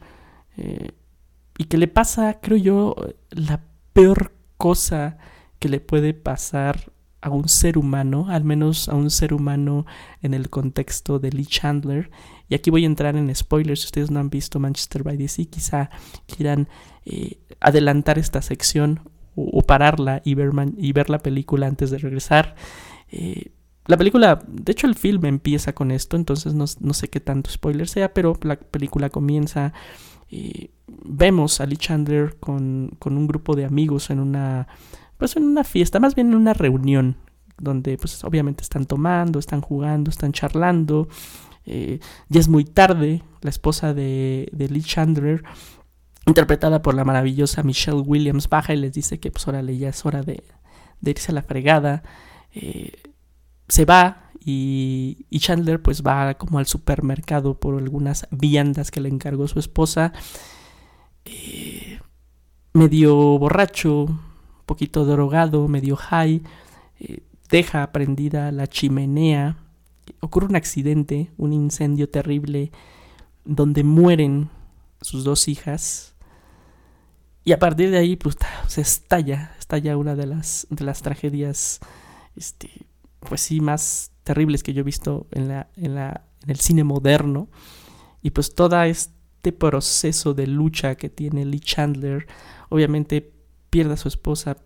y 1.58 1.64
que 1.64 1.76
le 1.76 1.86
pasa, 1.86 2.40
creo 2.40 2.56
yo, 2.56 2.96
la 3.28 3.62
peor 3.92 4.32
cosa 4.56 5.18
que 5.58 5.68
le 5.68 5.80
puede 5.80 6.14
pasar 6.14 6.92
a 7.20 7.30
un 7.30 7.48
ser 7.48 7.76
humano, 7.78 8.26
al 8.28 8.44
menos 8.44 8.88
a 8.88 8.94
un 8.94 9.10
ser 9.10 9.34
humano 9.34 9.84
en 10.22 10.34
el 10.34 10.48
contexto 10.48 11.18
de 11.18 11.32
Lee 11.32 11.46
Chandler. 11.46 12.10
Y 12.48 12.54
aquí 12.54 12.70
voy 12.70 12.84
a 12.84 12.86
entrar 12.86 13.16
en 13.16 13.34
spoilers, 13.34 13.80
si 13.80 13.86
ustedes 13.86 14.10
no 14.10 14.20
han 14.20 14.30
visto 14.30 14.60
Manchester 14.60 15.02
by 15.02 15.18
the 15.18 15.26
Sea, 15.26 15.46
quizá 15.46 15.90
quieran 16.26 16.68
eh, 17.04 17.40
adelantar 17.58 18.18
esta 18.18 18.42
sección 18.42 19.00
o, 19.34 19.60
pararla 19.62 20.22
y 20.24 20.34
ver, 20.34 20.50
y 20.78 20.92
ver, 20.92 21.10
la 21.10 21.18
película 21.18 21.66
antes 21.66 21.90
de 21.90 21.98
regresar. 21.98 22.54
Eh, 23.10 23.50
la 23.86 23.96
película, 23.96 24.42
de 24.46 24.72
hecho 24.72 24.86
el 24.86 24.94
film 24.94 25.26
empieza 25.26 25.74
con 25.74 25.90
esto, 25.90 26.16
entonces 26.16 26.54
no, 26.54 26.64
no 26.80 26.94
sé 26.94 27.08
qué 27.08 27.20
tanto 27.20 27.50
spoiler 27.50 27.88
sea, 27.88 28.14
pero 28.14 28.38
la 28.42 28.56
película 28.56 29.10
comienza... 29.10 29.72
Eh, 30.28 30.70
vemos 30.88 31.60
a 31.60 31.66
Lee 31.66 31.76
Chandler 31.76 32.36
con, 32.38 32.96
con 32.98 33.16
un 33.16 33.26
grupo 33.26 33.54
de 33.54 33.64
amigos 33.64 34.10
en 34.10 34.18
una 34.20 34.66
pues 35.18 35.36
en 35.36 35.44
una 35.44 35.64
fiesta, 35.64 36.00
más 36.00 36.14
bien 36.14 36.28
en 36.28 36.34
una 36.34 36.54
reunión, 36.54 37.16
donde 37.58 37.96
pues 37.98 38.22
obviamente 38.24 38.62
están 38.62 38.86
tomando, 38.86 39.38
están 39.38 39.60
jugando, 39.60 40.10
están 40.10 40.32
charlando. 40.32 41.08
Eh, 41.64 41.98
ya 42.28 42.40
es 42.40 42.48
muy 42.48 42.64
tarde, 42.64 43.22
la 43.40 43.50
esposa 43.50 43.92
de, 43.94 44.48
de 44.52 44.68
Lee 44.68 44.82
Chandler, 44.82 45.42
interpretada 46.26 46.82
por 46.82 46.94
la 46.94 47.04
maravillosa 47.04 47.62
Michelle 47.62 48.00
Williams, 48.00 48.48
baja 48.48 48.74
y 48.74 48.76
les 48.76 48.92
dice 48.92 49.18
que 49.18 49.30
pues 49.30 49.46
órale, 49.48 49.76
ya 49.76 49.88
es 49.88 50.04
hora 50.04 50.22
de, 50.22 50.44
de 51.00 51.10
irse 51.10 51.32
a 51.32 51.34
la 51.34 51.42
fregada. 51.42 52.02
Eh, 52.54 52.92
se 53.68 53.84
va 53.84 54.30
y, 54.44 55.26
y, 55.28 55.40
Chandler 55.40 55.82
pues 55.82 56.02
va 56.02 56.34
como 56.34 56.58
al 56.58 56.66
supermercado 56.66 57.58
por 57.58 57.76
algunas 57.76 58.28
viandas 58.30 58.90
que 58.90 59.00
le 59.00 59.08
encargó 59.08 59.48
su 59.48 59.58
esposa. 59.58 60.12
Eh, 61.24 61.98
medio 62.72 63.16
borracho, 63.38 64.06
poquito 64.66 65.04
drogado, 65.04 65.68
medio 65.68 65.96
high. 65.96 66.42
Eh, 67.00 67.22
deja 67.48 67.92
prendida 67.92 68.52
la 68.52 68.66
chimenea. 68.66 69.56
Ocurre 70.20 70.46
un 70.46 70.56
accidente, 70.56 71.30
un 71.38 71.52
incendio 71.52 72.08
terrible 72.08 72.72
donde 73.44 73.84
mueren 73.84 74.50
sus 75.00 75.24
dos 75.24 75.48
hijas. 75.48 76.14
Y 77.44 77.52
a 77.52 77.58
partir 77.58 77.90
de 77.90 77.98
ahí, 77.98 78.16
pues 78.16 78.36
se 78.66 78.80
estalla, 78.80 79.54
estalla 79.58 79.96
una 79.96 80.16
de 80.16 80.26
las, 80.26 80.66
de 80.68 80.84
las 80.84 81.00
tragedias, 81.00 81.78
este, 82.34 82.68
pues 83.20 83.40
sí, 83.40 83.60
más 83.60 84.10
terribles 84.24 84.64
que 84.64 84.74
yo 84.74 84.80
he 84.80 84.84
visto 84.84 85.28
en, 85.30 85.48
la, 85.48 85.68
en, 85.76 85.94
la, 85.94 86.24
en 86.42 86.50
el 86.50 86.58
cine 86.58 86.82
moderno. 86.82 87.48
Y 88.20 88.30
pues 88.30 88.56
todo 88.56 88.82
este 88.82 89.52
proceso 89.52 90.34
de 90.34 90.48
lucha 90.48 90.96
que 90.96 91.08
tiene 91.08 91.44
Lee 91.44 91.60
Chandler, 91.60 92.26
obviamente 92.68 93.35
pierde 93.76 93.92
a 93.92 93.98
su 93.98 94.08
esposa, 94.08 94.56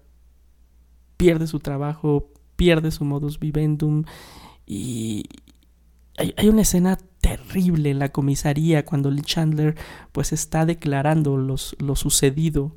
pierde 1.17 1.49
su 1.49 1.59
trabajo, 1.59 2.31
pierde 2.55 2.93
su 2.93 3.05
modus 3.05 3.41
vivendum 3.41 4.05
y 4.67 5.25
hay, 6.17 6.49
una 6.49 6.63
escena 6.63 6.97
terrible 7.21 7.91
en 7.91 7.99
la 7.99 8.11
comisaría 8.11 8.85
cuando 8.85 9.11
Lee 9.11 9.23
Chandler 9.23 9.75
pues 10.13 10.33
está 10.33 10.65
declarando 10.65 11.37
lo 11.37 11.97
sucedido, 11.97 12.71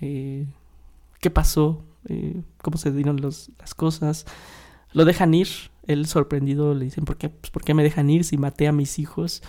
eh, 0.00 0.46
qué 1.20 1.28
pasó, 1.28 1.84
eh, 2.08 2.40
cómo 2.62 2.78
se 2.78 2.90
dieron 2.90 3.20
las 3.20 3.74
cosas, 3.76 4.24
lo 4.94 5.04
dejan 5.04 5.34
ir, 5.34 5.48
él 5.86 6.06
sorprendido 6.06 6.72
le 6.72 6.86
dicen, 6.86 7.04
¿por 7.04 7.18
qué, 7.18 7.28
pues, 7.28 7.50
¿por 7.50 7.64
qué 7.64 7.74
me 7.74 7.82
dejan 7.82 8.08
ir 8.08 8.24
si 8.24 8.38
maté 8.38 8.66
a 8.66 8.72
mis 8.72 8.98
hijos? 8.98 9.42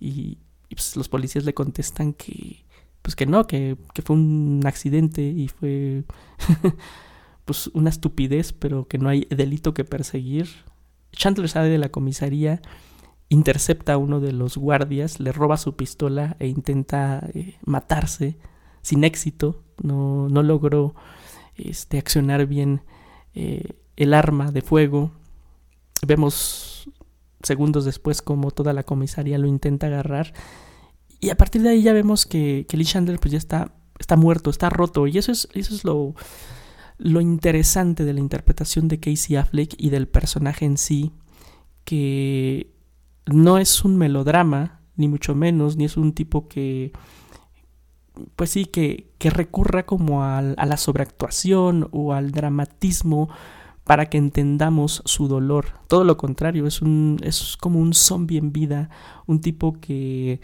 Y, 0.00 0.38
y 0.70 0.74
pues, 0.74 0.96
los 0.96 1.08
policías 1.08 1.44
le 1.44 1.54
contestan 1.54 2.14
que, 2.14 2.64
pues 3.08 3.16
que 3.16 3.24
no, 3.24 3.46
que, 3.46 3.78
que 3.94 4.02
fue 4.02 4.16
un 4.16 4.60
accidente 4.66 5.22
y 5.22 5.48
fue 5.48 6.04
pues 7.46 7.68
una 7.68 7.88
estupidez, 7.88 8.52
pero 8.52 8.86
que 8.86 8.98
no 8.98 9.08
hay 9.08 9.26
delito 9.30 9.72
que 9.72 9.82
perseguir. 9.82 10.46
Chandler 11.12 11.48
sale 11.48 11.70
de 11.70 11.78
la 11.78 11.88
comisaría, 11.88 12.60
intercepta 13.30 13.94
a 13.94 13.96
uno 13.96 14.20
de 14.20 14.32
los 14.32 14.58
guardias, 14.58 15.20
le 15.20 15.32
roba 15.32 15.56
su 15.56 15.74
pistola 15.74 16.36
e 16.38 16.48
intenta 16.48 17.26
eh, 17.32 17.56
matarse 17.64 18.36
sin 18.82 19.04
éxito. 19.04 19.64
No, 19.82 20.28
no 20.28 20.42
logró 20.42 20.94
este, 21.54 21.96
accionar 21.96 22.44
bien 22.44 22.82
eh, 23.32 23.72
el 23.96 24.12
arma 24.12 24.52
de 24.52 24.60
fuego. 24.60 25.12
Vemos 26.06 26.90
segundos 27.42 27.86
después 27.86 28.20
como 28.20 28.50
toda 28.50 28.74
la 28.74 28.82
comisaría 28.82 29.38
lo 29.38 29.46
intenta 29.46 29.86
agarrar. 29.86 30.34
Y 31.20 31.30
a 31.30 31.36
partir 31.36 31.62
de 31.62 31.70
ahí 31.70 31.82
ya 31.82 31.92
vemos 31.92 32.26
que, 32.26 32.66
que 32.68 32.76
Lee 32.76 32.84
Chandler 32.84 33.18
pues 33.18 33.32
ya 33.32 33.38
está, 33.38 33.72
está 33.98 34.16
muerto, 34.16 34.50
está 34.50 34.70
roto. 34.70 35.06
Y 35.06 35.18
eso 35.18 35.32
es, 35.32 35.48
eso 35.52 35.74
es 35.74 35.84
lo, 35.84 36.14
lo 36.98 37.20
interesante 37.20 38.04
de 38.04 38.12
la 38.12 38.20
interpretación 38.20 38.88
de 38.88 39.00
Casey 39.00 39.36
Affleck 39.36 39.74
y 39.78 39.90
del 39.90 40.08
personaje 40.08 40.64
en 40.64 40.78
sí, 40.78 41.12
que 41.84 42.72
no 43.26 43.58
es 43.58 43.84
un 43.84 43.96
melodrama, 43.96 44.80
ni 44.96 45.08
mucho 45.08 45.34
menos, 45.34 45.76
ni 45.76 45.84
es 45.84 45.96
un 45.96 46.12
tipo 46.12 46.48
que, 46.48 46.92
pues 48.36 48.50
sí, 48.50 48.66
que, 48.66 49.12
que 49.18 49.30
recurra 49.30 49.86
como 49.86 50.22
a, 50.22 50.38
a 50.38 50.66
la 50.66 50.76
sobreactuación 50.76 51.88
o 51.92 52.12
al 52.12 52.32
dramatismo 52.32 53.28
para 53.84 54.10
que 54.10 54.18
entendamos 54.18 55.02
su 55.06 55.28
dolor. 55.28 55.66
Todo 55.88 56.04
lo 56.04 56.16
contrario, 56.16 56.66
es, 56.66 56.82
un, 56.82 57.18
es 57.22 57.56
como 57.56 57.80
un 57.80 57.94
zombie 57.94 58.38
en 58.38 58.52
vida, 58.52 58.90
un 59.26 59.40
tipo 59.40 59.80
que, 59.80 60.40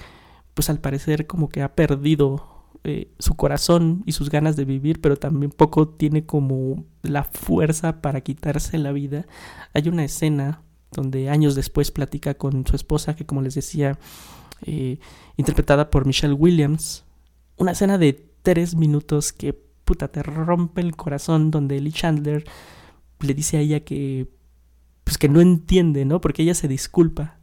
pues 0.54 0.70
al 0.70 0.80
parecer 0.80 1.26
como 1.26 1.48
que 1.48 1.62
ha 1.62 1.74
perdido 1.74 2.54
eh, 2.84 3.12
su 3.18 3.34
corazón 3.34 4.02
y 4.06 4.12
sus 4.12 4.30
ganas 4.30 4.56
de 4.56 4.64
vivir, 4.64 5.00
pero 5.00 5.16
también 5.16 5.50
poco 5.50 5.88
tiene 5.88 6.26
como 6.26 6.84
la 7.02 7.24
fuerza 7.24 8.00
para 8.00 8.20
quitarse 8.20 8.78
la 8.78 8.92
vida. 8.92 9.26
Hay 9.72 9.88
una 9.88 10.04
escena 10.04 10.62
donde 10.92 11.28
años 11.28 11.54
después 11.54 11.90
platica 11.90 12.34
con 12.34 12.66
su 12.66 12.76
esposa, 12.76 13.16
que 13.16 13.26
como 13.26 13.42
les 13.42 13.54
decía, 13.54 13.98
eh, 14.62 14.98
interpretada 15.36 15.90
por 15.90 16.06
Michelle 16.06 16.34
Williams, 16.34 17.04
una 17.56 17.72
escena 17.72 17.98
de 17.98 18.30
tres 18.42 18.74
minutos 18.74 19.32
que 19.32 19.52
puta 19.84 20.08
te 20.08 20.22
rompe 20.22 20.80
el 20.80 20.96
corazón, 20.96 21.50
donde 21.50 21.80
Lee 21.80 21.92
Chandler 21.92 22.44
le 23.20 23.34
dice 23.34 23.56
a 23.56 23.60
ella 23.60 23.80
que 23.80 24.28
pues 25.04 25.18
que 25.18 25.28
no 25.28 25.40
entiende, 25.40 26.04
¿no? 26.04 26.20
Porque 26.20 26.42
ella 26.42 26.54
se 26.54 26.68
disculpa. 26.68 27.38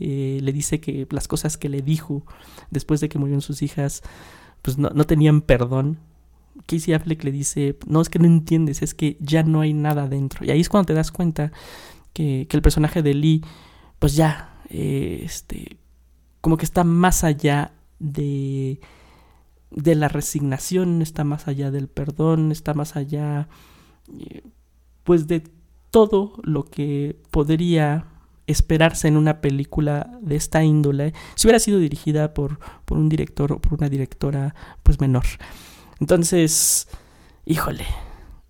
Eh, 0.00 0.38
le 0.42 0.52
dice 0.52 0.80
que 0.80 1.06
las 1.10 1.26
cosas 1.26 1.56
que 1.56 1.68
le 1.68 1.82
dijo 1.82 2.24
después 2.70 3.00
de 3.00 3.08
que 3.08 3.18
murieron 3.18 3.40
sus 3.40 3.62
hijas 3.62 4.02
pues 4.62 4.78
no, 4.78 4.90
no 4.90 5.04
tenían 5.04 5.40
perdón. 5.40 5.98
Casey 6.66 6.94
Affleck 6.94 7.22
le 7.24 7.32
dice, 7.32 7.78
no 7.86 8.00
es 8.00 8.08
que 8.08 8.18
no 8.18 8.26
entiendes, 8.26 8.82
es 8.82 8.94
que 8.94 9.16
ya 9.20 9.42
no 9.42 9.60
hay 9.60 9.72
nada 9.72 10.08
dentro. 10.08 10.44
Y 10.44 10.50
ahí 10.50 10.60
es 10.60 10.68
cuando 10.68 10.86
te 10.86 10.94
das 10.94 11.12
cuenta 11.12 11.52
que, 12.12 12.46
que 12.48 12.56
el 12.56 12.62
personaje 12.62 13.02
de 13.02 13.14
Lee, 13.14 13.44
pues 13.98 14.16
ya, 14.16 14.60
eh, 14.68 15.20
este, 15.24 15.78
como 16.40 16.56
que 16.56 16.64
está 16.64 16.84
más 16.84 17.22
allá 17.24 17.72
de, 18.00 18.80
de 19.70 19.94
la 19.94 20.08
resignación, 20.08 21.00
está 21.00 21.24
más 21.24 21.48
allá 21.48 21.70
del 21.70 21.88
perdón, 21.88 22.50
está 22.50 22.74
más 22.74 22.96
allá, 22.96 23.48
eh, 24.18 24.42
pues 25.04 25.26
de 25.28 25.44
todo 25.90 26.34
lo 26.42 26.64
que 26.64 27.20
podría 27.30 28.06
esperarse 28.48 29.06
en 29.06 29.16
una 29.16 29.40
película 29.40 30.10
de 30.20 30.34
esta 30.34 30.64
índole 30.64 31.12
si 31.36 31.46
hubiera 31.46 31.60
sido 31.60 31.78
dirigida 31.78 32.34
por, 32.34 32.58
por 32.84 32.98
un 32.98 33.08
director 33.08 33.52
o 33.52 33.60
por 33.60 33.74
una 33.74 33.88
directora 33.88 34.54
pues 34.82 35.00
menor. 35.00 35.24
Entonces, 36.00 36.88
híjole, 37.44 37.84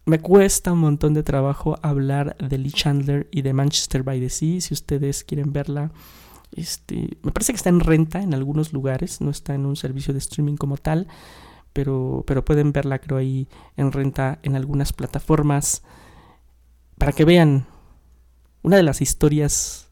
me 0.06 0.20
cuesta 0.20 0.72
un 0.72 0.78
montón 0.78 1.14
de 1.14 1.22
trabajo 1.22 1.78
hablar 1.82 2.36
de 2.36 2.58
Lee 2.58 2.70
Chandler 2.70 3.28
y 3.30 3.42
de 3.42 3.52
Manchester 3.52 4.02
by 4.02 4.20
the 4.20 4.30
Sea. 4.30 4.60
Si 4.60 4.72
ustedes 4.72 5.24
quieren 5.24 5.52
verla, 5.52 5.90
este, 6.52 7.18
me 7.22 7.32
parece 7.32 7.52
que 7.52 7.56
está 7.56 7.68
en 7.68 7.80
renta 7.80 8.22
en 8.22 8.34
algunos 8.34 8.72
lugares, 8.72 9.20
no 9.20 9.30
está 9.30 9.54
en 9.54 9.66
un 9.66 9.76
servicio 9.76 10.14
de 10.14 10.20
streaming 10.20 10.56
como 10.56 10.76
tal, 10.76 11.08
pero, 11.72 12.24
pero 12.26 12.44
pueden 12.44 12.72
verla 12.72 13.00
creo 13.00 13.18
ahí 13.18 13.48
en 13.76 13.92
renta 13.92 14.38
en 14.42 14.56
algunas 14.56 14.92
plataformas 14.92 15.82
para 16.96 17.12
que 17.12 17.24
vean 17.24 17.66
una 18.62 18.76
de 18.76 18.82
las 18.82 19.00
historias 19.00 19.87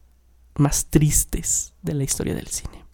más 0.59 0.86
tristes 0.86 1.74
de 1.82 1.94
la 1.94 2.04
historia 2.04 2.34
del 2.34 2.48
cine. 2.48 2.86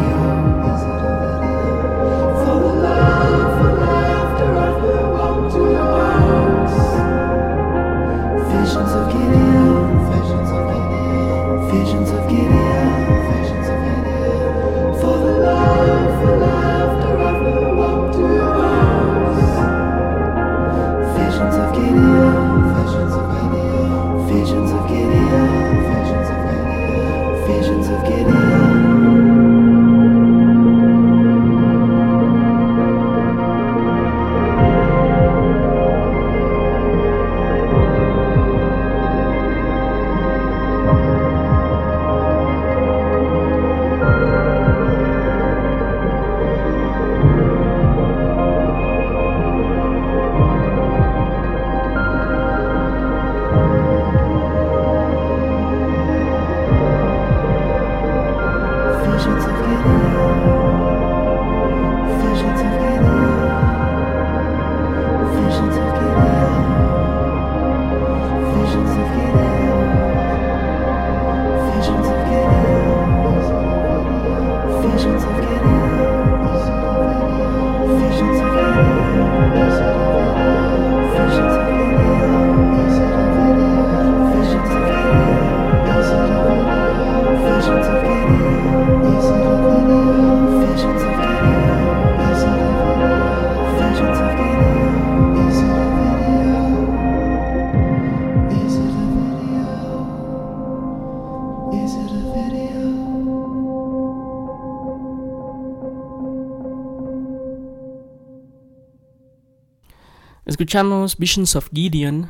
Escuchamos 110.74 111.18
Visions 111.18 111.54
of 111.54 111.68
Gideon, 111.72 112.28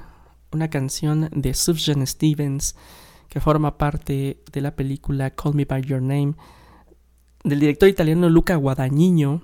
una 0.53 0.69
canción 0.69 1.31
de 1.33 1.55
Sufjan 1.55 2.07
Stevens 2.07 2.77
que 3.31 3.41
forma 3.41 3.79
parte 3.79 4.43
de 4.53 4.61
la 4.61 4.77
película 4.77 5.31
Call 5.31 5.55
Me 5.55 5.65
By 5.65 5.81
Your 5.81 6.03
Name 6.03 6.35
del 7.43 7.61
director 7.61 7.89
italiano 7.89 8.29
Luca 8.29 8.57
Guadagnino. 8.57 9.41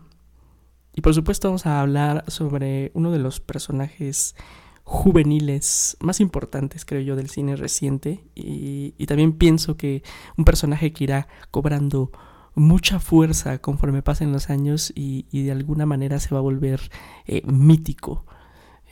Y 0.94 1.00
por 1.00 1.14
supuesto 1.14 1.48
vamos 1.48 1.64
a 1.64 1.80
hablar 1.80 2.24
sobre 2.28 2.90
uno 2.92 3.10
de 3.10 3.20
los 3.20 3.40
personajes 3.40 4.36
juveniles 4.84 5.96
más 6.00 6.20
importantes, 6.20 6.84
creo 6.84 7.00
yo, 7.00 7.16
del 7.16 7.30
cine 7.30 7.56
reciente. 7.56 8.22
Y, 8.34 8.92
también 9.06 9.32
pienso 9.32 9.78
que 9.78 10.02
un 10.36 10.44
personaje 10.44 10.92
que 10.92 11.04
irá 11.04 11.28
cobrando 11.50 12.12
mucha 12.54 13.00
fuerza 13.00 13.62
conforme 13.62 14.02
pasen 14.02 14.30
los 14.30 14.50
años 14.50 14.92
y, 14.94 15.24
y 15.30 15.44
de 15.44 15.52
alguna 15.52 15.86
manera 15.86 16.20
se 16.20 16.34
va 16.34 16.40
a 16.40 16.42
volver 16.42 16.90
eh, 17.24 17.40
mítico 17.46 18.26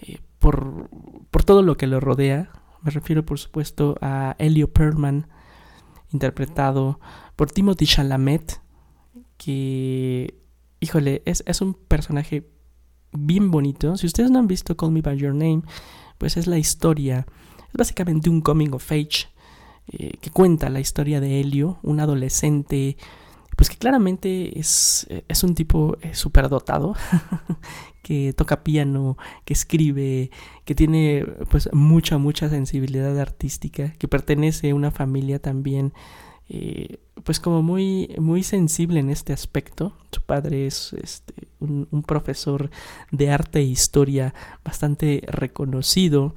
eh, 0.02 0.18
por, 0.38 0.88
por 1.30 1.44
todo 1.44 1.62
lo 1.62 1.76
que 1.76 1.86
lo 1.86 2.00
rodea. 2.00 2.50
Me 2.82 2.90
refiero, 2.90 3.24
por 3.24 3.38
supuesto, 3.38 3.96
a 4.00 4.36
Elio 4.38 4.72
Perlman, 4.72 5.26
interpretado 6.12 7.00
por 7.36 7.50
Timothy 7.50 7.86
Chalamet, 7.86 8.60
que, 9.36 10.34
híjole, 10.80 11.22
es, 11.24 11.42
es 11.46 11.60
un 11.60 11.74
personaje 11.74 12.48
bien 13.12 13.50
bonito. 13.50 13.96
Si 13.96 14.06
ustedes 14.06 14.30
no 14.30 14.38
han 14.38 14.48
visto 14.48 14.76
Call 14.76 14.92
Me 14.92 15.02
By 15.02 15.16
Your 15.16 15.34
Name, 15.34 15.62
pues 16.18 16.36
es 16.36 16.46
la 16.46 16.58
historia, 16.58 17.26
es 17.68 17.74
básicamente 17.74 18.30
un 18.30 18.40
coming 18.40 18.70
of 18.72 18.90
age 18.90 19.28
eh, 19.88 20.12
que 20.20 20.30
cuenta 20.30 20.68
la 20.68 20.80
historia 20.80 21.20
de 21.20 21.40
Helio, 21.40 21.78
un 21.82 22.00
adolescente, 22.00 22.96
pues 23.58 23.70
que 23.70 23.76
claramente 23.76 24.56
es, 24.56 25.08
es 25.26 25.42
un 25.42 25.56
tipo 25.56 25.96
eh, 26.00 26.14
superdotado, 26.14 26.94
que 28.04 28.32
toca 28.32 28.62
piano, 28.62 29.18
que 29.44 29.52
escribe, 29.52 30.30
que 30.64 30.76
tiene 30.76 31.26
pues 31.50 31.68
mucha, 31.72 32.18
mucha 32.18 32.48
sensibilidad 32.48 33.18
artística, 33.18 33.94
que 33.94 34.06
pertenece 34.06 34.70
a 34.70 34.76
una 34.76 34.92
familia 34.92 35.40
también 35.40 35.92
eh, 36.48 37.00
pues 37.24 37.40
como 37.40 37.60
muy, 37.60 38.14
muy 38.20 38.44
sensible 38.44 39.00
en 39.00 39.10
este 39.10 39.32
aspecto. 39.32 39.92
Su 40.12 40.22
padre 40.22 40.68
es 40.68 40.92
este, 40.92 41.48
un, 41.58 41.88
un, 41.90 42.04
profesor 42.04 42.70
de 43.10 43.32
arte 43.32 43.58
e 43.58 43.64
historia 43.64 44.34
bastante 44.64 45.24
reconocido 45.26 46.36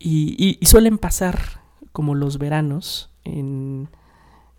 y, 0.00 0.34
y, 0.36 0.58
y 0.60 0.66
suelen 0.66 0.98
pasar 0.98 1.60
como 1.92 2.16
los 2.16 2.38
veranos 2.38 3.12
en, 3.22 3.88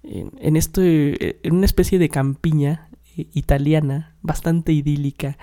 en, 0.04 0.32
en, 0.39 0.56
este, 0.56 1.45
en 1.47 1.56
una 1.56 1.66
especie 1.66 2.00
de 2.00 2.10
campiña 2.10 2.89
eh, 3.18 3.28
italiana 3.34 4.16
bastante 4.22 4.72
idílica. 4.72 5.38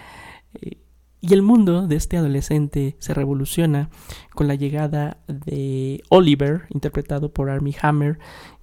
Eh, 0.55 0.79
y 1.21 1.33
el 1.33 1.43
mundo 1.43 1.87
de 1.87 1.97
este 1.97 2.17
adolescente 2.17 2.97
se 3.01 3.15
revoluciona 3.15 3.91
con 4.35 4.47
la 4.47 4.55
llegada 4.55 5.19
de 5.27 6.03
Oliver, 6.09 6.67
interpretado 6.71 7.33
por 7.33 7.51
Armie 7.51 7.77
Hammer, 7.81 8.19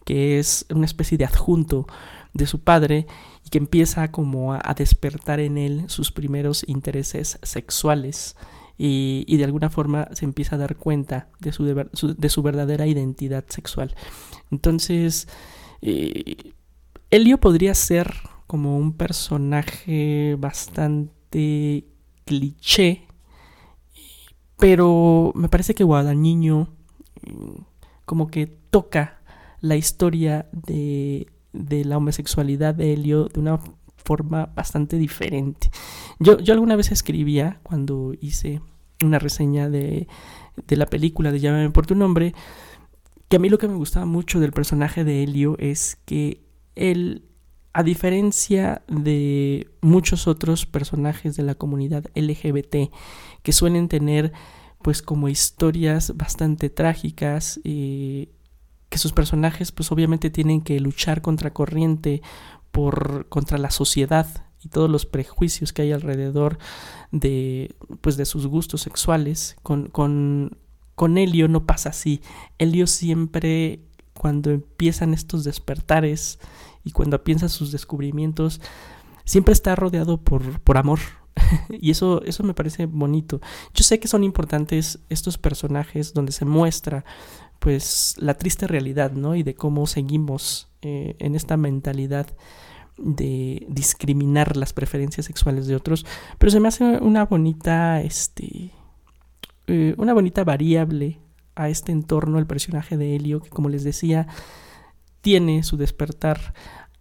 que 0.05 0.39
es 0.39 0.65
una 0.73 0.85
especie 0.85 1.17
de 1.17 1.25
adjunto 1.25 1.87
de 2.33 2.45
su 2.45 2.61
padre 2.61 3.05
y 3.45 3.49
que 3.49 3.57
empieza 3.57 4.11
como 4.11 4.53
a, 4.53 4.73
despertar 4.77 5.39
en 5.39 5.57
él 5.57 5.83
sus 5.87 6.11
primeros 6.11 6.63
intereses 6.67 7.39
sexuales 7.43 8.35
y, 8.77 9.25
y, 9.27 9.37
de 9.37 9.43
alguna 9.43 9.69
forma 9.69 10.07
se 10.13 10.25
empieza 10.25 10.55
a 10.55 10.59
dar 10.59 10.77
cuenta 10.77 11.27
de, 11.39 11.51
su, 11.51 11.65
de 11.65 12.29
su 12.29 12.41
verdadera 12.41 12.87
identidad 12.87 13.45
sexual. 13.47 13.93
Entonces, 14.51 15.27
eh, 15.85 16.53
Helio 17.09 17.39
podría 17.39 17.73
ser 17.73 18.13
como 18.47 18.77
un 18.77 18.93
personaje 18.93 20.35
bastante 20.39 21.83
cliché, 22.25 23.03
pero 24.57 25.33
me 25.35 25.49
parece 25.49 25.75
que 25.75 25.83
Guadagnino 25.83 26.69
como 28.05 28.27
que 28.27 28.47
toca 28.47 29.19
la 29.59 29.75
historia 29.75 30.47
de, 30.51 31.27
de 31.51 31.85
la 31.85 31.97
homosexualidad 31.97 32.75
de 32.75 32.93
Helio 32.93 33.25
de 33.25 33.39
una 33.39 33.59
forma 33.97 34.47
bastante 34.55 34.97
diferente. 34.97 35.69
Yo, 36.19 36.39
yo 36.39 36.53
alguna 36.53 36.75
vez 36.75 36.91
escribía 36.91 37.59
cuando 37.63 38.13
hice 38.21 38.61
una 39.03 39.19
reseña 39.19 39.69
de, 39.69 40.07
de 40.67 40.75
la 40.77 40.85
película 40.85 41.31
de 41.31 41.39
Llámame 41.39 41.69
por 41.71 41.85
tu 41.85 41.95
nombre, 41.95 42.33
que 43.33 43.37
a 43.37 43.39
mí 43.39 43.49
lo 43.49 43.57
que 43.57 43.67
me 43.67 43.73
gustaba 43.73 44.05
mucho 44.05 44.39
del 44.39 44.51
personaje 44.51 45.03
de 45.03 45.23
Helio 45.23 45.55
es 45.57 45.97
que 46.05 46.45
él, 46.75 47.25
a 47.73 47.81
diferencia 47.81 48.83
de 48.87 49.71
muchos 49.81 50.27
otros 50.27 50.67
personajes 50.67 51.35
de 51.35 51.41
la 51.41 51.55
comunidad 51.55 52.05
LGBT, 52.13 52.91
que 53.41 53.51
suelen 53.51 53.87
tener 53.87 54.33
pues 54.83 55.01
como 55.01 55.29
historias 55.29 56.15
bastante 56.15 56.69
trágicas, 56.69 57.59
eh, 57.63 58.29
que 58.89 58.99
sus 58.99 59.13
personajes 59.13 59.71
pues 59.71 59.91
obviamente 59.91 60.29
tienen 60.29 60.61
que 60.61 60.79
luchar 60.79 61.23
contra 61.23 61.53
corriente 61.53 62.21
por 62.71 63.29
contra 63.29 63.57
la 63.57 63.71
sociedad 63.71 64.27
y 64.63 64.69
todos 64.69 64.91
los 64.91 65.07
prejuicios 65.07 65.73
que 65.73 65.81
hay 65.81 65.91
alrededor 65.91 66.59
de 67.11 67.73
pues 68.01 68.15
de 68.15 68.25
sus 68.25 68.45
gustos 68.45 68.81
sexuales 68.81 69.55
con, 69.63 69.87
con 69.87 70.59
con 70.95 71.17
Helio 71.17 71.47
no 71.47 71.65
pasa 71.65 71.89
así. 71.89 72.21
Helio 72.57 72.87
siempre, 72.87 73.81
cuando 74.13 74.51
empiezan 74.51 75.13
estos 75.13 75.43
despertares 75.43 76.39
y 76.83 76.91
cuando 76.91 77.23
piensa 77.23 77.49
sus 77.49 77.71
descubrimientos, 77.71 78.61
siempre 79.25 79.53
está 79.53 79.75
rodeado 79.75 80.21
por, 80.21 80.59
por 80.61 80.77
amor. 80.77 80.99
y 81.69 81.91
eso, 81.91 82.21
eso 82.23 82.43
me 82.43 82.53
parece 82.53 82.85
bonito. 82.85 83.41
Yo 83.73 83.83
sé 83.83 83.99
que 83.99 84.07
son 84.07 84.23
importantes 84.23 84.99
estos 85.09 85.37
personajes 85.37 86.13
donde 86.13 86.31
se 86.31 86.45
muestra 86.45 87.05
pues 87.59 88.15
la 88.17 88.33
triste 88.33 88.67
realidad, 88.67 89.13
¿no? 89.13 89.35
Y 89.35 89.43
de 89.43 89.55
cómo 89.55 89.87
seguimos 89.87 90.67
eh, 90.81 91.15
en 91.19 91.33
esta 91.33 91.55
mentalidad 91.55 92.27
de 92.97 93.65
discriminar 93.69 94.57
las 94.57 94.73
preferencias 94.73 95.25
sexuales 95.25 95.65
de 95.65 95.75
otros. 95.75 96.05
Pero 96.37 96.51
se 96.51 96.59
me 96.59 96.67
hace 96.67 96.83
una 96.83 97.25
bonita, 97.25 98.01
este, 98.01 98.71
eh, 99.67 99.95
una 99.97 100.13
bonita 100.13 100.43
variable 100.43 101.19
a 101.55 101.69
este 101.69 101.91
entorno, 101.91 102.39
el 102.39 102.47
personaje 102.47 102.97
de 102.97 103.15
Helio, 103.15 103.41
que 103.41 103.49
como 103.49 103.69
les 103.69 103.83
decía, 103.83 104.27
tiene 105.21 105.63
su 105.63 105.77
despertar 105.77 106.53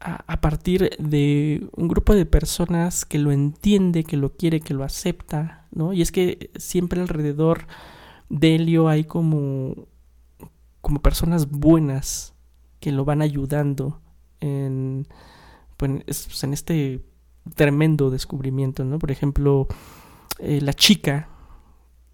a, 0.04 0.40
partir 0.40 0.90
de 0.98 1.68
un 1.76 1.86
grupo 1.86 2.14
de 2.14 2.26
personas 2.26 3.04
que 3.04 3.18
lo 3.18 3.30
entiende, 3.30 4.02
que 4.02 4.16
lo 4.16 4.32
quiere, 4.32 4.60
que 4.60 4.74
lo 4.74 4.82
acepta, 4.82 5.68
¿no? 5.70 5.92
Y 5.92 6.02
es 6.02 6.10
que 6.10 6.50
siempre 6.56 7.00
alrededor 7.00 7.66
de 8.28 8.56
Helio 8.56 8.88
hay 8.88 9.04
como, 9.04 9.86
como 10.80 11.00
personas 11.00 11.50
buenas 11.50 12.34
que 12.80 12.90
lo 12.90 13.04
van 13.04 13.22
ayudando 13.22 14.00
en, 14.40 15.06
pues, 15.76 16.42
en 16.42 16.52
este 16.52 17.04
tremendo 17.54 18.10
descubrimiento, 18.10 18.84
¿no? 18.84 18.98
Por 18.98 19.12
ejemplo, 19.12 19.68
eh, 20.40 20.60
la 20.60 20.72
chica 20.72 21.28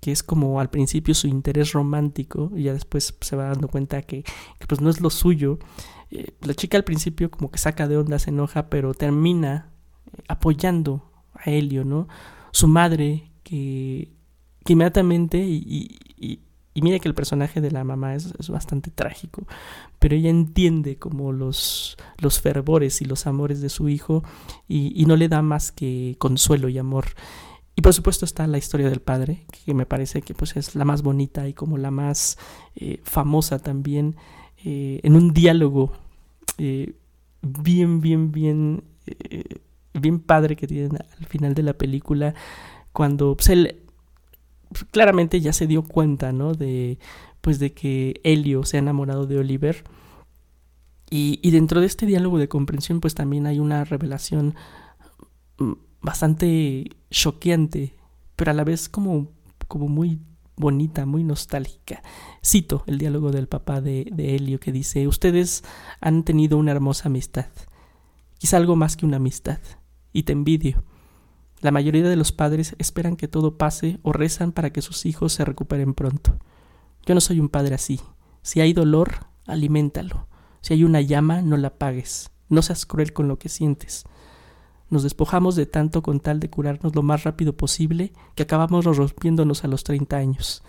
que 0.01 0.13
es 0.13 0.23
como 0.23 0.61
al 0.61 0.71
principio 0.71 1.15
su 1.15 1.27
interés 1.27 1.73
romántico 1.73 2.53
y 2.55 2.65
ya 2.65 2.73
después 2.73 3.17
se 3.21 3.37
va 3.37 3.49
dando 3.49 3.69
cuenta 3.69 4.03
que, 4.03 4.25
pues 4.67 4.81
no 4.81 4.91
es 4.91 5.01
lo 5.01 5.11
suyo. 5.11 5.59
Eh, 6.11 6.33
la 6.43 6.55
chica 6.55 6.77
al 6.77 6.85
principio 6.85 7.31
como 7.31 7.51
que 7.51 7.59
saca 7.59 7.89
de 7.89 7.97
onda, 7.97 8.19
se 8.19 8.31
enoja, 8.31 8.69
pero 8.69 8.95
termina 8.95 9.73
eh, 10.07 10.23
apoyando 10.29 11.11
a 11.35 11.51
Helio, 11.51 11.85
¿no? 11.85 12.09
Su 12.53 12.69
madre 12.69 13.31
que, 13.43 14.13
inmediatamente 14.67 15.39
y, 15.39 15.99
y, 16.17 16.41
y, 16.75 16.83
mira 16.83 17.01
que 17.01 17.09
el 17.09 17.15
personaje 17.15 17.61
de 17.61 17.73
la 17.73 17.83
mamá 17.83 18.15
es, 18.15 18.33
bastante 18.49 18.91
trágico, 18.93 19.47
pero 19.99 20.15
ella 20.15 20.31
entiende 20.31 20.97
como 20.97 21.33
los, 21.33 21.97
los 22.19 22.41
fervores 22.41 23.03
y 23.03 23.05
los 23.05 23.27
amores 23.27 23.61
de 23.61 23.69
su 23.69 23.89
hijo 23.89 24.23
y, 24.69 24.93
y 25.01 25.07
no 25.07 25.17
le 25.17 25.29
da 25.29 25.43
más 25.43 25.73
que 25.73 26.15
consuelo 26.19 26.69
y 26.69 26.79
amor. 26.79 27.07
Y 27.79 27.81
por 27.81 27.95
supuesto 27.95 28.25
está 28.25 28.45
la 28.49 28.59
historia 28.59 28.91
del 28.91 28.99
padre, 28.99 29.45
que 29.65 29.73
me 29.73 29.87
parece 29.87 30.21
que 30.21 30.35
pues 30.35 30.57
es 30.57 30.75
la 30.75 30.85
más 30.85 31.03
bonita 31.03 31.47
y 31.47 31.55
como 31.55 31.79
la 31.79 31.93
más 31.93 32.37
eh, 32.75 32.99
famosa 33.05 33.61
también, 33.61 34.17
eh, 34.65 34.99
en 35.05 35.15
un 35.15 35.33
diálogo 35.33 35.93
eh, 36.59 36.95
bien, 37.41 38.01
bien, 38.01 38.33
bien, 38.33 38.83
bien 39.95 40.19
padre 40.19 40.57
que 40.57 40.67
tienen 40.67 40.97
al 40.97 41.27
final 41.27 41.55
de 41.55 41.63
la 41.63 41.75
película, 41.75 42.35
cuando 42.93 43.37
pues, 43.37 43.49
él 43.49 43.77
claramente 44.91 45.41
ya 45.41 45.53
se 45.53 45.69
dio 45.69 45.85
cuenta, 45.85 46.33
¿no? 46.33 46.55
De, 46.55 46.99
pues 47.41 47.61
de 47.61 47.75
que 47.75 48.21
Helio 48.25 48.65
se 48.65 48.79
ha 48.79 48.81
enamorado 48.81 49.29
de 49.29 49.39
Oliver. 49.39 49.85
Y, 51.11 51.39
y 51.45 51.53
dentro 51.53 51.81
de 51.81 51.87
este 51.87 52.07
diálogo 52.07 52.39
de 52.39 52.49
comprensión, 52.49 52.99
pues 52.99 53.15
también 53.15 53.47
hay 53.47 53.61
una 53.61 53.85
revelación 53.85 54.57
mm, 55.59 55.75
bastante 56.01 56.91
choqueante, 57.11 57.95
pero 58.37 58.51
a 58.51 58.55
la 58.55 58.65
vez 58.65 58.89
como, 58.89 59.29
como 59.67 59.89
muy 59.89 60.21
bonita, 60.57 61.07
muy 61.07 61.25
nostálgica. 61.25 62.03
Cito 62.45 62.85
el 62.87 62.99
diálogo 62.99 63.31
del 63.31 63.49
papá 63.49 63.81
de, 63.81 64.09
de 64.13 64.35
Helio 64.35 64.61
que 64.61 64.73
dice, 64.73 65.07
ustedes 65.09 65.65
han 66.01 66.25
tenido 66.25 66.59
una 66.59 66.73
hermosa 66.73 67.09
amistad, 67.09 67.47
quizá 68.39 68.57
algo 68.57 68.77
más 68.77 68.97
que 68.97 69.07
una 69.07 69.17
amistad, 69.17 69.59
y 70.13 70.25
te 70.25 70.33
envidio. 70.33 70.85
La 71.61 71.73
mayoría 71.73 72.09
de 72.09 72.17
los 72.17 72.31
padres 72.31 72.77
esperan 72.79 73.17
que 73.17 73.27
todo 73.27 73.59
pase 73.59 73.99
o 74.03 74.13
rezan 74.13 74.53
para 74.53 74.71
que 74.71 74.83
sus 74.83 75.07
hijos 75.07 75.33
se 75.33 75.45
recuperen 75.45 75.95
pronto. 75.95 76.39
Yo 77.05 77.15
no 77.15 77.21
soy 77.21 77.41
un 77.41 77.49
padre 77.49 77.75
así. 77.75 78.01
Si 78.43 78.61
hay 78.61 78.73
dolor, 78.73 79.27
aliméntalo. 79.47 80.29
Si 80.61 80.75
hay 80.75 80.85
una 80.85 81.01
llama, 81.01 81.43
no 81.43 81.57
la 81.57 81.69
apagues. 81.69 82.31
No 82.49 82.63
seas 82.63 82.87
cruel 82.87 83.13
con 83.13 83.27
lo 83.27 83.39
que 83.39 83.49
sientes. 83.49 84.05
Nos 84.91 85.03
despojamos 85.03 85.55
de 85.55 85.67
tanto 85.67 86.03
con 86.03 86.21
tal 86.21 86.41
de 86.41 86.49
curarnos 86.49 86.95
lo 86.95 87.03
más 87.03 87.25
rápido 87.25 87.55
posible 87.55 88.13
que 88.35 88.45
acabamos 88.45 88.87
rompiéndonos 88.87 89.65
a 89.65 89.69
los 89.69 89.85
30 89.85 90.17
años. 90.17 90.63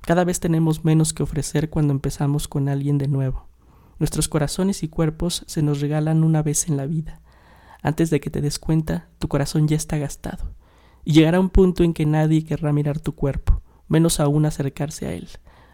Cada 0.00 0.24
vez 0.24 0.40
tenemos 0.40 0.84
menos 0.84 1.12
que 1.12 1.22
ofrecer 1.22 1.70
cuando 1.70 1.92
empezamos 1.92 2.48
con 2.48 2.68
alguien 2.68 2.98
de 2.98 3.06
nuevo. 3.06 3.46
Nuestros 4.00 4.28
corazones 4.28 4.82
y 4.82 4.88
cuerpos 4.88 5.44
se 5.46 5.62
nos 5.62 5.80
regalan 5.80 6.24
una 6.24 6.42
vez 6.42 6.68
en 6.68 6.76
la 6.76 6.86
vida. 6.86 7.20
Antes 7.82 8.10
de 8.10 8.18
que 8.18 8.30
te 8.30 8.40
des 8.40 8.58
cuenta, 8.58 9.08
tu 9.18 9.28
corazón 9.28 9.68
ya 9.68 9.76
está 9.76 9.98
gastado. 9.98 10.52
Y 11.04 11.12
llegará 11.12 11.38
un 11.38 11.50
punto 11.50 11.84
en 11.84 11.94
que 11.94 12.06
nadie 12.06 12.44
querrá 12.44 12.72
mirar 12.72 12.98
tu 12.98 13.14
cuerpo, 13.14 13.62
menos 13.88 14.18
aún 14.18 14.46
acercarse 14.46 15.06
a 15.06 15.12
él. 15.12 15.28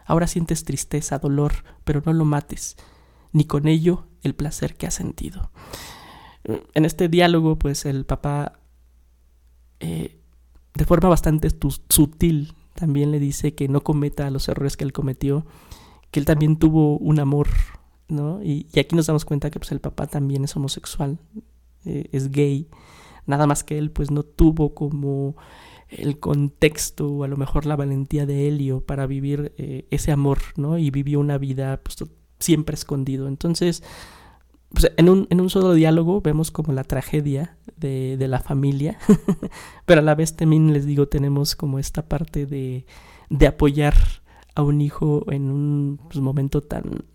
Ahora 0.05 0.27
sientes 0.27 0.65
tristeza, 0.65 1.17
dolor, 1.17 1.53
pero 1.83 2.01
no 2.05 2.13
lo 2.13 2.25
mates, 2.25 2.77
ni 3.31 3.45
con 3.45 3.67
ello 3.67 4.05
el 4.23 4.35
placer 4.35 4.75
que 4.75 4.87
has 4.87 4.93
sentido 4.93 5.51
en 6.73 6.85
este 6.85 7.09
diálogo, 7.09 7.57
pues 7.57 7.85
el 7.85 8.05
papá, 8.05 8.59
eh, 9.79 10.19
de 10.73 10.85
forma 10.85 11.09
bastante 11.09 11.49
sutil, 11.89 12.53
también 12.73 13.11
le 13.11 13.19
dice 13.19 13.53
que 13.53 13.67
no 13.67 13.81
cometa 13.81 14.29
los 14.29 14.47
errores 14.47 14.77
que 14.77 14.83
él 14.83 14.93
cometió, 14.93 15.45
que 16.11 16.19
él 16.19 16.25
también 16.25 16.57
tuvo 16.57 16.97
un 16.97 17.19
amor, 17.19 17.49
¿no? 18.07 18.41
Y, 18.43 18.67
aquí 18.79 18.95
nos 18.95 19.07
damos 19.07 19.25
cuenta 19.25 19.49
que 19.49 19.59
pues, 19.59 19.71
el 19.71 19.81
papá 19.81 20.07
también 20.07 20.43
es 20.43 20.55
homosexual, 20.55 21.17
eh, 21.85 22.07
es 22.11 22.31
gay, 22.31 22.69
nada 23.25 23.45
más 23.47 23.63
que 23.63 23.77
él 23.77 23.91
pues 23.91 24.11
no 24.11 24.23
tuvo 24.23 24.73
como 24.73 25.35
el 25.89 26.19
contexto 26.19 27.07
o 27.07 27.23
a 27.23 27.27
lo 27.27 27.37
mejor 27.37 27.65
la 27.65 27.75
valentía 27.75 28.25
de 28.25 28.47
Helio 28.47 28.81
para 28.81 29.07
vivir 29.07 29.53
eh, 29.57 29.87
ese 29.89 30.11
amor, 30.11 30.39
¿no? 30.55 30.77
Y 30.77 30.91
vivió 30.91 31.19
una 31.19 31.37
vida 31.37 31.81
pues, 31.81 31.97
siempre 32.39 32.75
escondido. 32.75 33.27
Entonces, 33.27 33.83
pues 34.73 34.91
en, 34.97 35.09
un, 35.09 35.27
en 35.29 35.41
un 35.41 35.49
solo 35.49 35.73
diálogo 35.73 36.21
vemos 36.21 36.51
como 36.51 36.73
la 36.73 36.83
tragedia 36.83 37.57
de, 37.77 38.17
de 38.17 38.27
la 38.27 38.39
familia, 38.39 38.97
pero 39.85 40.01
a 40.01 40.03
la 40.03 40.15
vez 40.15 40.35
también 40.35 40.73
les 40.73 40.85
digo, 40.85 41.07
tenemos 41.07 41.55
como 41.55 41.79
esta 41.79 42.07
parte 42.07 42.45
de, 42.45 42.85
de 43.29 43.47
apoyar 43.47 43.95
a 44.55 44.63
un 44.63 44.81
hijo 44.81 45.23
en 45.31 45.51
un 45.51 45.99
pues, 46.09 46.19
momento 46.19 46.61
tan, 46.61 47.05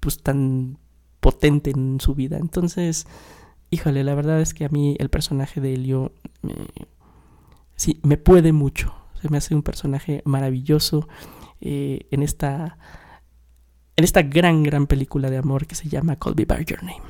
pues 0.00 0.18
tan 0.22 0.78
potente 1.20 1.70
en 1.70 2.00
su 2.00 2.14
vida. 2.14 2.38
Entonces, 2.38 3.06
híjole, 3.70 4.02
la 4.02 4.14
verdad 4.14 4.40
es 4.40 4.54
que 4.54 4.64
a 4.64 4.68
mí 4.68 4.96
el 4.98 5.10
personaje 5.10 5.60
de 5.60 5.74
Helio 5.74 6.12
me, 6.42 6.54
sí, 7.76 8.00
me 8.02 8.16
puede 8.16 8.52
mucho. 8.52 8.94
Se 9.20 9.28
me 9.28 9.36
hace 9.36 9.54
un 9.54 9.62
personaje 9.62 10.22
maravilloso 10.24 11.08
eh, 11.60 12.06
en 12.10 12.22
esta 12.22 12.78
en 13.96 14.04
esta 14.04 14.22
gran, 14.22 14.62
gran 14.62 14.86
película 14.86 15.30
de 15.30 15.38
amor 15.38 15.66
que 15.66 15.74
se 15.74 15.88
llama 15.88 16.16
Call 16.16 16.34
Me 16.36 16.44
By 16.44 16.64
Your 16.64 16.82
Name. 16.82 17.02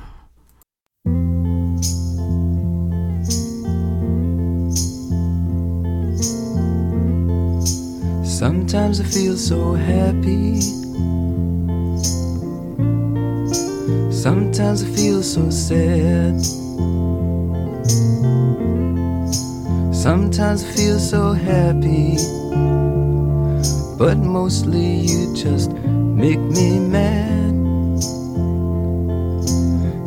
Sometimes 8.23 8.99
I 8.99 9.03
feel 9.03 9.37
so 9.37 9.75
happy. 9.75 10.59
Sometimes 14.11 14.83
I 14.83 14.87
feel 14.93 15.23
so 15.23 15.49
sad. 15.49 16.41
Sometimes 19.93 20.63
I 20.63 20.71
feel 20.75 20.99
so 20.99 21.33
happy. 21.33 22.17
But 23.97 24.17
mostly 24.17 25.01
you 25.01 25.33
just 25.33 25.71
make 26.23 26.39
me 26.39 26.79
mad. 26.79 27.53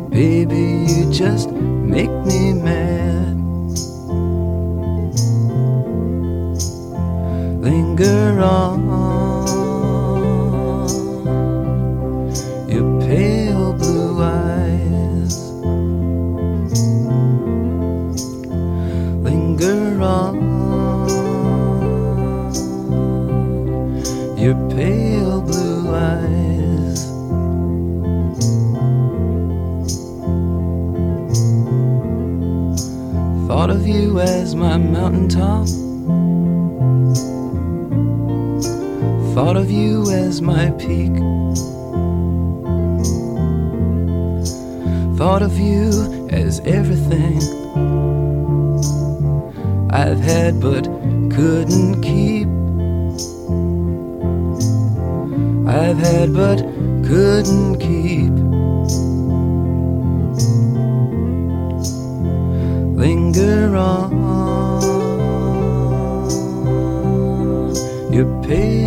Baby, 0.09 0.63
you 0.91 1.11
just 1.13 1.51
make 1.51 2.09
me 2.25 2.53
mad. 2.53 3.37
Linger 7.61 8.41
on. 8.41 8.86
my 40.41 40.71
peak. 40.71 41.15
Thought 45.17 45.41
of 45.41 45.57
you 45.57 46.27
as 46.31 46.59
everything 46.61 47.37
I've 49.91 50.19
had 50.19 50.59
but 50.59 50.83
couldn't 51.31 52.01
keep. 52.01 52.47
I've 55.67 55.97
had 55.97 56.33
but 56.33 56.59
couldn't 57.07 57.79
keep. 57.79 58.33
Linger 62.97 63.75
on 63.75 64.11
your 68.13 68.43
pain. 68.43 68.86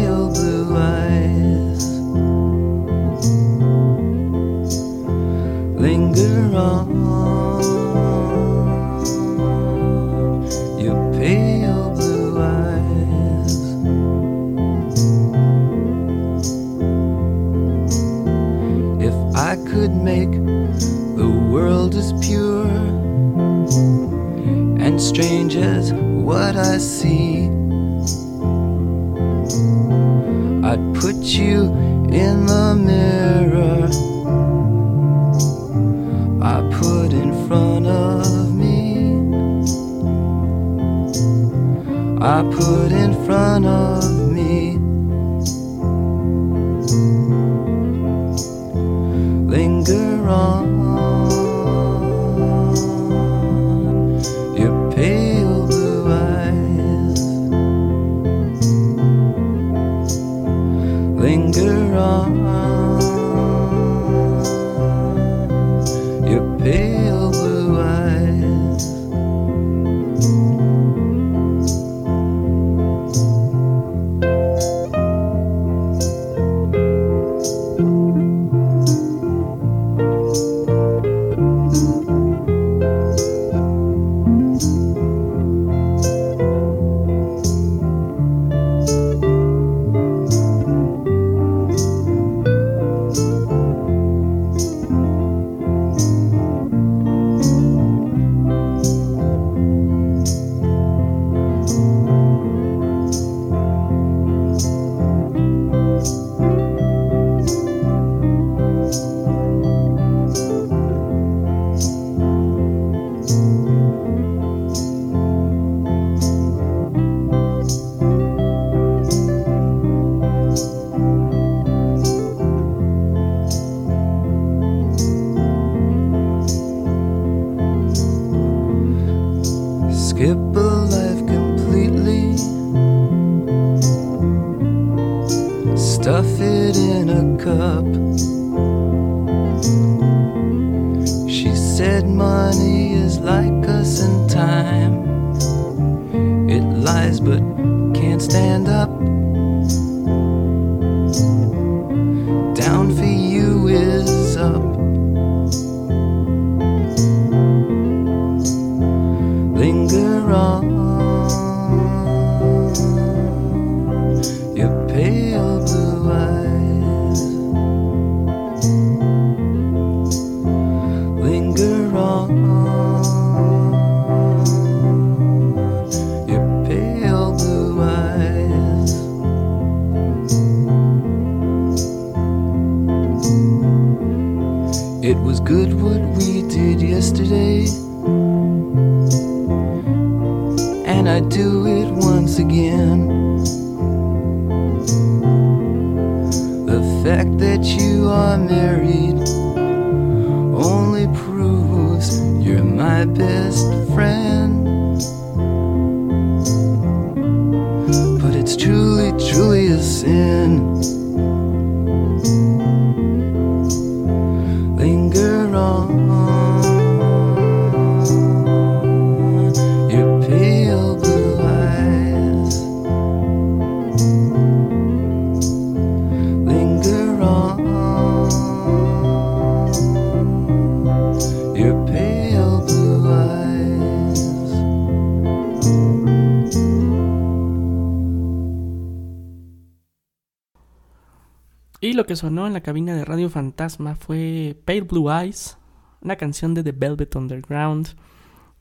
Que 242.10 242.16
sonó 242.16 242.48
en 242.48 242.54
la 242.54 242.60
cabina 242.60 242.92
de 242.96 243.04
Radio 243.04 243.30
Fantasma 243.30 243.94
fue 243.94 244.60
Pale 244.64 244.80
Blue 244.80 245.12
Eyes, 245.12 245.58
una 246.00 246.16
canción 246.16 246.54
de 246.54 246.64
The 246.64 246.72
Velvet 246.72 247.14
Underground, 247.14 247.90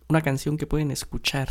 una 0.07 0.21
canción 0.21 0.55
que 0.55 0.67
pueden 0.67 0.91
escuchar 0.91 1.49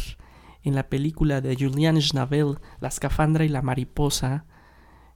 en 0.63 0.77
la 0.77 0.89
película 0.89 1.41
de 1.41 1.57
Julian 1.57 2.01
Schnabel, 2.01 2.61
La 2.79 2.87
escafandra 2.87 3.45
y 3.45 3.49
la 3.49 3.63
mariposa, 3.63 4.45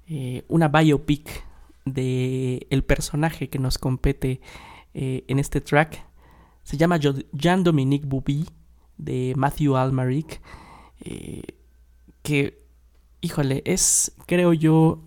eh, 0.08 0.44
una 0.48 0.66
biopic 0.66 1.46
de 1.84 2.66
el 2.68 2.82
personaje 2.82 3.48
que 3.48 3.60
nos 3.60 3.78
compete 3.78 4.40
eh, 4.92 5.22
en 5.28 5.38
este 5.38 5.60
track. 5.60 6.04
Se 6.64 6.76
llama 6.76 6.98
Jean-Dominique 6.98 8.08
Bouby 8.08 8.48
de 8.98 9.34
Matthew 9.36 9.76
Almaric, 9.76 10.42
eh, 11.04 11.42
que, 12.22 12.66
híjole, 13.20 13.62
es, 13.66 14.16
creo 14.26 14.52
yo, 14.52 15.04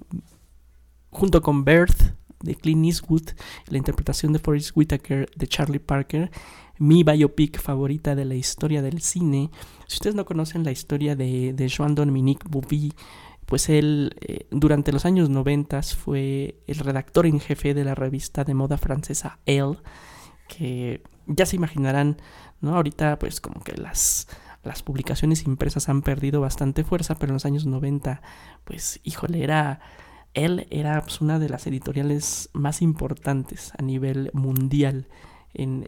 junto 1.16 1.42
con 1.42 1.64
Birth 1.64 2.14
de 2.42 2.56
Clint 2.56 2.86
Eastwood, 2.86 3.30
la 3.70 3.78
interpretación 3.78 4.34
de 4.34 4.40
Forrest 4.40 4.72
Whitaker 4.76 5.30
de 5.36 5.48
Charlie 5.48 5.80
Parker, 5.80 6.30
mi 6.78 7.04
biopic 7.04 7.60
favorita 7.60 8.16
de 8.16 8.26
la 8.26 8.36
historia 8.36 8.82
del 8.82 9.02
cine. 9.02 9.50
Si 9.88 9.96
ustedes 9.96 10.16
no 10.16 10.26
conocen 10.26 10.66
la 10.66 10.72
historia 10.72 11.16
de, 11.16 11.54
de 11.54 11.72
Joan 11.76 11.96
Dominique 11.96 12.46
Bouby, 12.50 12.94
pues 13.46 13.70
él 13.70 14.16
eh, 14.22 14.46
durante 14.52 14.92
los 14.92 15.06
años 15.06 15.30
90 15.30 15.82
fue 15.84 16.60
el 16.68 16.80
redactor 16.80 17.26
en 17.28 17.40
jefe 17.40 17.74
de 17.74 17.86
la 17.86 17.96
revista 17.96 18.44
de 18.44 18.54
moda 18.54 18.78
francesa 18.78 19.40
Elle, 19.46 19.78
que 20.50 21.02
ya 21.28 21.46
se 21.46 21.56
imaginarán, 21.56 22.18
¿no? 22.60 22.76
Ahorita 22.76 23.18
pues 23.20 23.40
como 23.40 23.64
que 23.64 23.78
las, 23.78 24.28
las 24.64 24.84
publicaciones 24.84 25.46
impresas 25.46 25.88
han 25.88 26.02
perdido 26.02 26.42
bastante 26.42 26.84
fuerza, 26.84 27.16
pero 27.16 27.32
en 27.32 27.36
los 27.36 27.46
años 27.46 27.66
90 27.66 28.22
pues 28.66 29.00
híjole, 29.04 29.44
era... 29.44 29.80
Él 30.36 30.68
era 30.70 31.02
pues, 31.02 31.22
una 31.22 31.40
de 31.40 31.50
las 31.50 31.66
editoriales 31.66 32.50
más 32.54 32.82
importantes 32.82 33.72
a 33.78 33.82
nivel 33.82 34.30
mundial 34.34 35.08
en, 35.54 35.88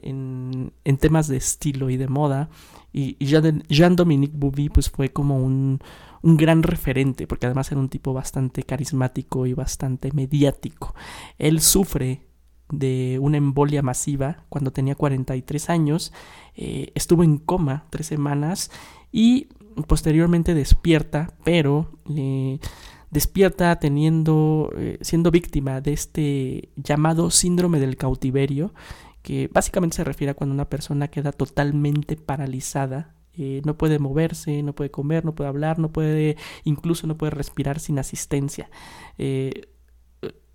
en, 0.84 0.98
temas 0.98 1.28
de 1.28 1.38
estilo 1.38 1.90
y 1.90 1.98
de 1.98 2.08
moda. 2.08 2.50
Y, 2.92 3.18
Jean-Dominique 3.24 4.36
Bouby 4.36 4.70
pues 4.70 4.90
fue 4.90 5.10
como 5.10 5.38
un, 5.38 5.80
un 6.22 6.38
gran 6.38 6.64
referente, 6.64 7.28
porque 7.28 7.46
además 7.46 7.72
era 7.72 7.80
un 7.80 7.90
tipo 7.90 8.14
bastante 8.14 8.64
carismático 8.64 9.46
y 9.46 9.54
bastante 9.54 10.12
mediático. 10.14 10.96
Él 11.38 11.60
sufre 11.62 12.22
de 12.70 13.20
una 13.22 13.38
embolia 13.38 13.82
masiva 13.82 14.44
cuando 14.50 14.72
tenía 14.72 14.96
43 14.96 15.70
años, 15.70 16.14
eh, 16.56 16.92
estuvo 16.96 17.24
en 17.24 17.38
coma 17.38 17.86
tres 17.90 18.08
semanas 18.08 18.72
y 19.12 19.48
posteriormente 19.88 20.54
despierta, 20.54 21.34
pero 21.44 21.92
eh, 22.10 22.60
despierta 23.10 23.78
teniendo, 23.80 24.72
eh, 24.78 24.98
siendo 25.02 25.32
víctima 25.32 25.82
de 25.82 25.94
este 25.94 26.70
llamado 26.76 27.32
síndrome 27.32 27.80
del 27.80 27.98
cautiverio, 27.98 28.74
que 29.22 29.50
básicamente 29.52 29.98
se 29.98 30.04
refiere 30.04 30.32
a 30.32 30.34
cuando 30.34 30.54
una 30.54 30.70
persona 30.70 31.10
queda 31.10 31.32
totalmente 31.32 32.16
paralizada, 32.16 33.16
eh, 33.34 33.62
no 33.66 33.78
puede 33.78 34.00
moverse, 34.00 34.64
no 34.64 34.74
puede 34.74 34.90
comer, 34.92 35.24
no 35.24 35.36
puede 35.36 35.50
hablar, 35.50 35.80
no 35.80 35.92
puede, 35.92 36.38
incluso 36.64 37.08
no 37.08 37.18
puede 37.18 37.32
respirar 37.32 37.80
sin 37.80 38.00
asistencia. 38.00 38.70
Eh, 39.18 39.70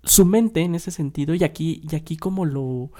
su 0.03 0.25
mente 0.25 0.61
en 0.61 0.75
ese 0.75 0.91
sentido, 0.91 1.33
y 1.33 1.43
aquí, 1.43 1.81
y 1.89 1.95
aquí 1.95 2.17
como 2.17 2.45
lo, 2.45 2.91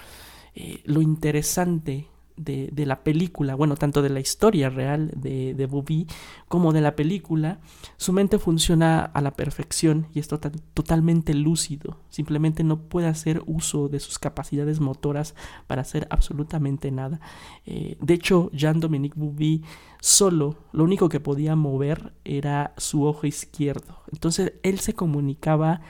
lo 0.85 1.01
interesante 1.01 2.07
de, 2.35 2.69
de, 2.72 2.85
la 2.85 3.03
película, 3.03 3.55
bueno, 3.55 3.76
tanto 3.76 4.01
de 4.01 4.10
la 4.10 4.19
historia 4.19 4.69
real 4.69 5.11
de, 5.15 5.53
de 5.53 5.65
Bobby 5.65 6.07
como 6.47 6.73
de 6.73 6.81
la 6.81 6.95
película, 6.95 7.60
su 7.97 8.14
mente 8.14 8.39
funciona 8.39 9.03
a 9.03 9.22
la 9.22 9.31
perfección 9.31 10.07
y 10.14 10.19
es 10.19 10.27
totalmente 10.27 11.34
lúcido. 11.34 11.97
Simplemente 12.10 12.64
no 12.64 12.80
puede 12.80 13.07
hacer 13.07 13.41
uso 13.45 13.89
de 13.89 13.99
sus 13.99 14.19
capacidades 14.19 14.80
motoras 14.80 15.35
para 15.68 15.81
hacer 15.81 16.07
absolutamente 16.10 16.91
nada. 16.91 17.19
Eh, 17.65 17.97
de 18.01 18.14
hecho, 18.14 18.49
Jean-Dominique 18.53 19.19
Bobby 19.19 19.64
solo, 19.99 20.57
lo 20.72 20.84
único 20.84 21.10
que 21.10 21.19
podía 21.19 21.55
mover 21.55 22.14
era 22.26 22.73
su 22.77 23.05
ojo 23.05 23.26
izquierdo. 23.26 23.99
Entonces, 24.11 24.53
él 24.64 24.80
se 24.80 24.93
comunicaba 24.93 25.81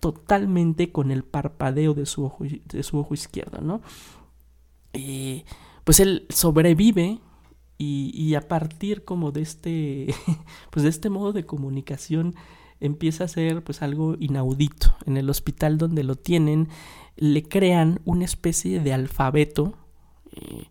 totalmente 0.00 0.92
con 0.92 1.10
el 1.10 1.24
parpadeo 1.24 1.94
de 1.94 2.06
su 2.06 2.24
ojo, 2.24 2.44
de 2.44 2.82
su 2.82 2.98
ojo 2.98 3.14
izquierdo, 3.14 3.60
¿no? 3.60 3.82
Eh, 4.92 5.44
pues 5.90 5.98
él 5.98 6.24
sobrevive 6.28 7.18
y, 7.76 8.34
a 8.36 8.42
partir 8.42 9.04
como 9.04 9.32
de 9.32 9.42
este, 9.42 10.14
pues 10.70 10.84
de 10.84 10.88
este 10.88 11.10
modo 11.10 11.32
de 11.32 11.46
comunicación 11.46 12.36
empieza 12.78 13.24
a 13.24 13.28
ser 13.28 13.64
pues 13.64 13.82
algo 13.82 14.14
inaudito. 14.20 14.96
En 15.04 15.16
el 15.16 15.28
hospital 15.28 15.78
donde 15.78 16.04
lo 16.04 16.14
tienen 16.14 16.68
le 17.16 17.42
crean 17.42 17.98
una 18.04 18.24
especie 18.24 18.78
de 18.78 18.92
alfabeto 18.92 19.74
eh, 20.30 20.66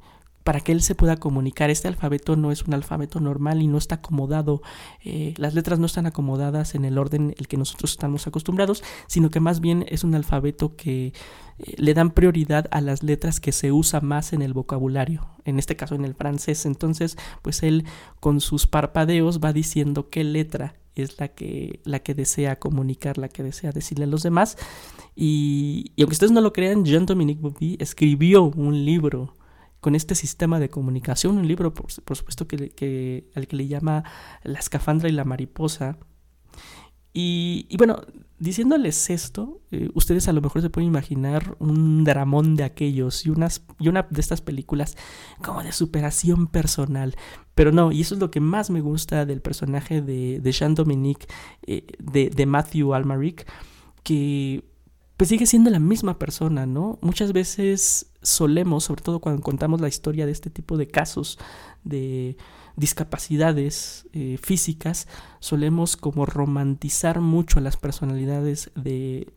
para 0.49 0.61
que 0.61 0.71
él 0.71 0.81
se 0.81 0.95
pueda 0.95 1.17
comunicar. 1.17 1.69
Este 1.69 1.87
alfabeto 1.87 2.35
no 2.35 2.51
es 2.51 2.63
un 2.63 2.73
alfabeto 2.73 3.19
normal 3.19 3.61
y 3.61 3.67
no 3.67 3.77
está 3.77 3.95
acomodado, 3.97 4.63
eh, 5.05 5.35
las 5.37 5.53
letras 5.53 5.77
no 5.77 5.85
están 5.85 6.07
acomodadas 6.07 6.73
en 6.73 6.85
el 6.85 6.97
orden 6.97 7.35
el 7.37 7.47
que 7.47 7.55
nosotros 7.55 7.91
estamos 7.91 8.25
acostumbrados, 8.25 8.83
sino 9.05 9.29
que 9.29 9.39
más 9.39 9.59
bien 9.59 9.85
es 9.89 10.03
un 10.03 10.15
alfabeto 10.15 10.75
que 10.75 11.13
eh, 11.59 11.75
le 11.77 11.93
dan 11.93 12.09
prioridad 12.09 12.65
a 12.71 12.81
las 12.81 13.03
letras 13.03 13.39
que 13.39 13.51
se 13.51 13.71
usa 13.71 14.01
más 14.01 14.33
en 14.33 14.41
el 14.41 14.53
vocabulario, 14.53 15.27
en 15.45 15.59
este 15.59 15.75
caso 15.75 15.93
en 15.93 16.03
el 16.03 16.15
francés. 16.15 16.65
Entonces, 16.65 17.15
pues 17.43 17.61
él 17.61 17.85
con 18.19 18.41
sus 18.41 18.65
parpadeos 18.65 19.39
va 19.39 19.53
diciendo 19.53 20.09
qué 20.09 20.23
letra 20.23 20.73
es 20.95 21.19
la 21.19 21.27
que, 21.27 21.79
la 21.83 21.99
que 21.99 22.15
desea 22.15 22.57
comunicar, 22.57 23.19
la 23.19 23.29
que 23.29 23.43
desea 23.43 23.71
decirle 23.71 24.05
a 24.05 24.07
los 24.07 24.23
demás. 24.23 24.57
Y, 25.15 25.91
aunque 25.99 26.13
ustedes 26.13 26.31
no 26.31 26.41
lo 26.41 26.53
crean, 26.53 26.85
Jean-Dominique 26.85 27.39
Bobby 27.39 27.77
escribió 27.79 28.45
un 28.45 28.83
libro 28.83 29.35
con 29.79 29.95
este 29.95 30.15
sistema 30.15 30.59
de 30.59 30.69
comunicación, 30.69 31.37
un 31.37 31.47
libro 31.47 31.73
por, 31.73 31.91
supuesto 31.91 32.47
que, 32.47 33.29
al 33.35 33.47
que 33.47 33.55
le 33.55 33.67
llama 33.67 34.03
La 34.43 34.59
escafandra 34.59 35.09
y 35.09 35.13
la 35.13 35.25
mariposa. 35.25 35.97
Y, 37.13 37.65
y 37.69 37.77
bueno, 37.77 38.01
diciéndoles 38.39 39.09
esto, 39.09 39.61
eh, 39.71 39.89
ustedes 39.93 40.27
a 40.27 40.33
lo 40.33 40.41
mejor 40.41 40.61
se 40.61 40.69
pueden 40.69 40.87
imaginar 40.87 41.55
un 41.59 42.03
dramón 42.03 42.55
de 42.55 42.63
aquellos 42.63 43.25
y, 43.25 43.29
unas, 43.29 43.65
y 43.79 43.89
una 43.89 44.07
de 44.09 44.21
estas 44.21 44.41
películas 44.41 44.97
como 45.43 45.61
de 45.63 45.71
superación 45.71 46.47
personal. 46.47 47.15
Pero 47.55 47.71
no, 47.71 47.91
y 47.91 48.01
eso 48.01 48.15
es 48.15 48.21
lo 48.21 48.31
que 48.31 48.39
más 48.39 48.69
me 48.69 48.81
gusta 48.81 49.25
del 49.25 49.41
personaje 49.41 50.01
de, 50.01 50.39
de 50.39 50.51
Jean 50.51 50.75
Dominique, 50.75 51.27
eh, 51.67 51.85
de, 51.99 52.29
de 52.29 52.45
Matthew 52.45 52.93
Almaric, 52.93 53.45
que 54.03 54.68
pues 55.19 55.27
sigue 55.27 55.45
siendo 55.45 55.69
la 55.69 55.79
misma 55.79 56.17
persona, 56.17 56.65
¿no? 56.65 56.97
Muchas 57.01 57.33
veces 57.33 58.09
solemos, 58.21 58.85
sobre 58.85 59.01
todo 59.01 59.19
cuando 59.19 59.41
contamos 59.41 59.81
la 59.81 59.89
historia 59.89 60.25
de 60.25 60.31
este 60.31 60.49
tipo 60.49 60.77
de 60.77 60.87
casos 60.87 61.37
de 61.83 62.37
discapacidades 62.77 64.07
eh, 64.13 64.37
físicas, 64.41 65.09
solemos 65.41 65.97
como 65.97 66.25
romantizar 66.25 67.19
mucho 67.19 67.59
a 67.59 67.61
las 67.61 67.75
personalidades 67.75 68.71
de, 68.75 69.27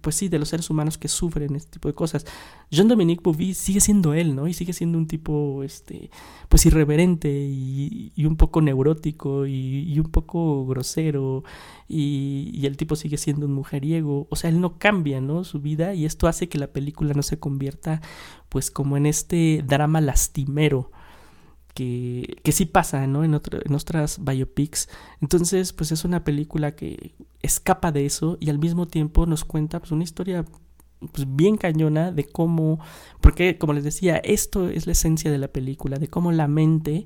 pues 0.00 0.16
sí, 0.16 0.28
de 0.28 0.38
los 0.38 0.48
seres 0.48 0.68
humanos 0.68 0.98
que 0.98 1.08
sufren 1.08 1.54
este 1.54 1.72
tipo 1.72 1.88
de 1.88 1.94
cosas. 1.94 2.26
Jean-Dominique 2.70 3.22
Bouvier 3.22 3.54
sigue 3.54 3.80
siendo 3.80 4.14
él, 4.14 4.34
¿no? 4.34 4.48
Y 4.48 4.54
sigue 4.54 4.72
siendo 4.72 4.98
un 4.98 5.06
tipo, 5.06 5.62
este, 5.62 6.10
pues 6.48 6.66
irreverente 6.66 7.28
y, 7.30 8.12
un 8.24 8.36
poco 8.36 8.60
neurótico 8.60 9.46
y, 9.46 9.98
un 9.98 10.10
poco 10.10 10.66
grosero 10.66 11.44
y, 11.88 12.50
y, 12.52 12.66
el 12.66 12.76
tipo 12.76 12.96
sigue 12.96 13.16
siendo 13.16 13.46
un 13.46 13.52
mujeriego. 13.52 14.26
O 14.30 14.36
sea, 14.36 14.50
él 14.50 14.60
no 14.60 14.78
cambia, 14.78 15.20
¿no? 15.20 15.44
Su 15.44 15.60
vida 15.60 15.94
y 15.94 16.04
esto 16.04 16.26
hace 16.26 16.48
que 16.48 16.58
la 16.58 16.68
película 16.68 17.14
no 17.14 17.22
se 17.22 17.38
convierta, 17.38 18.00
pues, 18.48 18.70
como 18.70 18.96
en 18.96 19.06
este 19.06 19.62
drama 19.66 20.00
lastimero 20.00 20.90
que, 21.76 22.52
sí 22.52 22.64
pasa, 22.64 23.06
¿no? 23.06 23.22
En, 23.22 23.34
otro, 23.34 23.60
en 23.62 23.74
otras 23.74 24.24
biopics. 24.24 24.88
Entonces, 25.20 25.74
pues 25.74 25.92
es 25.92 26.04
una 26.04 26.24
película 26.24 26.74
que 26.74 27.14
escapa 27.42 27.92
de 27.92 28.06
eso 28.06 28.38
y 28.40 28.48
al 28.48 28.58
mismo 28.58 28.86
tiempo 28.86 29.26
nos 29.26 29.44
cuenta 29.44 29.78
pues 29.78 29.92
una 29.92 30.02
historia 30.02 30.44
pues, 31.12 31.26
bien 31.36 31.58
cañona 31.58 32.12
de 32.12 32.24
cómo, 32.24 32.80
porque 33.20 33.58
como 33.58 33.74
les 33.74 33.84
decía, 33.84 34.16
esto 34.16 34.70
es 34.70 34.86
la 34.86 34.92
esencia 34.92 35.30
de 35.30 35.38
la 35.38 35.48
película, 35.48 35.98
de 35.98 36.08
cómo 36.08 36.32
la 36.32 36.48
mente 36.48 37.04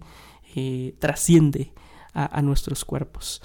eh, 0.55 0.95
trasciende 1.01 1.73
a, 2.13 2.41
nuestros 2.43 2.85
cuerpos. 2.85 3.43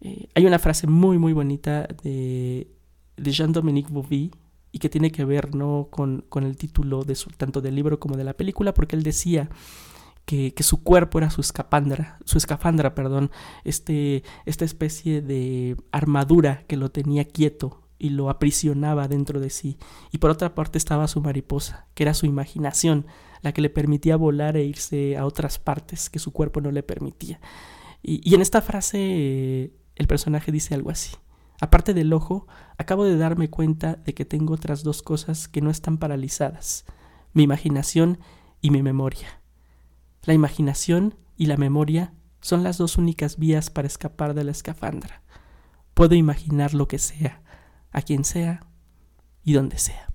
Eh, 0.00 0.28
hay 0.34 0.46
una 0.46 0.58
frase 0.58 0.86
muy 0.86 1.18
muy 1.18 1.32
bonita 1.32 1.88
de, 2.02 2.70
de 3.16 3.30
Jean-Dominique 3.32 3.92
Bouvier 3.92 4.30
y 4.72 4.78
que 4.78 4.88
tiene 4.88 5.10
que 5.10 5.24
ver 5.24 5.54
¿no? 5.54 5.88
con, 5.90 6.24
con 6.28 6.44
el 6.44 6.56
título 6.56 7.04
de 7.04 7.14
su, 7.14 7.30
tanto 7.30 7.60
del 7.60 7.74
libro 7.74 7.98
como 7.98 8.16
de 8.16 8.24
la 8.24 8.34
película, 8.34 8.74
porque 8.74 8.96
él 8.96 9.02
decía 9.02 9.48
que, 10.28 10.62
su 10.62 10.82
cuerpo 10.82 11.16
era 11.16 11.30
su 11.30 11.40
escafandra, 11.40 12.18
su 12.26 12.36
escafandra, 12.36 12.94
perdón, 12.94 13.30
este, 13.64 14.22
esta 14.44 14.66
especie 14.66 15.22
de 15.22 15.74
armadura 15.90 16.64
que 16.66 16.76
lo 16.76 16.90
tenía 16.90 17.24
quieto 17.24 17.80
y 17.98 18.10
lo 18.10 18.28
aprisionaba 18.28 19.08
dentro 19.08 19.40
de 19.40 19.48
sí. 19.48 19.78
Y 20.12 20.18
por 20.18 20.28
otra 20.28 20.54
parte 20.54 20.76
estaba 20.76 21.08
su 21.08 21.22
mariposa, 21.22 21.86
que 21.94 22.02
era 22.02 22.12
su 22.12 22.26
imaginación, 22.26 23.06
la 23.40 23.52
que 23.52 23.62
le 23.62 23.70
permitía 23.70 24.16
volar 24.16 24.58
e 24.58 24.64
irse 24.64 25.16
a 25.16 25.24
otras 25.24 25.58
partes 25.58 26.10
que 26.10 26.18
su 26.18 26.30
cuerpo 26.30 26.60
no 26.60 26.72
le 26.72 26.82
permitía. 26.82 27.40
Y, 28.02 28.20
y 28.22 28.34
en 28.34 28.42
esta 28.42 28.60
frase 28.60 28.98
eh, 29.00 29.72
el 29.96 30.06
personaje 30.08 30.52
dice 30.52 30.74
algo 30.74 30.90
así. 30.90 31.16
Aparte 31.58 31.94
del 31.94 32.12
ojo, 32.12 32.46
acabo 32.76 33.04
de 33.04 33.16
darme 33.16 33.48
cuenta 33.48 33.96
de 33.96 34.12
que 34.12 34.26
tengo 34.26 34.52
otras 34.52 34.82
dos 34.82 35.02
cosas 35.02 35.48
que 35.48 35.62
no 35.62 35.70
están 35.70 35.96
paralizadas, 35.96 36.84
mi 37.32 37.44
imaginación 37.44 38.18
y 38.60 38.70
mi 38.70 38.82
memoria. 38.82 39.37
La 40.24 40.34
imaginación 40.34 41.14
y 41.36 41.46
la 41.46 41.56
memoria 41.56 42.12
son 42.40 42.62
las 42.62 42.78
dos 42.78 42.98
únicas 42.98 43.38
vías 43.38 43.70
para 43.70 43.86
escapar 43.88 44.34
de 44.34 44.44
la 44.44 44.52
escafandra. 44.52 45.22
Puedo 45.94 46.14
imaginar 46.14 46.74
lo 46.74 46.86
que 46.88 46.98
sea, 46.98 47.42
a 47.90 48.02
quien 48.02 48.24
sea 48.24 48.66
y 49.42 49.52
donde 49.52 49.78
sea. 49.78 50.08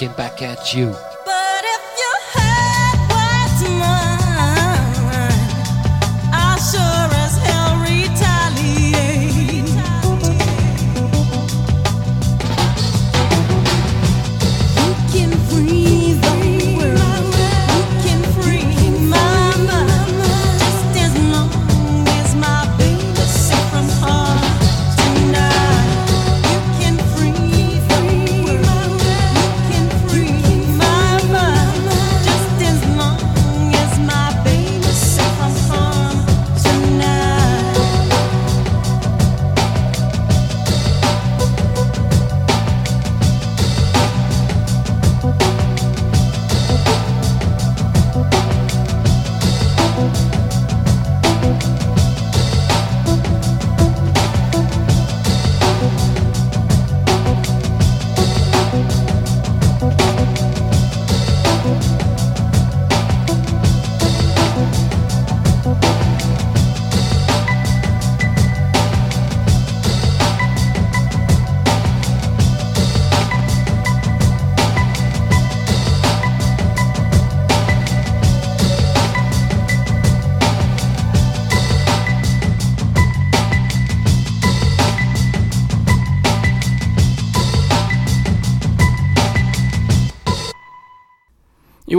looking 0.00 0.16
back 0.16 0.40
at 0.40 0.74
you. 0.74 1.09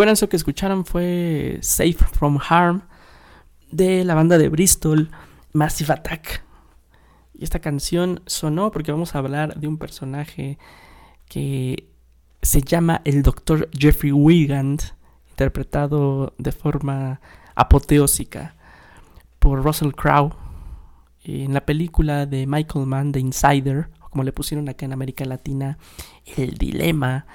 Bueno, 0.02 0.14
eso 0.14 0.30
que 0.30 0.36
escucharon 0.36 0.84
fue 0.84 1.60
Safe 1.62 1.94
from 1.94 2.40
Harm 2.50 2.82
de 3.72 4.04
la 4.04 4.16
banda 4.16 4.40
de 4.40 4.50
Bristol, 4.50 5.12
Massive 5.54 5.94
Attack. 5.94 6.44
Y 7.36 7.44
esta 7.44 7.60
canción 7.60 8.24
sonó 8.26 8.72
porque 8.72 8.92
vamos 8.92 9.14
a 9.14 9.20
hablar 9.20 9.60
de 9.60 9.68
un 9.68 9.78
personaje 9.78 10.58
que 11.30 11.88
se 12.42 12.64
llama 12.64 13.02
el 13.06 13.22
Dr. 13.22 13.70
Jeffrey 13.78 14.12
Wigand, 14.12 14.82
interpretado 15.30 16.34
de 16.40 16.52
forma 16.52 17.22
apoteósica 17.54 18.56
por 19.38 19.64
Russell 19.64 19.92
Crowe 19.92 20.34
en 21.26 21.54
la 21.54 21.64
película 21.64 22.26
de 22.26 22.48
Michael 22.48 22.88
Mann, 22.88 23.12
The 23.12 23.20
Insider, 23.20 23.92
como 24.10 24.24
le 24.24 24.34
pusieron 24.34 24.68
acá 24.68 24.84
en 24.84 24.94
América 24.94 25.26
Latina, 25.26 25.78
El 26.38 26.58
Dilema, 26.58 27.28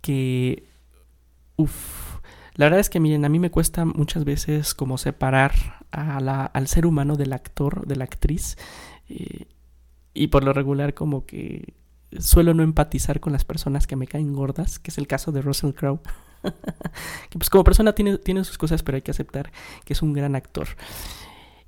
que... 0.00 0.71
Uf, 1.56 2.18
la 2.54 2.66
verdad 2.66 2.80
es 2.80 2.90
que 2.90 3.00
miren, 3.00 3.24
a 3.24 3.28
mí 3.28 3.38
me 3.38 3.50
cuesta 3.50 3.84
muchas 3.84 4.24
veces 4.24 4.74
como 4.74 4.98
separar 4.98 5.52
a 5.90 6.20
la- 6.20 6.46
al 6.46 6.68
ser 6.68 6.86
humano 6.86 7.16
del 7.16 7.32
actor, 7.32 7.86
de 7.86 7.96
la 7.96 8.04
actriz, 8.04 8.56
eh, 9.08 9.46
y 10.14 10.28
por 10.28 10.44
lo 10.44 10.52
regular 10.52 10.94
como 10.94 11.26
que 11.26 11.74
suelo 12.18 12.54
no 12.54 12.62
empatizar 12.62 13.20
con 13.20 13.32
las 13.32 13.44
personas 13.44 13.86
que 13.86 13.96
me 13.96 14.06
caen 14.06 14.32
gordas, 14.34 14.78
que 14.78 14.90
es 14.90 14.98
el 14.98 15.06
caso 15.06 15.32
de 15.32 15.42
Russell 15.42 15.72
Crowe. 15.72 16.00
que 17.30 17.38
pues 17.38 17.48
como 17.50 17.64
persona 17.64 17.94
tiene, 17.94 18.18
tiene 18.18 18.44
sus 18.44 18.58
cosas, 18.58 18.82
pero 18.82 18.96
hay 18.96 19.02
que 19.02 19.12
aceptar 19.12 19.52
que 19.84 19.92
es 19.94 20.02
un 20.02 20.12
gran 20.12 20.34
actor. 20.36 20.68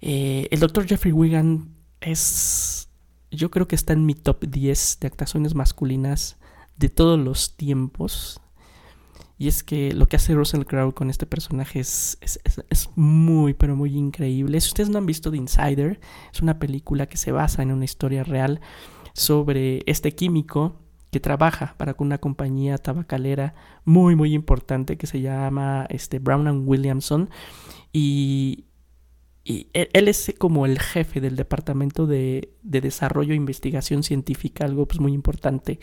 Eh, 0.00 0.48
el 0.50 0.60
doctor 0.60 0.86
Jeffrey 0.86 1.12
Wigan 1.12 1.74
es, 2.00 2.88
yo 3.30 3.50
creo 3.50 3.66
que 3.68 3.74
está 3.76 3.92
en 3.92 4.04
mi 4.06 4.14
top 4.14 4.44
10 4.46 4.98
de 5.00 5.06
actuaciones 5.06 5.54
masculinas 5.54 6.36
de 6.76 6.88
todos 6.90 7.18
los 7.18 7.56
tiempos. 7.56 8.40
Y 9.36 9.48
es 9.48 9.64
que 9.64 9.92
lo 9.92 10.06
que 10.06 10.16
hace 10.16 10.34
Russell 10.34 10.62
Crowe 10.64 10.92
con 10.94 11.10
este 11.10 11.26
personaje 11.26 11.80
es, 11.80 12.18
es, 12.20 12.38
es- 12.70 12.90
muy, 12.94 13.52
pero 13.54 13.74
muy 13.76 13.96
increíble. 13.96 14.60
Si 14.60 14.68
ustedes 14.68 14.90
no 14.90 14.98
han 14.98 15.06
visto 15.06 15.30
The 15.30 15.36
Insider, 15.38 16.00
es 16.32 16.40
una 16.40 16.58
película 16.60 17.06
que 17.06 17.16
se 17.16 17.32
basa 17.32 17.62
en 17.62 17.72
una 17.72 17.84
historia 17.84 18.22
real 18.22 18.60
sobre 19.12 19.82
este 19.86 20.12
químico 20.14 20.76
que 21.10 21.20
trabaja 21.20 21.74
para 21.78 21.94
una 21.98 22.18
compañía 22.18 22.78
tabacalera 22.78 23.54
muy, 23.84 24.16
muy 24.16 24.34
importante 24.34 24.96
que 24.96 25.06
se 25.06 25.20
llama 25.20 25.86
este, 25.90 26.18
Brown 26.20 26.46
and 26.48 26.68
Williamson. 26.68 27.30
Y, 27.92 28.64
y 29.44 29.68
él, 29.74 29.88
él 29.92 30.08
es 30.08 30.34
como 30.38 30.66
el 30.66 30.78
jefe 30.80 31.20
del 31.20 31.36
departamento 31.36 32.06
de, 32.06 32.54
de 32.62 32.80
desarrollo 32.80 33.32
e 33.32 33.36
investigación 33.36 34.02
científica, 34.02 34.64
algo 34.64 34.86
pues 34.86 35.00
muy 35.00 35.12
importante 35.12 35.78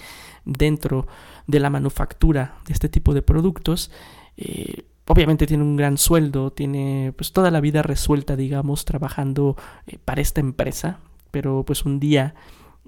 dentro 0.46 1.08
de 1.52 1.60
la 1.60 1.70
manufactura 1.70 2.56
de 2.66 2.74
este 2.74 2.90
tipo 2.90 3.14
de 3.14 3.22
productos. 3.22 3.92
Eh, 4.38 4.86
obviamente 5.06 5.46
tiene 5.46 5.64
un 5.64 5.76
gran 5.76 5.98
sueldo, 5.98 6.52
tiene 6.52 7.14
pues 7.16 7.34
toda 7.34 7.52
la 7.52 7.60
vida 7.60 7.84
resuelta, 7.84 8.36
digamos, 8.36 8.86
trabajando 8.86 9.58
eh, 9.86 9.98
para 10.04 10.22
esta 10.22 10.40
empresa, 10.40 11.00
pero 11.30 11.64
pues 11.66 11.86
un 11.86 12.00
día 12.00 12.34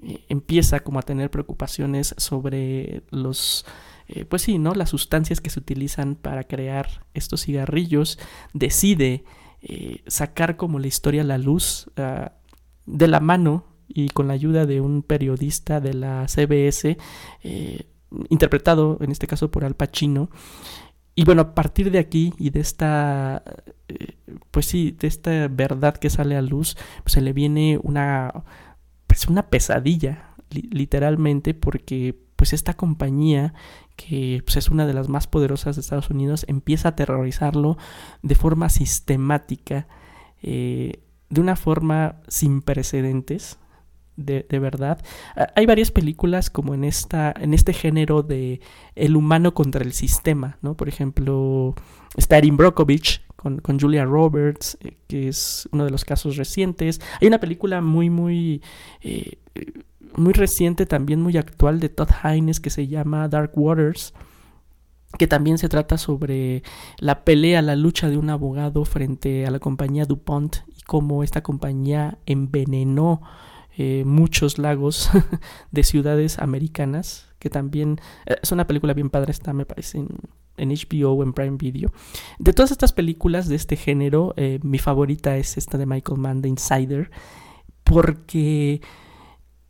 eh, 0.02 0.24
empieza 0.28 0.80
como 0.80 0.98
a 0.98 1.02
tener 1.02 1.30
preocupaciones 1.30 2.14
sobre 2.18 3.04
los 3.10 3.64
pues 4.28 4.42
sí, 4.42 4.58
¿no? 4.58 4.74
Las 4.74 4.90
sustancias 4.90 5.40
que 5.40 5.48
se 5.48 5.58
utilizan 5.58 6.14
para 6.14 6.44
crear 6.44 7.06
estos 7.14 7.42
cigarrillos, 7.42 8.18
decide 8.52 9.24
sacar 10.06 10.58
como 10.58 10.78
la 10.78 10.88
historia 10.88 11.22
a 11.22 11.24
la 11.24 11.38
luz 11.38 11.90
ah, 11.96 12.32
de 12.84 13.08
la 13.08 13.20
mano 13.20 13.64
y 13.88 14.10
con 14.10 14.28
la 14.28 14.34
ayuda 14.34 14.66
de 14.66 14.82
un 14.82 15.02
periodista 15.02 15.80
de 15.80 15.94
la 15.94 16.28
CBS, 16.28 16.98
interpretado 18.28 18.98
en 19.00 19.10
este 19.10 19.26
caso 19.26 19.50
por 19.50 19.64
Al 19.64 19.74
Pacino. 19.74 20.30
Y 21.16 21.24
bueno, 21.24 21.42
a 21.42 21.54
partir 21.54 21.90
de 21.92 21.98
aquí 22.00 22.34
y 22.38 22.50
de 22.50 22.60
esta, 22.60 23.44
eh, 23.88 24.16
pues 24.50 24.66
sí, 24.66 24.96
de 24.98 25.06
esta 25.06 25.46
verdad 25.48 25.96
que 25.96 26.10
sale 26.10 26.36
a 26.36 26.42
luz, 26.42 26.76
pues 27.04 27.12
se 27.12 27.20
le 27.20 27.32
viene 27.32 27.78
una, 27.82 28.44
pues 29.06 29.28
una 29.28 29.48
pesadilla, 29.48 30.34
li- 30.50 30.68
literalmente, 30.72 31.54
porque 31.54 32.18
pues 32.34 32.52
esta 32.52 32.74
compañía 32.74 33.54
que 33.94 34.42
pues, 34.44 34.56
es 34.56 34.70
una 34.70 34.86
de 34.88 34.94
las 34.94 35.08
más 35.08 35.28
poderosas 35.28 35.76
de 35.76 35.82
Estados 35.82 36.10
Unidos 36.10 36.44
empieza 36.48 36.88
a 36.88 36.90
aterrorizarlo 36.92 37.78
de 38.22 38.34
forma 38.34 38.68
sistemática, 38.68 39.86
eh, 40.42 41.00
de 41.30 41.40
una 41.40 41.54
forma 41.54 42.16
sin 42.26 42.60
precedentes, 42.60 43.58
de, 44.16 44.46
de 44.48 44.58
verdad. 44.58 44.98
Ah, 45.36 45.48
Hay 45.56 45.66
varias 45.66 45.90
películas 45.90 46.50
como 46.50 46.74
en 46.74 46.84
esta, 46.84 47.34
en 47.38 47.54
este 47.54 47.72
género 47.72 48.22
de 48.22 48.60
el 48.94 49.16
humano 49.16 49.54
contra 49.54 49.82
el 49.84 49.92
sistema, 49.92 50.58
¿no? 50.62 50.74
Por 50.76 50.88
ejemplo, 50.88 51.74
está 52.16 52.38
Erin 52.38 52.56
Brockovich 52.56 53.22
con, 53.36 53.58
con 53.58 53.78
Julia 53.78 54.04
Roberts, 54.04 54.78
eh, 54.80 54.96
que 55.06 55.28
es 55.28 55.68
uno 55.72 55.84
de 55.84 55.90
los 55.90 56.04
casos 56.04 56.36
recientes. 56.36 57.00
Hay 57.20 57.28
una 57.28 57.40
película 57.40 57.80
muy, 57.80 58.10
muy, 58.10 58.62
eh, 59.02 59.38
muy 60.16 60.32
reciente, 60.32 60.86
también 60.86 61.20
muy 61.20 61.36
actual, 61.36 61.80
de 61.80 61.88
Todd 61.88 62.10
Haynes, 62.22 62.60
que 62.60 62.70
se 62.70 62.86
llama 62.86 63.28
Dark 63.28 63.52
Waters 63.54 64.14
que 65.18 65.26
también 65.26 65.58
se 65.58 65.68
trata 65.68 65.98
sobre 65.98 66.62
la 66.98 67.24
pelea, 67.24 67.62
la 67.62 67.76
lucha 67.76 68.08
de 68.08 68.18
un 68.18 68.30
abogado 68.30 68.84
frente 68.84 69.46
a 69.46 69.50
la 69.50 69.58
compañía 69.58 70.06
DuPont 70.06 70.56
y 70.76 70.82
cómo 70.82 71.22
esta 71.22 71.42
compañía 71.42 72.18
envenenó 72.26 73.22
eh, 73.76 74.04
muchos 74.06 74.58
lagos 74.58 75.10
de 75.72 75.82
ciudades 75.82 76.38
americanas, 76.38 77.28
que 77.38 77.50
también 77.50 78.00
eh, 78.26 78.36
es 78.42 78.52
una 78.52 78.66
película 78.66 78.94
bien 78.94 79.10
padre, 79.10 79.32
está 79.32 79.52
me 79.52 79.66
parece 79.66 79.98
en, 79.98 80.08
en 80.56 80.70
HBO 80.70 81.12
o 81.12 81.22
en 81.22 81.32
Prime 81.32 81.56
Video. 81.56 81.92
De 82.38 82.52
todas 82.52 82.70
estas 82.70 82.92
películas 82.92 83.48
de 83.48 83.56
este 83.56 83.76
género, 83.76 84.32
eh, 84.36 84.60
mi 84.62 84.78
favorita 84.78 85.36
es 85.36 85.56
esta 85.56 85.76
de 85.78 85.86
Michael 85.86 86.18
Mann, 86.18 86.42
The 86.42 86.48
Insider, 86.48 87.10
porque... 87.82 88.80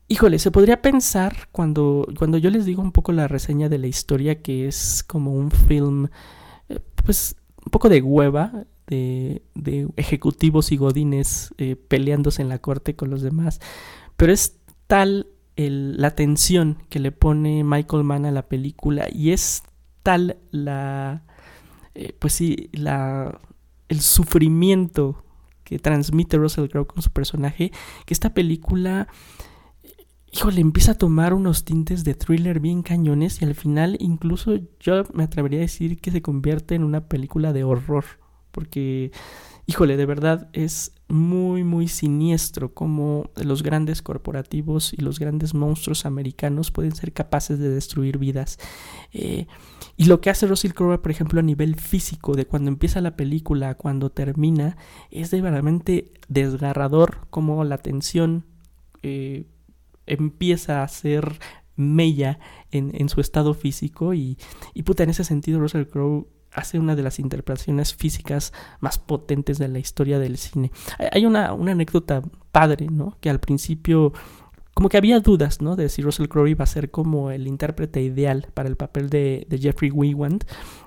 Híjole, 0.07 0.39
se 0.39 0.51
podría 0.51 0.83
pensar 0.83 1.49
cuando, 1.51 2.07
cuando 2.19 2.37
yo 2.37 2.51
les 2.51 2.67
digo 2.67 2.83
un 2.83 2.93
poco 2.93 3.11
la 3.11 3.27
reseña 3.27 3.71
de 3.71 3.79
la 3.79 3.87
historia 3.87 4.43
que 4.43 4.69
es 4.69 5.03
como 5.03 5.33
un 5.33 5.51
film, 5.51 6.09
pues 6.95 7.37
un 7.65 7.71
poco 7.71 7.89
de 7.89 8.03
hueva, 8.03 8.67
de, 8.87 9.43
de 9.55 9.89
ejecutivos 9.97 10.73
y 10.73 10.77
godines 10.77 11.55
eh, 11.59 11.77
peleándose 11.77 12.43
en 12.43 12.49
la 12.49 12.59
corte 12.59 12.95
con 12.97 13.11
los 13.11 13.23
demás, 13.23 13.61
pero 14.17 14.33
es 14.33 14.59
tal 14.87 15.27
el- 15.57 15.97
la 16.01 16.11
tensión 16.15 16.79
que 16.89 16.99
le 17.01 17.13
pone 17.13 17.65
Michael 17.65 18.05
Mann 18.05 18.27
a 18.27 18.31
la 18.33 18.49
película 18.49 19.09
y 19.13 19.31
es 19.31 19.63
tal 20.03 20.37
la, 20.51 21.23
eh, 21.95 22.15
pues 22.19 22.35
sí, 22.35 22.69
la, 22.73 23.41
el 23.89 24.01
sufrimiento 24.01 25.25
que 25.65 25.79
transmite 25.79 26.37
Russell 26.37 26.69
Crowe 26.69 26.87
con 26.87 27.03
su 27.03 27.11
personaje, 27.11 27.73
que 28.05 28.13
esta 28.15 28.35
película 28.35 29.09
híjole, 30.33 30.61
empieza 30.61 30.93
a 30.93 30.99
tomar 30.99 31.33
unos 31.33 31.65
tintes 31.65 32.03
de 32.05 32.15
thriller 32.15 32.59
bien 32.61 32.83
cañones 32.83 33.41
y 33.41 33.45
al 33.45 33.55
final 33.55 33.97
incluso 34.01 34.59
yo 34.81 35.05
me 35.15 35.23
atrevería 35.23 35.61
a 35.61 35.63
decir 35.63 36.01
que 36.01 36.11
se 36.11 36.23
convierte 36.23 36.75
en 36.75 36.83
una 36.85 37.09
película 37.09 37.53
de 37.53 37.63
horror. 37.65 38.05
Porque, 38.55 39.11
híjole, 39.67 39.97
de 39.97 40.07
verdad 40.07 40.49
es 40.53 40.93
muy, 41.09 41.65
muy 41.65 41.89
siniestro 41.89 42.73
cómo 42.73 43.31
los 43.35 43.65
grandes 43.65 44.01
corporativos 44.01 44.95
y 44.95 45.03
los 45.03 45.19
grandes 45.19 45.53
monstruos 45.55 46.07
americanos 46.07 46.71
pueden 46.71 46.95
ser 46.95 47.13
capaces 47.13 47.59
de 47.59 47.69
destruir 47.69 48.19
vidas. 48.19 48.59
Eh, 49.13 49.47
y 49.97 50.05
lo 50.05 50.21
que 50.21 50.31
hace 50.31 50.47
Russell 50.47 50.73
Crowe, 50.73 51.03
por 51.03 51.11
ejemplo, 51.11 51.41
a 51.41 51.43
nivel 51.43 51.75
físico, 51.75 52.35
de 52.35 52.47
cuando 52.47 52.71
empieza 52.71 53.01
la 53.01 53.17
película 53.17 53.71
a 53.71 53.75
cuando 53.75 54.11
termina, 54.11 54.77
es 55.11 55.33
de 55.33 55.39
verdaderamente 55.39 56.13
desgarrador 56.29 57.27
como 57.31 57.65
la 57.65 57.79
tensión 57.79 58.47
eh, 59.03 59.47
empieza 60.07 60.83
a 60.83 60.89
ser 60.89 61.39
mella 61.77 62.39
en, 62.71 62.93
en 62.95 63.09
su 63.09 63.21
estado 63.21 63.53
físico 63.53 64.15
y, 64.15 64.39
y 64.75 64.85
puta, 64.85 65.03
en 65.03 65.11
ese 65.11 65.25
sentido 65.25 65.59
Russell 65.59 65.87
Crowe 65.87 66.29
hace 66.55 66.79
una 66.79 66.95
de 66.97 67.03
las 67.03 67.19
interpretaciones 67.19 67.95
físicas 67.95 68.53
más 68.81 68.99
potentes 68.99 69.59
de 69.59 69.69
la 69.69 69.79
historia 69.79 70.19
del 70.19 70.39
cine. 70.39 70.71
Hay- 71.13 71.27
una, 71.27 71.53
una 71.53 71.73
anécdota 71.73 72.23
padre, 72.53 72.87
¿no? 72.91 73.17
Que 73.21 73.29
al 73.31 73.41
principio 73.41 74.13
como 74.73 74.89
que 74.89 74.97
había 74.97 75.21
dudas, 75.21 75.61
¿no? 75.61 75.77
De 75.77 75.89
si 75.89 76.03
Russell 76.03 76.27
Crowe 76.27 76.49
iba 76.51 76.65
a 76.65 76.67
ser 76.67 76.91
como 76.91 77.31
el 77.31 77.47
intérprete 77.47 78.03
ideal 78.03 78.49
para 78.55 78.69
el 78.69 78.77
papel 78.77 79.09
de, 79.09 79.47
de 79.49 79.59
Jeffrey 79.59 79.91
Wiegand. 79.93 80.45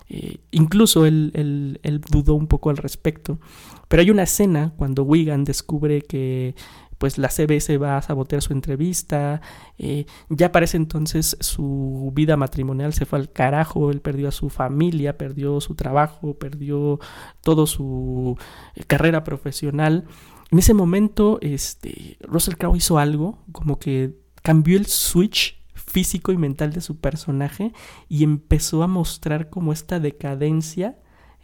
Eh, 0.09 0.39
incluso 0.51 1.05
él, 1.05 1.31
él- 1.33 1.79
él 1.83 2.01
dudó 2.01 2.33
un 2.35 2.47
poco 2.47 2.69
al 2.69 2.77
respecto. 2.77 3.39
Pero 3.87 4.01
hay 4.01 4.09
una 4.11 4.23
escena 4.23 4.73
cuando 4.77 5.03
Wiegand 5.03 5.47
descubre 5.47 6.01
que 6.01 6.53
pues 6.97 7.17
la 7.17 7.29
CBS 7.29 7.77
va 7.77 7.97
a 7.97 8.01
sabotear 8.01 8.41
su 8.41 8.53
entrevista. 8.53 9.41
eh, 9.77 10.05
ya 10.29 10.51
para 10.51 10.65
ese 10.65 10.77
entonces 10.77 11.37
su 11.39 12.11
vida 12.15 12.37
matrimonial 12.37 12.93
se 12.93 13.05
fue 13.05 13.19
al 13.19 13.31
carajo. 13.31 13.91
Él 13.91 14.01
perdió 14.01 14.27
a 14.29 14.31
su 14.31 14.49
familia, 14.49 15.17
perdió 15.17 15.61
su 15.61 15.75
trabajo, 15.75 16.33
perdió 16.35 16.99
toda 17.41 17.67
su 17.67 18.37
eh, 18.75 18.83
carrera 18.85 19.23
profesional. 19.23 20.05
En 20.51 20.59
ese 20.59 20.73
momento, 20.73 21.39
este, 21.41 22.17
Russell 22.21 22.55
Crowe 22.55 22.77
hizo 22.77 22.97
algo 22.97 23.43
como 23.51 23.79
que 23.79 24.15
cambió 24.41 24.77
el 24.77 24.85
switch 24.85 25.61
físico 25.73 26.31
y 26.31 26.37
mental 26.37 26.73
de 26.73 26.81
su 26.81 26.97
personaje 26.97 27.73
y 28.07 28.23
empezó 28.23 28.83
a 28.83 28.87
mostrar 28.87 29.49
como 29.49 29.73
esta 29.73 29.99
decadencia 29.99 30.97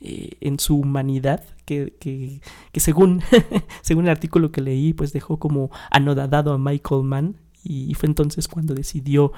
eh, 0.06 0.32
en 0.42 0.60
su 0.60 0.76
humanidad 0.76 1.44
que, 1.66 1.96
que, 2.00 2.42
que 2.74 2.80
según, 2.82 3.22
según 3.82 4.04
el 4.06 4.12
artículo 4.12 4.52
que 4.52 4.62
leí 4.62 4.94
pues 4.94 5.14
dejó 5.14 5.40
como 5.40 5.72
anodadado 5.92 6.52
a 6.52 6.58
Michael 6.58 7.04
Mann 7.04 7.38
y 7.64 7.94
fue 7.94 8.08
entonces 8.10 8.50
cuando 8.50 8.74
decidió 8.74 9.32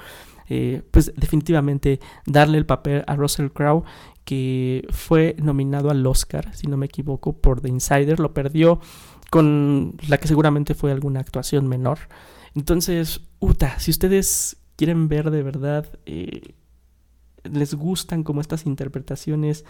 eh, 0.48 0.82
pues 0.90 1.12
definitivamente 1.16 2.00
darle 2.24 2.58
el 2.58 2.66
papel 2.66 3.04
a 3.06 3.16
Russell 3.16 3.48
Crowe 3.48 3.84
que 4.24 4.86
fue 4.90 5.36
nominado 5.38 5.90
al 5.90 6.04
Oscar 6.06 6.54
si 6.54 6.66
no 6.66 6.76
me 6.76 6.86
equivoco 6.86 7.32
por 7.34 7.60
The 7.60 7.68
Insider. 7.68 8.18
Lo 8.18 8.34
perdió 8.34 8.80
con 9.30 9.96
la 10.08 10.18
que 10.18 10.28
seguramente 10.28 10.74
fue 10.74 10.92
alguna 10.92 11.20
actuación 11.20 11.68
menor. 11.68 11.98
Entonces 12.54 13.20
Uta 13.38 13.78
si 13.78 13.90
ustedes 13.90 14.56
quieren 14.76 15.08
ver 15.08 15.30
de 15.30 15.42
verdad 15.42 15.86
eh, 16.06 16.54
les 17.44 17.74
gustan 17.74 18.22
como 18.22 18.40
estas 18.40 18.66
interpretaciones 18.66 19.64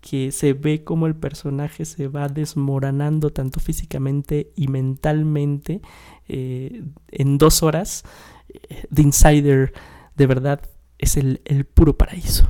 que 0.00 0.32
se 0.32 0.52
ve 0.52 0.84
como 0.84 1.06
el 1.06 1.16
personaje 1.16 1.84
se 1.84 2.08
va 2.08 2.28
desmoronando 2.28 3.30
tanto 3.30 3.60
físicamente 3.60 4.52
y 4.54 4.68
mentalmente 4.68 5.80
eh, 6.28 6.84
en 7.08 7.38
dos 7.38 7.62
horas. 7.62 8.04
eh, 8.48 8.86
The 8.92 9.02
Insider 9.02 9.72
de 10.16 10.26
verdad 10.26 10.60
es 10.98 11.16
el, 11.16 11.40
el 11.44 11.64
puro 11.64 11.96
paraíso. 11.96 12.48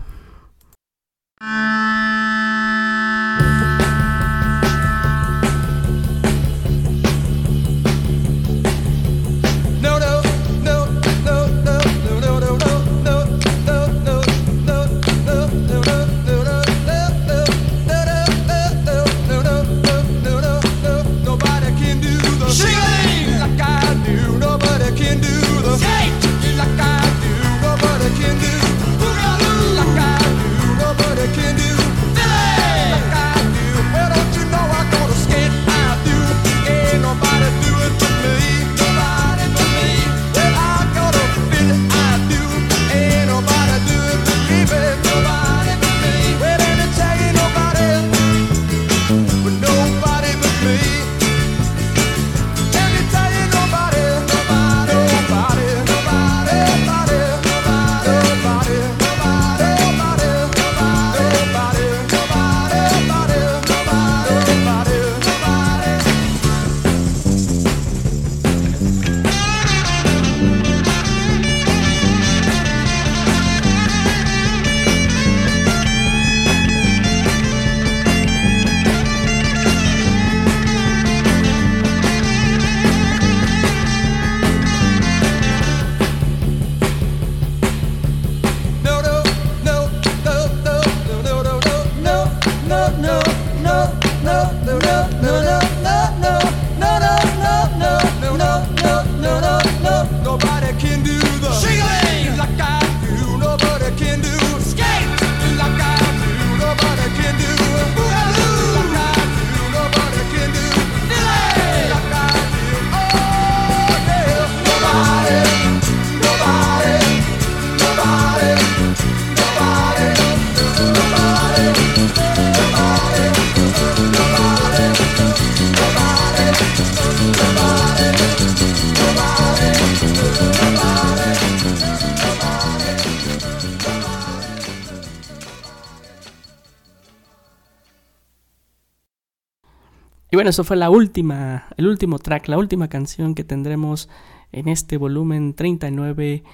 Bueno, 140.38 140.50
eso 140.50 140.62
fue 140.62 140.76
la 140.76 140.88
última, 140.88 141.66
el 141.76 141.88
último 141.88 142.20
track, 142.20 142.46
la 142.46 142.58
última 142.58 142.86
canción 142.86 143.34
que 143.34 143.42
tendremos 143.42 144.08
en 144.52 144.68
este 144.68 144.96
volumen 144.96 145.52
39, 145.52 146.44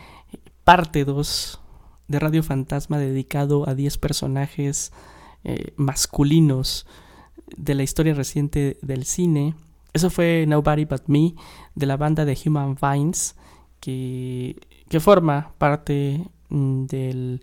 parte 0.65 1.05
2 1.05 1.61
de 2.09 2.19
Radio 2.19 2.43
Fantasma 2.43 2.97
dedicado 2.97 3.69
a 3.69 3.75
10 3.75 3.99
personajes 3.99 4.91
eh, 5.45 5.75
masculinos 5.77 6.87
de 7.59 7.75
la 7.75 7.83
historia 7.83 8.15
reciente 8.15 8.79
del 8.81 9.05
cine. 9.05 9.55
Eso 9.93 10.09
fue 10.09 10.47
Nobody 10.49 10.87
But 10.87 11.03
Me 11.09 11.35
de 11.75 11.85
la 11.85 11.99
banda 11.99 12.25
de 12.25 12.39
Human 12.43 12.79
Vines 12.81 13.37
que, 13.81 14.57
que 14.89 14.99
forma 14.99 15.53
parte 15.59 16.27
mm, 16.49 16.87
del, 16.87 17.43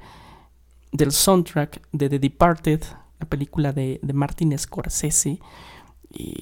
del 0.91 1.11
soundtrack 1.11 1.87
de 1.91 2.09
The 2.09 2.17
Departed, 2.17 2.81
la 3.19 3.29
película 3.29 3.73
de, 3.73 3.99
de 4.01 4.13
Martin 4.13 4.57
Scorsese. 4.57 5.39
Y 6.13 6.35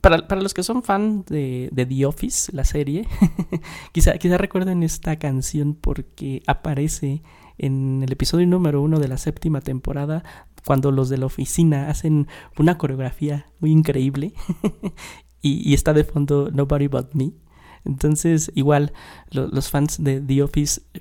para, 0.00 0.40
los 0.40 0.54
que 0.54 0.62
son 0.62 0.82
fan 0.82 1.24
de, 1.28 1.70
The 1.74 2.06
Office, 2.06 2.52
la 2.52 2.64
serie, 2.64 3.06
quizá, 3.92 4.14
recuerden 4.38 4.82
esta 4.82 5.18
canción 5.18 5.74
porque 5.74 6.42
aparece 6.46 7.22
en 7.58 8.02
el 8.02 8.12
episodio 8.12 8.46
número 8.46 8.80
uno 8.80 9.00
de 9.00 9.08
la 9.08 9.18
séptima 9.18 9.60
temporada 9.60 10.22
cuando 10.64 10.92
los 10.92 11.08
de 11.08 11.18
la 11.18 11.26
oficina 11.26 11.88
hacen 11.88 12.28
una 12.58 12.78
coreografía 12.78 13.46
muy 13.58 13.72
increíble 13.72 14.32
y, 15.42 15.74
está 15.74 15.92
de 15.92 16.04
fondo 16.04 16.50
Nobody 16.52 16.86
But 16.86 17.14
Me. 17.14 17.32
Entonces, 17.84 18.52
igual, 18.54 18.92
lo- 19.30 19.48
los 19.48 19.70
fans 19.70 20.02
de 20.02 20.20
The 20.20 20.42
Office 20.42 20.82
eh, 20.94 21.00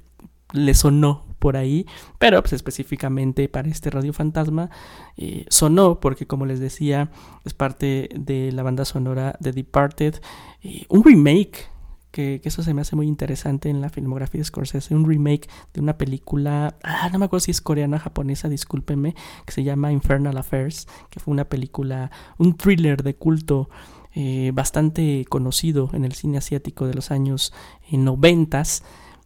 les 0.54 0.80
sonó 0.80 1.27
por 1.40 1.58
ahí, 1.58 1.86
pero 2.18 2.42
pues 2.42 2.54
específicamente 2.54 3.50
para 3.50 3.70
este 3.70 3.90
Radio 3.90 4.14
Fantasma 4.14 4.70
eh, 5.16 5.46
sonó 5.50 6.00
porque 6.00 6.28
como 6.28 6.46
les 6.46 6.60
decía 6.60 7.10
es 7.46 7.54
parte 7.54 8.10
de 8.16 8.52
la 8.52 8.64
banda 8.64 8.86
sonora 8.86 9.36
de 9.40 9.52
Departed, 9.52 10.16
eh, 10.64 10.86
un 10.90 11.04
remake 11.04 11.70
que, 12.12 12.42
eso 12.44 12.64
se 12.64 12.74
me 12.74 12.82
hace 12.82 12.96
muy 12.96 13.08
interesante 13.08 13.70
en 13.70 13.82
la 13.82 13.90
filmografía 13.90 14.40
de 14.40 14.46
Scorsese, 14.46 14.96
un 14.96 15.08
remake 15.08 15.48
de 15.74 15.82
una 15.82 15.98
película, 15.98 16.76
ah, 16.84 17.10
no 17.12 17.20
me 17.20 17.26
acuerdo 17.26 17.42
si 17.42 17.52
es 17.52 17.62
coreana 17.62 17.98
o 17.98 18.00
japonesa, 18.00 18.50
discúlpenme, 18.50 19.14
que 19.46 19.52
se 19.52 19.64
llama 19.64 19.92
Infernal 19.92 20.38
Affairs, 20.38 20.88
que 21.10 21.20
fue 21.20 21.32
una 21.32 21.46
película, 21.46 22.10
un 22.38 22.56
thriller 22.56 23.04
de 23.04 23.16
culto 23.16 23.70
eh, 24.16 24.52
bastante 24.52 25.26
conocido 25.30 25.92
en 25.94 26.04
el 26.04 26.14
cine 26.14 26.40
asiático 26.40 26.88
de 26.88 26.96
los 26.96 27.12
años 27.12 27.54
eh, 27.92 27.98
noventas 27.98 28.84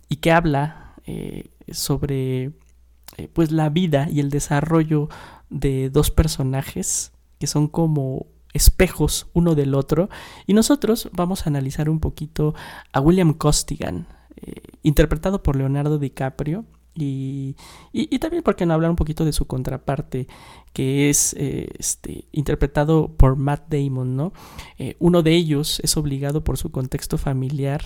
y 0.09 0.17
que 0.17 0.33
habla 0.33 0.95
eh, 1.05 1.49
sobre 1.73 2.51
eh, 3.17 3.27
pues 3.31 3.51
la 3.51 3.69
vida 3.69 4.07
y 4.09 4.19
el 4.19 4.29
desarrollo 4.29 5.09
de 5.49 5.89
dos 5.89 6.11
personajes 6.11 7.11
que 7.39 7.47
son 7.47 7.67
como 7.67 8.27
espejos 8.53 9.27
uno 9.33 9.55
del 9.55 9.75
otro 9.75 10.09
y 10.47 10.53
nosotros 10.53 11.09
vamos 11.13 11.45
a 11.45 11.49
analizar 11.49 11.89
un 11.89 11.99
poquito 11.99 12.53
a 12.93 13.01
William 13.01 13.33
Costigan 13.33 14.07
eh, 14.37 14.61
interpretado 14.83 15.43
por 15.43 15.55
Leonardo 15.55 15.99
DiCaprio 15.99 16.65
y, 16.93 17.55
y, 17.91 18.13
y 18.13 18.19
también 18.19 18.43
porque 18.43 18.65
no 18.65 18.73
hablar 18.73 18.89
un 18.89 18.97
poquito 18.97 19.25
de 19.25 19.33
su 19.33 19.45
contraparte 19.45 20.27
que 20.73 21.09
es 21.09 21.33
eh, 21.37 21.69
este, 21.79 22.25
interpretado 22.31 23.09
por 23.09 23.35
Matt 23.35 23.69
Damon, 23.69 24.15
¿no? 24.15 24.33
Uno 24.99 25.21
de 25.21 25.33
ellos 25.33 25.79
es 25.83 25.95
obligado 25.95 26.43
por 26.43 26.57
su 26.57 26.71
contexto 26.71 27.17
familiar 27.17 27.81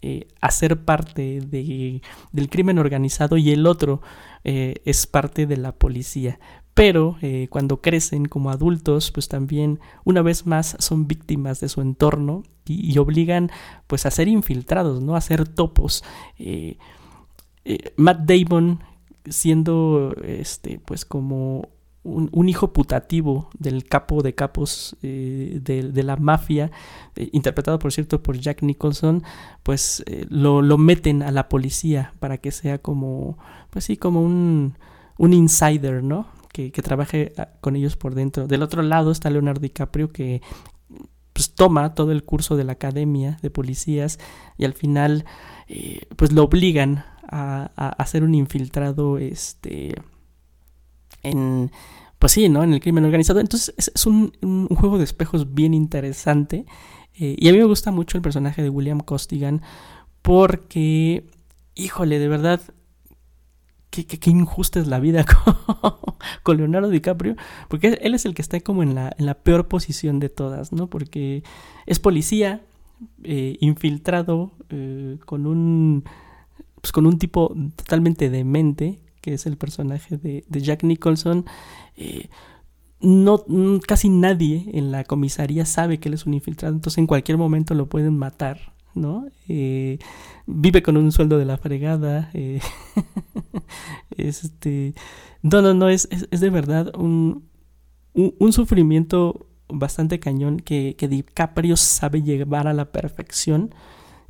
eh, 0.00 0.28
hacer 0.40 0.84
parte 0.84 1.40
de, 1.40 2.02
del 2.30 2.48
crimen 2.48 2.78
organizado 2.78 3.36
y 3.36 3.50
el 3.50 3.66
otro 3.66 4.00
eh, 4.44 4.76
es 4.84 5.06
parte 5.06 5.46
de 5.46 5.56
la 5.56 5.72
policía. 5.72 6.38
Pero 6.74 7.16
eh, 7.20 7.48
cuando 7.50 7.80
crecen 7.80 8.26
como 8.26 8.50
adultos, 8.50 9.10
pues 9.10 9.26
también 9.26 9.80
una 10.04 10.22
vez 10.22 10.46
más 10.46 10.76
son 10.78 11.08
víctimas 11.08 11.58
de 11.58 11.68
su 11.68 11.80
entorno 11.80 12.44
y, 12.64 12.92
y 12.92 12.98
obligan 12.98 13.50
pues 13.88 14.06
a 14.06 14.12
ser 14.12 14.28
infiltrados, 14.28 15.02
¿no? 15.02 15.16
A 15.16 15.20
ser 15.20 15.48
topos. 15.48 16.04
Matt 17.96 18.20
Damon 18.20 18.84
siendo 19.28 20.14
este 20.22 20.78
pues 20.78 21.04
como 21.04 21.68
un, 22.08 22.48
hijo 22.48 22.72
putativo 22.72 23.50
del 23.58 23.84
capo 23.84 24.22
de 24.22 24.34
capos 24.34 24.96
eh, 25.02 25.60
de, 25.62 26.02
la 26.02 26.16
mafia, 26.16 26.70
eh, 27.16 27.28
interpretado 27.32 27.78
por 27.78 27.92
cierto 27.92 28.22
por 28.22 28.38
Jack 28.38 28.62
Nicholson, 28.62 29.22
pues 29.62 30.02
eh, 30.06 30.26
lo, 30.30 30.62
meten 30.78 31.22
a 31.22 31.30
la 31.30 31.48
policía 31.48 32.14
para 32.20 32.38
que 32.38 32.50
sea 32.50 32.78
como, 32.78 33.38
pues 33.70 33.84
sí, 33.84 33.96
como 33.96 34.22
un, 34.22 34.74
un 35.18 35.32
insider, 35.32 36.02
¿no? 36.02 36.26
Que, 36.52 36.70
trabaje 36.70 37.32
ah, 37.36 37.50
con 37.60 37.76
ellos 37.76 37.96
por 37.96 38.16
dentro. 38.16 38.48
Del 38.48 38.62
otro 38.62 38.82
lado 38.82 39.12
está 39.12 39.30
Leonardo 39.30 39.60
DiCaprio 39.60 40.10
que 40.10 40.42
pues 41.32 41.54
toma 41.54 41.94
todo 41.94 42.10
el 42.10 42.24
curso 42.24 42.56
de 42.56 42.64
la 42.64 42.72
academia 42.72 43.38
de 43.42 43.50
policías 43.50 44.18
y 44.56 44.64
al 44.64 44.72
final 44.72 45.24
pues 46.16 46.32
lo 46.32 46.42
obligan 46.42 47.04
a, 47.28 47.70
a, 47.76 47.90
a 47.90 48.06
ser 48.06 48.24
un 48.24 48.34
infiltrado 48.34 49.18
este 49.18 49.94
en 51.22 51.70
pues 52.18 52.32
sí, 52.32 52.48
¿no? 52.48 52.64
En 52.64 52.72
el 52.72 52.80
crimen 52.80 53.04
organizado. 53.04 53.40
Entonces 53.40 53.74
es, 53.76 54.06
un, 54.06 54.32
juego 54.68 54.98
de 54.98 55.04
espejos 55.04 55.54
bien 55.54 55.74
interesante. 55.74 56.66
Eh, 57.14 57.36
y 57.38 57.48
a 57.48 57.52
mí 57.52 57.58
me 57.58 57.64
gusta 57.64 57.90
mucho 57.90 58.16
el 58.18 58.22
personaje 58.22 58.62
de 58.62 58.70
William 58.70 59.00
Costigan 59.00 59.62
porque, 60.22 61.24
híjole, 61.74 62.18
de 62.18 62.28
verdad, 62.28 62.60
qué, 63.90 64.04
qué, 64.06 64.18
qué 64.18 64.30
injusta 64.30 64.80
es 64.80 64.88
la 64.88 65.00
vida 65.00 65.24
con, 65.80 65.94
con, 66.42 66.56
Leonardo 66.56 66.88
DiCaprio. 66.88 67.36
Porque 67.68 67.98
él 68.00 68.14
es 68.14 68.24
el 68.24 68.34
que 68.34 68.42
está 68.42 68.60
como 68.60 68.82
en 68.82 68.94
la, 68.94 69.14
en 69.16 69.26
la 69.26 69.34
peor 69.34 69.68
posición 69.68 70.18
de 70.18 70.28
todas, 70.28 70.72
¿no? 70.72 70.88
Porque 70.88 71.44
es 71.86 72.00
policía, 72.00 72.62
eh, 73.22 73.56
infiltrado, 73.60 74.52
eh, 74.70 75.18
con 75.24 75.46
un... 75.46 76.04
Pues 76.80 76.92
con 76.92 77.06
un 77.06 77.18
tipo 77.18 77.56
totalmente 77.74 78.30
demente, 78.30 79.00
que 79.20 79.34
es 79.34 79.46
el 79.46 79.56
personaje 79.56 80.16
de, 80.16 80.44
Jack 80.50 80.84
Nicholson, 80.84 81.44
eh, 81.96 82.28
no, 83.00 83.44
casi 83.86 84.08
nadie 84.08 84.68
en 84.72 84.90
la 84.90 85.04
comisaría 85.04 85.64
sabe 85.64 85.98
que 85.98 86.08
él 86.08 86.14
es 86.14 86.26
un 86.26 86.34
infiltrado, 86.34 86.74
entonces 86.74 86.98
en 86.98 87.06
cualquier 87.06 87.38
momento 87.38 87.74
lo 87.74 87.88
pueden 87.88 88.16
matar, 88.16 88.72
¿no? 88.94 89.26
Eh, 89.48 89.98
vive 90.46 90.82
con 90.82 90.96
un 90.96 91.12
sueldo 91.12 91.38
de 91.38 91.44
la 91.44 91.58
fregada. 91.58 92.30
Eh, 92.34 92.60
este, 94.16 94.94
no, 95.42 95.62
no, 95.62 95.74
no, 95.74 95.88
es, 95.88 96.08
es, 96.10 96.26
es 96.30 96.40
de 96.40 96.50
verdad 96.50 96.92
un, 96.96 97.48
un, 98.14 98.34
un, 98.38 98.52
sufrimiento 98.52 99.46
bastante 99.68 100.18
cañón 100.18 100.58
que, 100.58 100.96
que 100.98 101.06
DiCaprio 101.06 101.76
sabe 101.76 102.22
llevar 102.22 102.66
a 102.66 102.74
la 102.74 102.90
perfección 102.90 103.74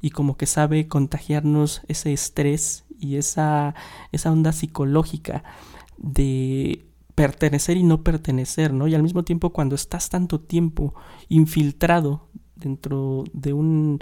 y 0.01 0.11
como 0.11 0.37
que 0.37 0.47
sabe 0.47 0.89
contagiarnos 0.89 1.83
ese 1.89 2.13
estrés 2.13 2.85
y 2.99 3.17
esa, 3.17 3.75
esa 4.13 4.33
onda 4.33 4.53
psicológica 4.53 5.45
de 5.97 6.87
pertenecer 7.15 7.77
y 7.77 7.83
no 7.83 8.03
pertenecer, 8.03 8.73
¿no? 8.73 8.87
Y 8.87 8.95
al 8.95 9.03
mismo 9.03 9.25
tiempo 9.25 9.51
cuando 9.51 9.75
estás 9.75 10.09
tanto 10.09 10.41
tiempo 10.41 10.95
infiltrado 11.29 12.29
dentro 12.55 13.25
de 13.33 13.53
un 13.53 14.01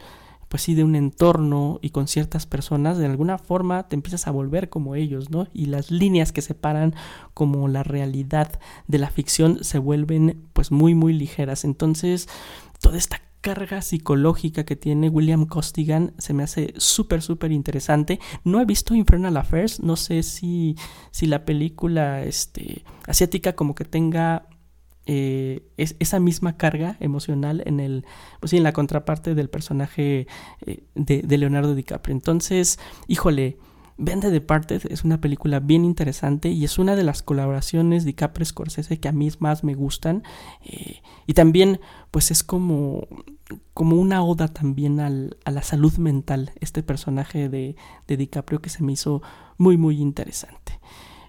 pues 0.48 0.62
sí, 0.62 0.74
de 0.74 0.85
un 0.85 0.94
entorno 0.94 1.78
y 1.82 1.90
con 1.90 2.06
ciertas 2.06 2.47
personas, 2.47 2.98
de 2.98 3.06
alguna 3.06 3.39
forma 3.39 3.89
te 3.89 3.97
empiezas 3.97 4.28
a 4.28 4.31
volver 4.31 4.68
como 4.68 4.94
ellos, 4.94 5.31
¿no? 5.31 5.48
Y 5.52 5.66
las 5.66 5.90
líneas 5.90 6.31
que 6.31 6.40
separan 6.40 6.94
como 7.35 7.66
la 7.68 7.82
realidad 7.82 8.60
de 8.86 8.98
la 8.98 9.10
ficción 9.10 9.64
se 9.64 9.78
vuelven 9.78 10.47
pues 10.52 10.70
muy, 10.70 10.94
muy 10.94 11.12
ligeras. 11.12 11.64
Entonces, 11.64 12.28
toda 12.81 12.97
esta 12.97 13.20
carga 13.47 13.81
psicológica 13.81 14.64
que 14.64 14.74
tiene 14.74 15.09
William 15.09 15.47
Costigan 15.47 16.14
se 16.18 16.35
me 16.35 16.43
hace 16.43 16.74
súper, 16.78 17.23
súper 17.23 17.52
interesante. 17.52 18.18
No 18.43 18.60
he 18.60 18.64
visto 18.64 18.93
Infernal 18.93 19.36
Affairs, 19.36 19.78
no 19.78 19.94
sé 19.94 20.24
si, 20.24 20.74
si 21.12 21.27
la 21.27 21.44
película 21.44 22.24
este, 22.24 22.82
asiática 23.06 23.55
como 23.55 23.77
que 23.77 23.85
tenga 23.85 24.48
eh, 25.06 25.62
es, 25.77 25.94
esa 26.01 26.18
misma 26.18 26.56
carga 26.56 26.97
emocional 26.98 27.62
en 27.66 27.78
el 27.78 28.05
pues 28.40 28.52
en 28.52 28.64
la 28.64 28.73
contraparte 28.73 29.36
del 29.36 29.48
personaje 29.48 30.27
eh, 30.66 30.82
de, 30.97 31.39
Leonardo 31.39 31.77
DiCaprio. 31.77 32.16
Entonces, 32.16 32.81
híjole, 33.06 33.59
Ben 33.97 34.18
The 34.18 34.31
Departed 34.31 34.90
es 34.90 35.05
una 35.05 35.20
película 35.20 35.60
bien 35.60 35.85
interesante 35.85 36.48
y 36.48 36.64
es 36.64 36.81
una 36.81 36.97
de 36.97 37.05
las 37.05 37.23
colaboraciones 37.23 38.05
DiCaprio 38.05 38.44
Scorsese 38.44 38.98
que 38.98 39.06
a 39.06 39.12
mí 39.12 39.31
más 39.39 39.62
me 39.62 39.74
gustan. 39.74 40.24
Eh, 40.64 41.01
y 41.28 41.35
también, 41.35 41.78
pues 42.10 42.32
es 42.32 42.43
como, 42.43 43.06
como 43.74 43.97
una 43.97 44.23
oda 44.24 44.48
también 44.48 45.01
al, 45.01 45.36
a 45.44 45.51
la 45.51 45.62
salud 45.62 45.97
mental, 45.98 46.52
este 46.60 46.82
personaje 46.82 47.48
de, 47.48 47.77
de 48.06 48.16
DiCaprio 48.16 48.60
que 48.60 48.70
se 48.70 48.82
me 48.82 48.93
hizo 48.93 49.23
muy, 49.59 49.77
muy 49.77 50.01
interesante. 50.01 50.81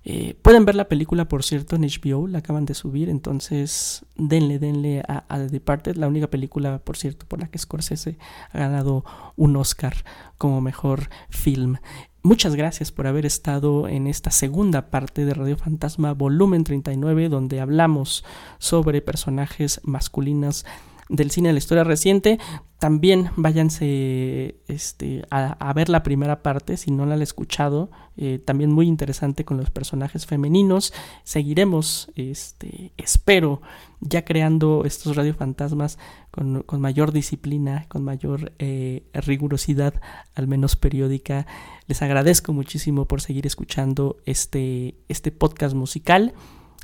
Eh, 0.09 0.37
pueden 0.41 0.63
ver 0.63 0.75
la 0.75 0.87
película, 0.87 1.27
por 1.27 1.43
cierto, 1.43 1.75
en 1.75 1.81
HBO, 1.81 2.27
la 2.27 2.39
acaban 2.39 2.63
de 2.63 2.73
subir, 2.73 3.09
entonces 3.09 4.05
denle, 4.15 4.57
denle 4.57 5.03
a, 5.05 5.25
a, 5.27 5.37
The 5.37 5.49
Departed, 5.49 5.97
la 5.97 6.07
única 6.07 6.27
película, 6.27 6.79
por 6.79 6.95
cierto, 6.95 7.25
por 7.27 7.41
la 7.41 7.49
que 7.49 7.57
Scorsese 7.57 8.17
ha 8.51 8.57
ganado 8.57 9.03
un 9.35 9.57
Oscar 9.57 9.95
como 10.37 10.61
mejor 10.61 11.09
film. 11.29 11.75
Muchas 12.23 12.55
gracias 12.55 12.93
por 12.93 13.05
haber 13.07 13.25
estado 13.25 13.89
en 13.89 14.07
esta 14.07 14.31
segunda 14.31 14.89
parte 14.89 15.25
de 15.25 15.33
Radio 15.33 15.57
Fantasma, 15.57 16.13
volumen 16.13 16.63
39, 16.63 17.27
donde 17.27 17.59
hablamos 17.59 18.23
sobre 18.59 19.01
personajes 19.01 19.81
masculinos 19.83 20.65
del 21.09 21.31
cine 21.31 21.49
de 21.49 21.53
la 21.53 21.59
historia 21.59 21.83
reciente. 21.83 22.39
También 22.79 23.31
váyanse 23.35 24.59
este, 24.67 25.25
a, 25.31 25.53
a, 25.53 25.73
ver 25.73 25.89
la 25.89 26.03
primera 26.03 26.43
parte 26.43 26.77
si 26.77 26.91
no 26.91 27.05
la 27.05 27.15
han 27.15 27.21
escuchado. 27.21 27.89
Eh, 28.17 28.39
también 28.43 28.71
muy 28.71 28.87
interesante 28.87 29.45
con 29.45 29.57
los 29.57 29.69
personajes 29.69 30.25
femeninos. 30.25 30.93
Seguiremos, 31.23 32.11
este, 32.15 32.93
espero, 32.97 33.61
ya 33.99 34.25
creando 34.25 34.83
estos 34.85 35.15
radiofantasmas 35.15 35.97
con, 36.31 36.63
con 36.63 36.81
mayor 36.81 37.11
disciplina, 37.11 37.85
con 37.89 38.03
mayor 38.03 38.53
eh, 38.59 39.03
rigurosidad, 39.13 39.95
al 40.35 40.47
menos 40.47 40.75
periódica. 40.75 41.47
Les 41.87 42.01
agradezco 42.01 42.53
muchísimo 42.53 43.05
por 43.05 43.21
seguir 43.21 43.47
escuchando 43.47 44.17
este, 44.25 44.95
este 45.07 45.31
podcast 45.31 45.75
musical 45.75 46.33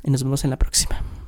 y 0.02 0.10
nos 0.10 0.24
vemos 0.24 0.44
en 0.44 0.50
la 0.50 0.58
próxima. 0.58 1.23